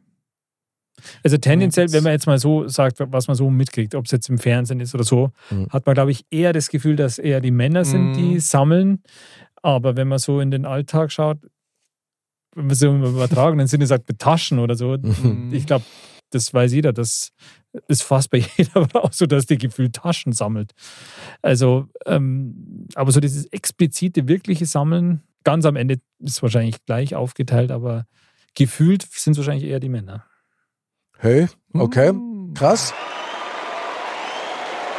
[1.24, 4.30] Also tendenziell, wenn man jetzt mal so sagt, was man so mitkriegt, ob es jetzt
[4.30, 5.68] im Fernsehen ist oder so, Mhm.
[5.70, 8.14] hat man, glaube ich, eher das Gefühl, dass eher die Männer sind, Mhm.
[8.14, 9.04] die sammeln.
[9.62, 11.38] Aber wenn man so in den Alltag schaut,
[12.56, 15.50] wenn man so im übertragenen Sinne sagt, mit Taschen oder so, Mhm.
[15.52, 15.86] ich glaube,
[16.32, 17.32] das weiß jeder, das
[17.88, 20.72] ist fast bei jeder Frau so, dass die gefühlt Taschen sammelt.
[21.42, 27.72] Also, ähm, aber so dieses explizite, wirkliche Sammeln, ganz am Ende ist wahrscheinlich gleich aufgeteilt,
[27.72, 28.06] aber
[28.56, 30.26] gefühlt sind es wahrscheinlich eher die Männer.
[31.24, 32.54] Hey, okay, Hm.
[32.54, 32.94] krass.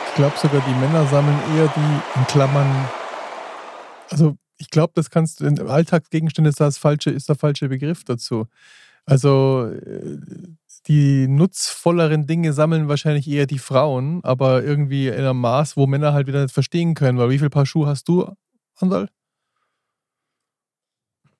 [0.09, 2.89] Ich glaube sogar, die Männer sammeln eher die in Klammern.
[4.09, 8.05] Also ich glaube, das kannst du in Alltagsgegenstände ist das falsche, ist der falsche Begriff
[8.05, 8.47] dazu.
[9.05, 10.17] Also äh,
[10.87, 16.15] die nutzvolleren Dinge sammeln wahrscheinlich eher die Frauen, aber irgendwie in einem Maß, wo Männer
[16.15, 17.19] halt wieder nicht verstehen können.
[17.19, 18.33] Weil wie viel Paar Schuhe hast du,
[18.77, 19.11] Andal?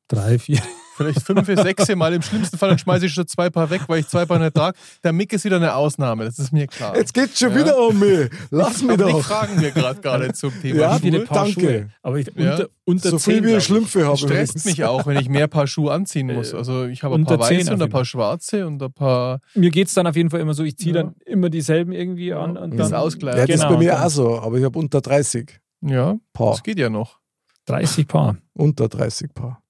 [0.09, 0.61] Drei, vier.
[0.97, 4.01] Vielleicht fünf, sechs Mal im schlimmsten Fall, dann schmeiße ich schon zwei Paar weg, weil
[4.01, 4.77] ich zwei Paar nicht trage.
[5.03, 6.97] Der Mick ist wieder eine Ausnahme, das ist mir klar.
[6.97, 7.57] Jetzt geht's schon Ja.
[7.59, 8.31] wieder um mich.
[8.51, 9.23] Lass mich aber die doch.
[9.25, 11.01] fragen wir gerade gar nicht zum Thema Ja, Schuhe.
[11.01, 11.61] viele Paar danke.
[11.61, 11.89] Schuhe.
[12.03, 12.53] Aber ich, Ja.
[12.53, 13.65] unter, unter So 10, viel wie ich.
[13.65, 14.11] Schlümpfe habe.
[14.13, 14.65] Das stresst übrigens.
[14.67, 16.53] mich auch, wenn ich mehr Paar Schuhe anziehen muss.
[16.53, 18.93] Äh, Also ich habe ein unter paar 10 weiße und ein paar schwarze und ein
[18.93, 19.41] paar.
[19.55, 21.03] Mir geht es dann auf jeden Fall immer so, ich ziehe Ja.
[21.03, 22.57] dann immer dieselben irgendwie an.
[22.57, 23.37] Und Das dann Ausgleich.
[23.37, 26.53] Ja, das Genau, ist bei mir auch so, aber ich habe unter 30 Ja, Paar.
[26.53, 27.19] das geht ja noch.
[27.67, 28.37] 30 Paar.
[28.53, 29.61] Unter 30 Paar.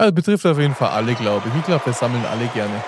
[0.00, 1.54] Also betrifft auf jeden Fall alle, glaube ich.
[1.54, 2.82] Ich glaube, wir sammeln alle gerne.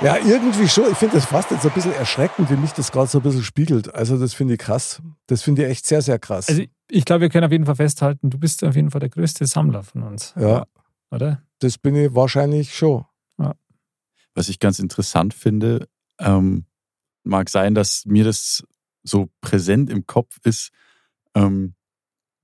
[0.00, 0.84] Ja, irgendwie schon.
[0.92, 3.42] Ich finde das fast jetzt ein bisschen erschreckend, wie mich das gerade so ein bisschen
[3.42, 3.92] spiegelt.
[3.92, 5.02] Also, das finde ich krass.
[5.26, 6.48] Das finde ich echt sehr, sehr krass.
[6.48, 9.08] Also ich glaube, wir können auf jeden Fall festhalten, du bist auf jeden Fall der
[9.08, 10.32] größte Sammler von uns.
[10.38, 10.66] ja,
[11.10, 11.42] Oder?
[11.58, 13.04] das bin ich wahrscheinlich schon.
[14.34, 15.88] Was ich ganz interessant finde,
[16.20, 16.64] ähm,
[17.24, 18.64] mag sein, dass mir das
[19.02, 20.70] so präsent im Kopf ist,
[21.34, 21.74] ähm,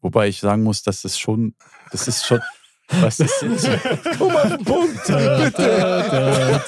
[0.01, 1.55] wobei ich sagen muss, dass das schon,
[1.93, 2.41] das ist schon,
[2.89, 3.69] was das ist.
[4.19, 5.07] Komm auf den Punkt,
[5.49, 6.61] bitte.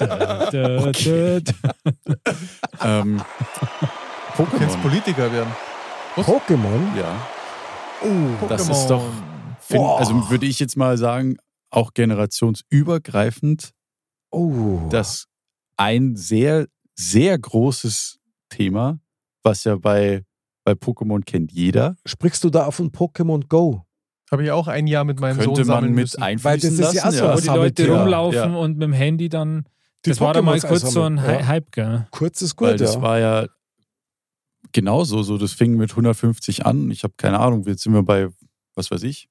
[2.82, 3.22] ähm,
[4.36, 4.82] Du kannst Pokémon.
[4.82, 5.52] Politiker werden.
[6.16, 6.96] Pokémon?
[6.96, 7.16] Ja,
[8.02, 9.04] Oh, das ist doch,
[9.58, 11.36] find, also würde ich jetzt mal sagen,
[11.70, 13.72] auch generationsübergreifend,
[14.30, 14.86] oh.
[14.90, 15.26] das
[15.76, 18.18] ein sehr, sehr großes
[18.50, 19.00] Thema,
[19.42, 20.22] was ja bei,
[20.64, 23.82] bei Pokémon kennt jeder, Sprichst du da auf ein Pokémon Go?
[24.30, 26.44] Habe ich auch ein Jahr mit meinem könnte Sohn man sammeln mit müssen.
[26.44, 27.18] Weil das ist ja lassen.
[27.18, 27.92] so Wo was die Leute Sammeltier.
[27.92, 28.58] rumlaufen Ja.
[28.58, 29.64] und mit dem Handy dann.
[30.04, 31.46] Die das war damals Pokémons kurz so ein ja.
[31.46, 32.06] Hype, gell?
[32.10, 33.02] Kurz ist Weil gut, das ja.
[33.02, 33.46] war ja
[34.72, 35.38] genauso so.
[35.38, 36.90] Das fing mit 150 an.
[36.90, 38.28] Ich habe keine Ahnung, jetzt sind wir bei,
[38.74, 39.28] was weiß ich,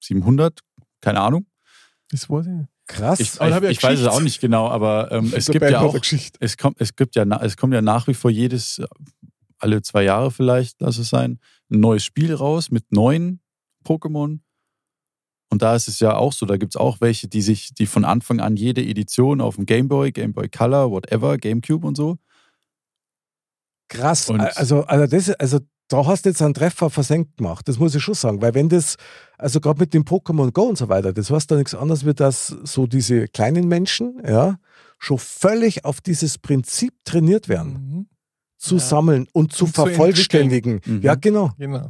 [0.00, 0.60] 700?
[1.00, 1.46] Keine Ahnung.
[2.10, 2.68] Das weiß ich nicht.
[2.86, 3.20] Krass.
[3.20, 5.94] Ich, ich, ja ich weiß es auch nicht genau, aber ähm, es gibt ja auch,
[6.40, 8.80] es kommt, es gibt ja, es kommt ja nach wie vor jedes,
[9.58, 11.38] alle zwei Jahre vielleicht, lass es sein,
[11.70, 13.40] ein neues Spiel raus mit neuen
[13.88, 14.40] Pokémon.
[15.50, 17.86] Und da ist es ja auch so, da gibt es auch welche, die sich, die
[17.86, 21.96] von Anfang an jede Edition auf dem Game Boy, Game Boy Color, whatever, Gamecube und
[21.96, 22.18] so,
[23.88, 24.28] Krass.
[24.28, 27.66] Und- also, also, das, also da hast du jetzt einen Treffer versenkt gemacht.
[27.66, 28.42] Das muss ich schon sagen.
[28.42, 28.96] Weil wenn das,
[29.38, 32.12] also gerade mit dem Pokémon Go und so weiter, das heißt da nichts anderes, wie
[32.12, 34.58] dass so diese kleinen Menschen, ja,
[34.98, 38.08] schon völlig auf dieses Prinzip trainiert werden, Mhm.
[38.58, 38.80] zu Ja.
[38.82, 40.80] sammeln und zu Und zu vervollständigen.
[40.84, 41.00] Mhm.
[41.00, 41.52] Ja, genau.
[41.56, 41.88] Genau.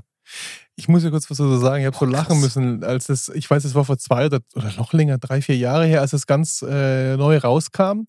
[0.79, 1.81] Ich muss ja kurz was dazu sagen.
[1.81, 4.73] Ich habe so lachen müssen, als es, ich weiß, es war vor zwei oder, oder
[4.77, 8.07] noch länger, drei, vier Jahre her, als es ganz äh, neu rauskam.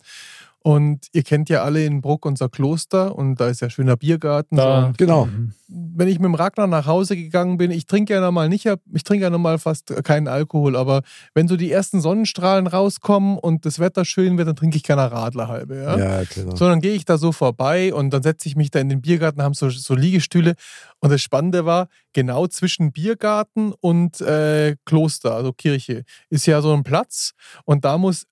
[0.61, 4.57] Und ihr kennt ja alle in Bruck unser Kloster und da ist ja schöner Biergarten.
[4.57, 5.25] Da- Genau.
[5.25, 5.53] Mhm.
[5.71, 9.03] wenn ich mit dem Ragnar nach Hause gegangen bin, ich trinke ja normal nicht, ich
[9.03, 11.03] trinke ja normal fast keinen Alkohol, aber
[11.35, 15.11] wenn so die ersten Sonnenstrahlen rauskommen und das Wetter schön wird, dann trinke ich keine
[15.11, 15.75] Radlerhalbe.
[15.77, 15.97] Ja?
[15.97, 16.55] Ja, genau.
[16.55, 19.01] So, dann gehe ich da so vorbei und dann setze ich mich da in den
[19.01, 20.55] Biergarten, haben so, so Liegestühle.
[21.01, 26.73] Und das Spannende war, genau zwischen Biergarten und äh, Kloster, also Kirche, ist ja so
[26.73, 27.33] ein Platz.
[27.65, 28.25] Und da muss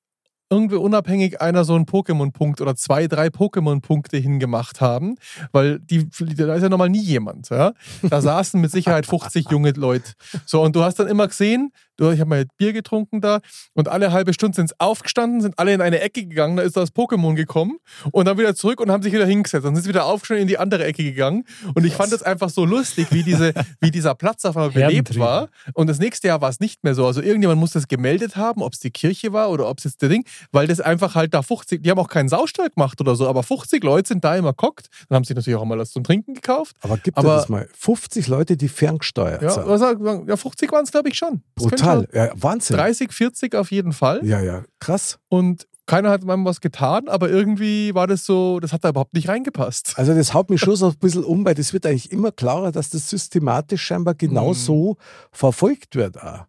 [0.49, 5.15] irgendwie unabhängig einer so einen Pokémon-Punkt oder zwei, drei Pokémon-Punkte hingemacht haben,
[5.51, 7.49] weil die, da ist ja normal nie jemand.
[7.49, 7.73] Ja?
[8.03, 10.13] Da saßen mit Sicherheit 50 junge Leute.
[10.45, 13.39] So, und du hast dann immer gesehen, du, ich habe mal Bier getrunken da
[13.73, 16.93] und alle halbe Stunde sind aufgestanden, sind alle in eine Ecke gegangen, da ist das
[16.93, 17.77] Pokémon gekommen
[18.11, 19.65] und dann wieder zurück und haben sich wieder hingesetzt.
[19.65, 21.43] Dann sind sie wieder aufgestanden in die andere Ecke gegangen.
[21.73, 25.17] Und ich fand das einfach so lustig, wie, diese, wie dieser Platz auf einmal belebt
[25.17, 25.49] war.
[25.73, 27.05] Und das nächste Jahr war es nicht mehr so.
[27.05, 30.01] Also irgendjemand muss das gemeldet haben, ob es die Kirche war oder ob es jetzt
[30.01, 33.15] der Ding, weil das einfach halt da 50, die haben auch keinen Saustall gemacht oder
[33.15, 34.87] so, aber 50 Leute sind da immer gockt.
[35.09, 36.75] Dann haben sie natürlich auch mal was zum Trinken gekauft.
[36.81, 37.67] Aber gibt Aber- es das mal?
[37.77, 40.27] 50 Leute, die ferngesteuert Ja, sind.
[40.27, 41.41] ja 50 waren es, glaube ich, schon.
[41.55, 42.07] Das Brutal.
[42.13, 42.75] Ja, Wahnsinn.
[42.77, 44.25] 30, 40 auf jeden Fall.
[44.25, 45.19] Ja, ja, krass.
[45.29, 49.13] Und keiner hat meinem was getan, aber irgendwie war das so, das hat da überhaupt
[49.13, 49.93] nicht reingepasst.
[49.95, 52.73] Also das haut mich schon so ein bisschen um, weil das wird eigentlich immer klarer,
[52.73, 54.53] dass das systematisch scheinbar genau Mhm.
[54.53, 54.97] so
[55.31, 56.21] verfolgt wird.
[56.21, 56.45] Auch.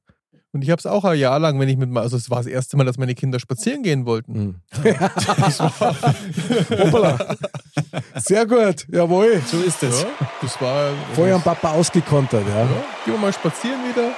[0.52, 2.46] Und ich habe es auch ein Jahr lang, wenn ich mit, also es war das
[2.46, 4.32] erste Mal, dass meine Kinder spazieren gehen wollten.
[4.32, 4.54] Mhm.
[6.78, 7.36] Hoppala.
[8.16, 9.42] Sehr gut, jawohl.
[9.46, 10.02] So ist es.
[10.02, 10.08] Ja,
[10.40, 10.92] das war.
[11.12, 12.60] Vorher am Papa ausgekontert, ja.
[12.60, 12.66] Ja,
[13.04, 14.12] gehen wir mal spazieren wieder.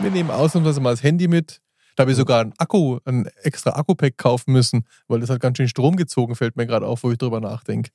[0.00, 1.60] Wir nehmen ausnahmsweise mal das Handy mit.
[1.94, 5.56] Da habe ich sogar einen Akku, ein extra Akku-Pack kaufen müssen, weil das hat ganz
[5.56, 7.90] schön Strom gezogen, fällt mir gerade auf, wo ich drüber nachdenke.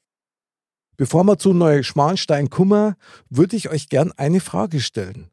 [0.98, 2.96] Bevor wir zu Neuschmarnstein kommen,
[3.30, 5.30] würde ich euch gern eine Frage stellen.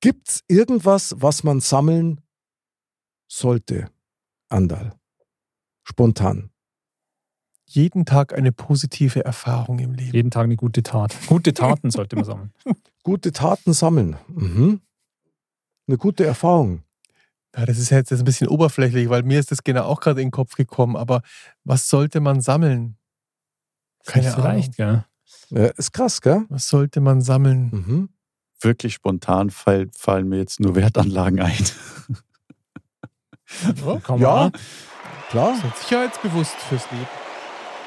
[0.00, 2.20] Gibt es irgendwas, was man sammeln
[3.28, 3.90] sollte?
[4.48, 4.94] Andal.
[5.84, 6.50] Spontan.
[7.66, 10.12] Jeden Tag eine positive Erfahrung im Leben.
[10.12, 11.14] Jeden Tag eine gute Tat.
[11.28, 12.52] Gute Taten sollte man sammeln.
[13.04, 14.16] Gute Taten sammeln.
[14.28, 14.80] Mhm.
[15.86, 16.82] Eine gute Erfahrung.
[17.56, 20.26] Ja, das ist jetzt ein bisschen oberflächlich, weil mir ist das genau auch gerade in
[20.26, 20.96] den Kopf gekommen.
[20.96, 21.22] Aber
[21.64, 22.96] was sollte man sammeln?
[24.04, 24.44] Keine Ahnung.
[24.44, 25.04] leicht, gell?
[25.50, 26.44] Ja, ist krass, gell?
[26.48, 27.70] Was sollte man sammeln?
[27.70, 28.08] Mhm.
[28.60, 31.64] Wirklich spontan fall, fallen mir jetzt nur Wertanlagen ein.
[34.18, 34.50] Ja.
[34.50, 34.52] man
[35.30, 37.06] Klar, sicherheitsbewusst fürs Leben.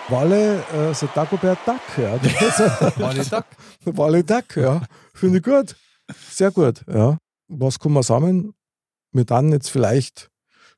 [0.10, 2.14] Walle, äh, so Dagobert Duck, ja.
[2.98, 3.46] Wale Duck.
[3.98, 4.82] Walle Duck, ja.
[5.14, 5.76] Finde ich gut.
[6.30, 7.18] Sehr gut, ja.
[7.48, 8.54] Was kann man sammeln?
[9.12, 10.30] Mir dann jetzt vielleicht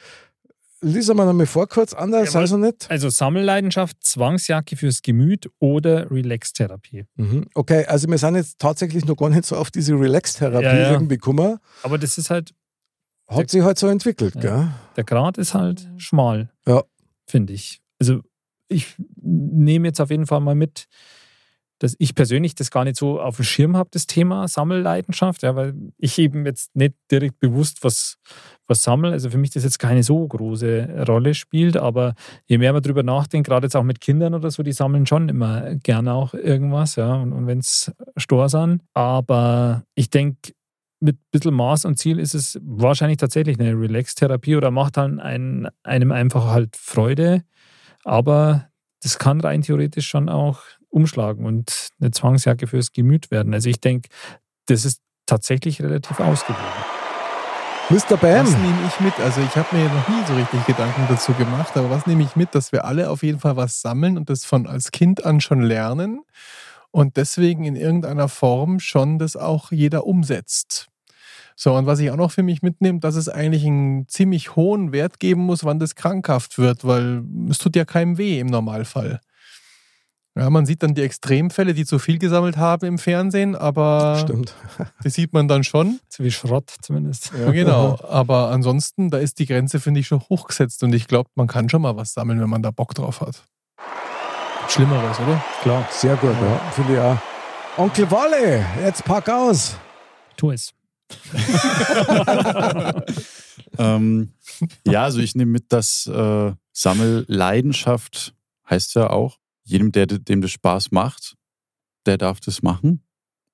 [0.81, 2.41] Lesen wir nochmal vor kurz, anders, Jawohl.
[2.41, 2.89] also nicht?
[2.89, 7.05] Also Sammelleidenschaft, Zwangsjacke fürs Gemüt oder Relax-Therapie.
[7.15, 7.45] Mhm.
[7.53, 10.91] Okay, also wir sind jetzt tatsächlich noch gar nicht so auf diese Relax-Therapie Ja, ja.
[10.91, 11.59] irgendwie gekommen.
[11.83, 12.53] Aber das ist halt,
[13.27, 14.41] Hat sich halt so entwickelt, Ja.
[14.41, 14.67] gell?
[14.97, 16.49] der Grad ist halt schmal.
[16.65, 16.83] Ja.
[17.27, 17.79] Finde ich.
[17.99, 18.21] Also
[18.67, 20.87] ich nehme jetzt auf jeden Fall mal mit,
[21.83, 25.53] dass ich persönlich das gar nicht so auf dem Schirm habe, das Thema Sammelleidenschaft, ja,
[25.57, 28.19] weil ich eben jetzt nicht direkt bewusst was,
[28.67, 29.11] was sammle.
[29.11, 32.13] Also für mich das jetzt keine so große Rolle spielt, aber
[32.45, 35.27] je mehr man drüber nachdenkt, gerade jetzt auch mit Kindern oder so, die sammeln schon
[35.27, 38.81] immer gerne auch irgendwas, ja, und, und wenn es Stor sind.
[38.93, 40.53] Aber ich denke,
[41.01, 45.19] mit ein bisschen Maß und Ziel ist es wahrscheinlich tatsächlich eine Relax-Therapie oder macht dann
[45.19, 47.43] ein, einem einfach halt Freude.
[48.05, 48.69] Aber
[49.01, 50.61] das kann rein theoretisch schon auch
[50.93, 53.53] umschlagen und eine Zwangsjacke fürs Gemüt werden.
[53.53, 54.09] Also ich denke,
[54.67, 56.63] das ist tatsächlich relativ ausgewogen.
[57.89, 58.17] Mr.
[58.17, 58.45] Bam.
[58.45, 59.19] Was nehme ich mit?
[59.19, 62.35] Also ich habe mir noch nie so richtig Gedanken dazu gemacht, aber was nehme ich
[62.35, 65.41] mit, dass wir alle auf jeden Fall was sammeln und das von als Kind an
[65.41, 66.21] schon lernen
[66.91, 70.87] und deswegen in irgendeiner Form schon das auch jeder umsetzt.
[71.55, 74.91] So, und was ich auch noch für mich mitnehme, dass es eigentlich einen ziemlich hohen
[74.91, 79.19] Wert geben muss, wann das krankhaft wird, weil es tut ja keinem weh im Normalfall.
[80.35, 84.55] Ja, man sieht dann die Extremfälle, die zu viel gesammelt haben im Fernsehen, aber Stimmt.
[85.03, 85.99] die sieht man dann schon.
[86.09, 87.31] So wie Schrott zumindest.
[87.39, 87.99] Ja, genau.
[88.09, 90.81] Aber ansonsten, da ist die Grenze, finde ich, schon hochgesetzt.
[90.81, 93.43] Und ich glaube, man kann schon mal was sammeln, wenn man da Bock drauf hat.
[94.69, 95.43] Schlimmeres, oder?
[95.61, 96.57] Klar, Sehr gut, ja.
[96.71, 97.17] Finde ich auch.
[97.77, 99.77] Onkel Walle, jetzt pack aus.
[100.35, 100.73] tu es.
[103.77, 104.33] ähm,
[104.87, 108.33] ja, also ich nehme mit, dass äh, Sammelleidenschaft
[108.67, 111.35] heißt ja auch, jedem, der, dem das Spaß macht,
[112.05, 113.03] der darf das machen.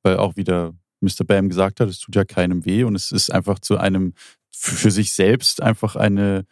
[0.03, 1.25] Weil auch wieder Mr.
[1.25, 4.13] Bam gesagt hat, es tut ja keinem weh und es ist einfach zu einem,
[4.51, 6.45] für sich selbst einfach eine,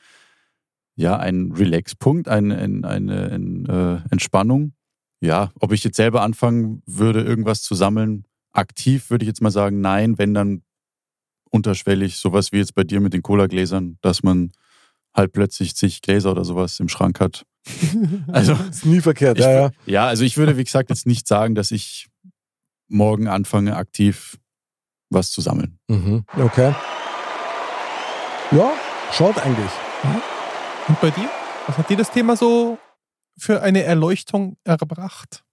[0.96, 4.74] ja, ein Relax-Punkt, eine, eine, eine, eine äh, Entspannung.
[5.20, 9.52] Ja, ob ich jetzt selber anfangen würde, irgendwas zu sammeln, aktiv würde ich jetzt mal
[9.52, 10.62] sagen, nein, wenn dann
[11.50, 14.52] unterschwellig, sowas wie jetzt bei dir mit den Cola-Gläsern, dass man
[15.14, 17.46] halt plötzlich zig Gläser oder sowas im Schrank hat.
[18.31, 19.69] Also, Ist nie verkehrt, ich, ja, ja.
[19.85, 22.07] ja, also ich würde, wie gesagt, jetzt nicht sagen, dass ich
[22.88, 24.38] morgen anfange, aktiv
[25.10, 25.80] was zu sammeln.
[25.88, 26.26] Mhm.
[26.38, 26.73] Okay.
[28.52, 28.72] Ja,
[29.11, 29.72] schaut eigentlich.
[30.88, 31.30] Und bei dir?
[31.68, 32.77] Was hat dir das Thema so
[33.38, 35.44] für eine Erleuchtung erbracht?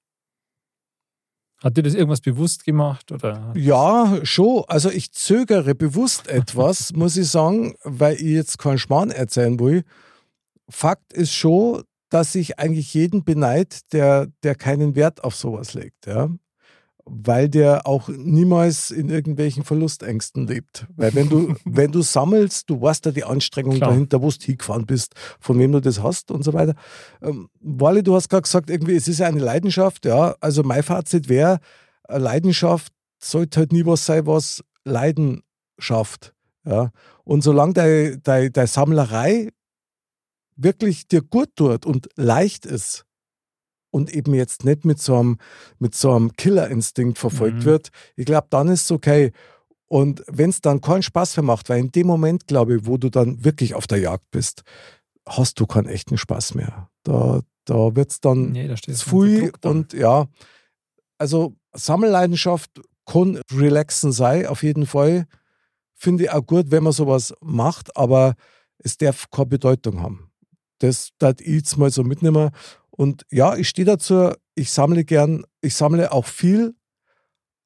[1.63, 3.11] Hat dir das irgendwas bewusst gemacht?
[3.11, 3.53] Oder?
[3.57, 4.65] Ja, schon.
[4.69, 9.85] Also ich zögere bewusst etwas, muss ich sagen, weil ich jetzt keinen Schmarrn erzählen will.
[10.69, 11.83] Fakt ist schon,
[12.15, 16.31] dass ich eigentlich jeden beneid, der, der keinen Wert auf sowas legt, ja.
[17.05, 20.87] Weil der auch niemals in irgendwelchen Verlustängsten lebt.
[20.97, 23.91] Weil wenn du, wenn du sammelst, du weißt ja die Anstrengung Klar.
[23.91, 26.77] dahinter, wo du hingefahren bist, von wem du das hast und so weiter.
[27.21, 30.37] Ähm, Wally, du hast gerade gesagt, irgendwie, es ist ja eine Leidenschaft, ja.
[30.41, 31.59] Also mein Fazit wäre,
[32.09, 35.43] Leidenschaft sollte halt nie was sein, was Leiden
[35.79, 36.33] schafft.
[36.65, 36.93] Ja?
[37.25, 39.51] Und solange deine Sammlerei
[40.57, 43.05] wirklich dir gut tut und leicht ist
[43.91, 45.39] und eben jetzt nicht mit so einem,
[45.79, 47.65] mit so einem Killerinstinkt verfolgt Mhm.
[47.65, 49.33] wird, ich glaube, dann ist es okay.
[49.87, 52.97] Und wenn es dann keinen Spaß mehr macht, weil in dem Moment, glaube ich, wo
[52.97, 54.63] du dann wirklich auf der Jagd bist,
[55.27, 56.89] hast du keinen echten Spaß mehr.
[57.05, 60.27] Da, da wird es dann Nee, da steht zu viel und ja,
[61.19, 62.71] also Sammelleidenschaft
[63.07, 65.27] kann relaxen sein, auf jeden Fall.
[65.95, 68.35] Finde ich auch gut, wenn man sowas macht, aber
[68.79, 70.31] es darf keine Bedeutung haben.
[70.79, 72.51] Das dat ich jetzt mal so mitnehmen.
[72.91, 76.75] Und ja, ich stehe dazu, ich sammle gern, ich sammle auch viel,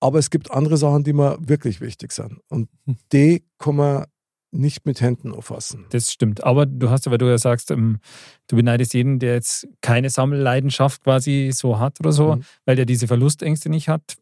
[0.00, 2.38] aber es gibt andere Sachen, die mir wirklich wichtig sind.
[2.48, 2.68] Und
[3.12, 4.04] die kann man
[4.50, 5.84] nicht mit Händen auffassen.
[5.90, 6.42] Das stimmt.
[6.42, 7.98] Aber du hast ja, weil du ja sagst, ähm,
[8.46, 12.44] du beneidest jeden, der jetzt keine Sammelleidenschaft quasi so hat oder so, Mhm.
[12.64, 14.16] weil der diese Verlustängste nicht hat.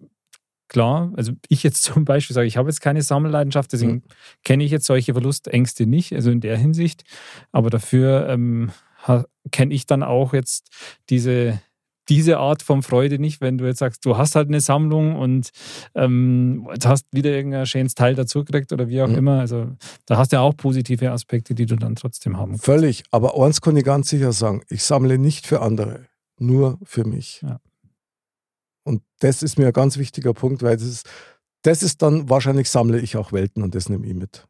[0.69, 4.03] Klar, also ich jetzt zum Beispiel sage, ich habe jetzt keine Sammelleidenschaft, deswegen Mhm.
[4.45, 7.05] kenne ich jetzt solche Verlustängste nicht, also in der Hinsicht.
[7.53, 8.71] Aber dafür ähm,
[9.53, 10.69] kenne ich dann auch jetzt
[11.11, 11.61] diese,
[12.09, 15.51] diese Art von Freude nicht, wenn du jetzt sagst, du hast halt eine Sammlung und
[15.95, 19.15] ähm, hast wieder irgendein schönes Teil dazugekriegt oder wie auch Mhm.
[19.19, 19.39] immer.
[19.41, 19.69] Also
[20.07, 22.65] da hast du ja auch positive Aspekte, die du dann trotzdem haben kannst.
[22.65, 23.05] Völlig.
[23.13, 26.07] Aber eins kann ich ganz sicher sagen: Ich sammle nicht für andere,
[26.39, 27.43] nur für mich.
[27.43, 27.61] Ja.
[28.87, 31.11] Und das ist mir ein ganz wichtiger Punkt, weil das ist,
[31.63, 34.47] das ist dann wahrscheinlich sammle ich auch Welten und das nehme ich mit.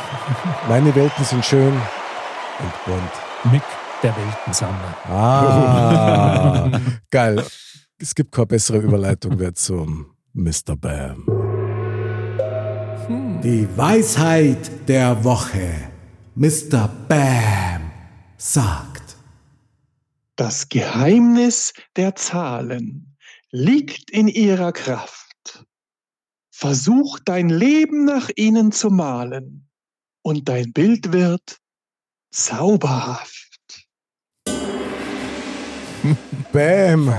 [0.68, 3.52] Meine Welten sind schön und bunt.
[3.52, 3.62] Mick,
[4.02, 4.96] der Weltensammler.
[5.06, 6.80] Ah,
[7.10, 7.44] geil.
[7.98, 10.74] Es gibt keine bessere Überleitung mehr zum Mr.
[10.76, 11.26] Bam.
[13.44, 15.92] Die Weisheit der Woche.
[16.34, 16.88] Mr.
[17.06, 17.92] Bam
[18.36, 19.16] sagt.
[20.34, 23.09] Das Geheimnis der Zahlen
[23.52, 25.64] liegt in ihrer Kraft.
[26.52, 29.68] Versuch dein Leben nach ihnen zu malen
[30.22, 31.58] und dein Bild wird
[32.30, 33.48] zauberhaft.
[36.52, 37.12] Bam.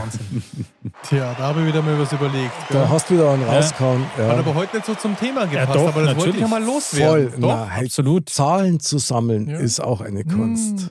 [1.03, 2.52] Tja, da habe ich wieder mal was überlegt.
[2.70, 2.90] Da gell?
[2.90, 4.06] hast du wieder einen rausgehauen.
[4.12, 4.38] Hat Ja.
[4.38, 6.49] aber heute nicht so zum Thema gepasst, doch, aber das wollte ich ja natürlich.
[6.49, 7.30] mal loswerden.
[7.32, 7.40] Voll.
[7.40, 8.30] Na, Absolut.
[8.30, 9.60] Zahlen zu sammeln Ja.
[9.60, 10.80] ist auch eine Kunst.
[10.82, 10.90] Hm.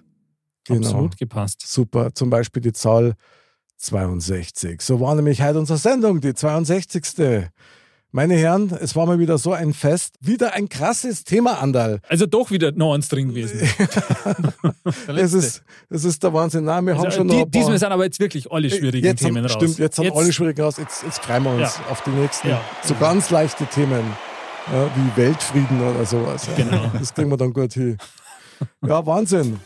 [0.65, 0.87] Genau.
[0.89, 1.63] Absolut gepasst.
[1.67, 2.15] Super.
[2.15, 3.15] Zum Beispiel die Zahl
[3.81, 4.81] 62.
[4.83, 7.49] So war nämlich heute unsere Sendung, die 62.
[8.13, 10.17] Meine Herren, es war mal wieder so ein Fest.
[10.21, 12.01] Wieder ein krasses Thema, Andal.
[12.09, 13.61] Also doch wieder noch eins drin gewesen.
[15.07, 16.65] Es ist, ist der Wahnsinn.
[16.65, 19.21] Nein, wir haben Also, schon die, noch diesmal sind aber jetzt wirklich alle schwierigen jetzt
[19.21, 19.53] Themen haben, raus.
[19.53, 20.77] Stimmt, jetzt haben Jetzt- alle schwierig raus.
[20.79, 21.85] Jetzt, jetzt freuen wir uns Ja.
[21.91, 22.49] auf die nächsten.
[22.49, 22.61] Ja.
[22.83, 24.03] So ganz leichte Themen,
[24.73, 26.47] ja, wie Weltfrieden oder sowas.
[26.57, 26.65] Ja.
[26.65, 26.91] Genau.
[26.99, 27.97] Das kriegen wir dann gut hin.
[28.85, 29.61] Ja, Wahnsinn.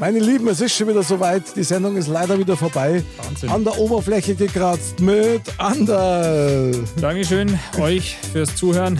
[0.00, 1.54] Meine Lieben, es ist schon wieder soweit.
[1.54, 3.04] Die Sendung ist leider wieder vorbei.
[3.22, 3.50] Wahnsinn.
[3.50, 6.72] An der Oberfläche gekratzt mit Anderl.
[6.98, 8.98] Dankeschön euch fürs Zuhören.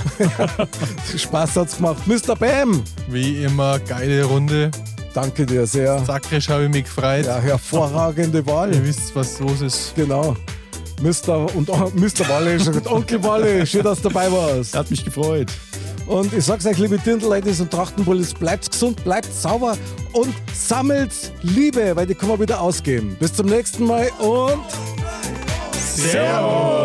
[1.16, 2.06] Spaß hat's gemacht.
[2.06, 2.36] Mr.
[2.36, 4.70] Bam, Wie immer, geile Runde.
[5.14, 6.04] danke dir sehr.
[6.04, 7.24] Sakrisch habe ich mich gefreut.
[7.24, 8.84] Ja, hervorragende Ihr Wahl.
[8.84, 9.94] wisst, was los ist.
[9.96, 10.36] Genau.
[11.00, 11.46] Mr.
[11.54, 12.28] und oh, Mr.
[12.28, 14.76] Walle, schon gesagt, Onkel Walle, schön, dass du dabei warst.
[14.76, 15.50] Hat mich gefreut.
[16.10, 19.78] Und ich sag's euch, liebe Dirndl-Ladies und Trachtenbullis, bleibt gesund, bleibt sauber
[20.12, 21.12] und sammelt
[21.42, 23.16] Liebe, weil die kann man wieder ausgeben.
[23.20, 24.64] Bis zum nächsten Mal und
[25.78, 26.80] Servus!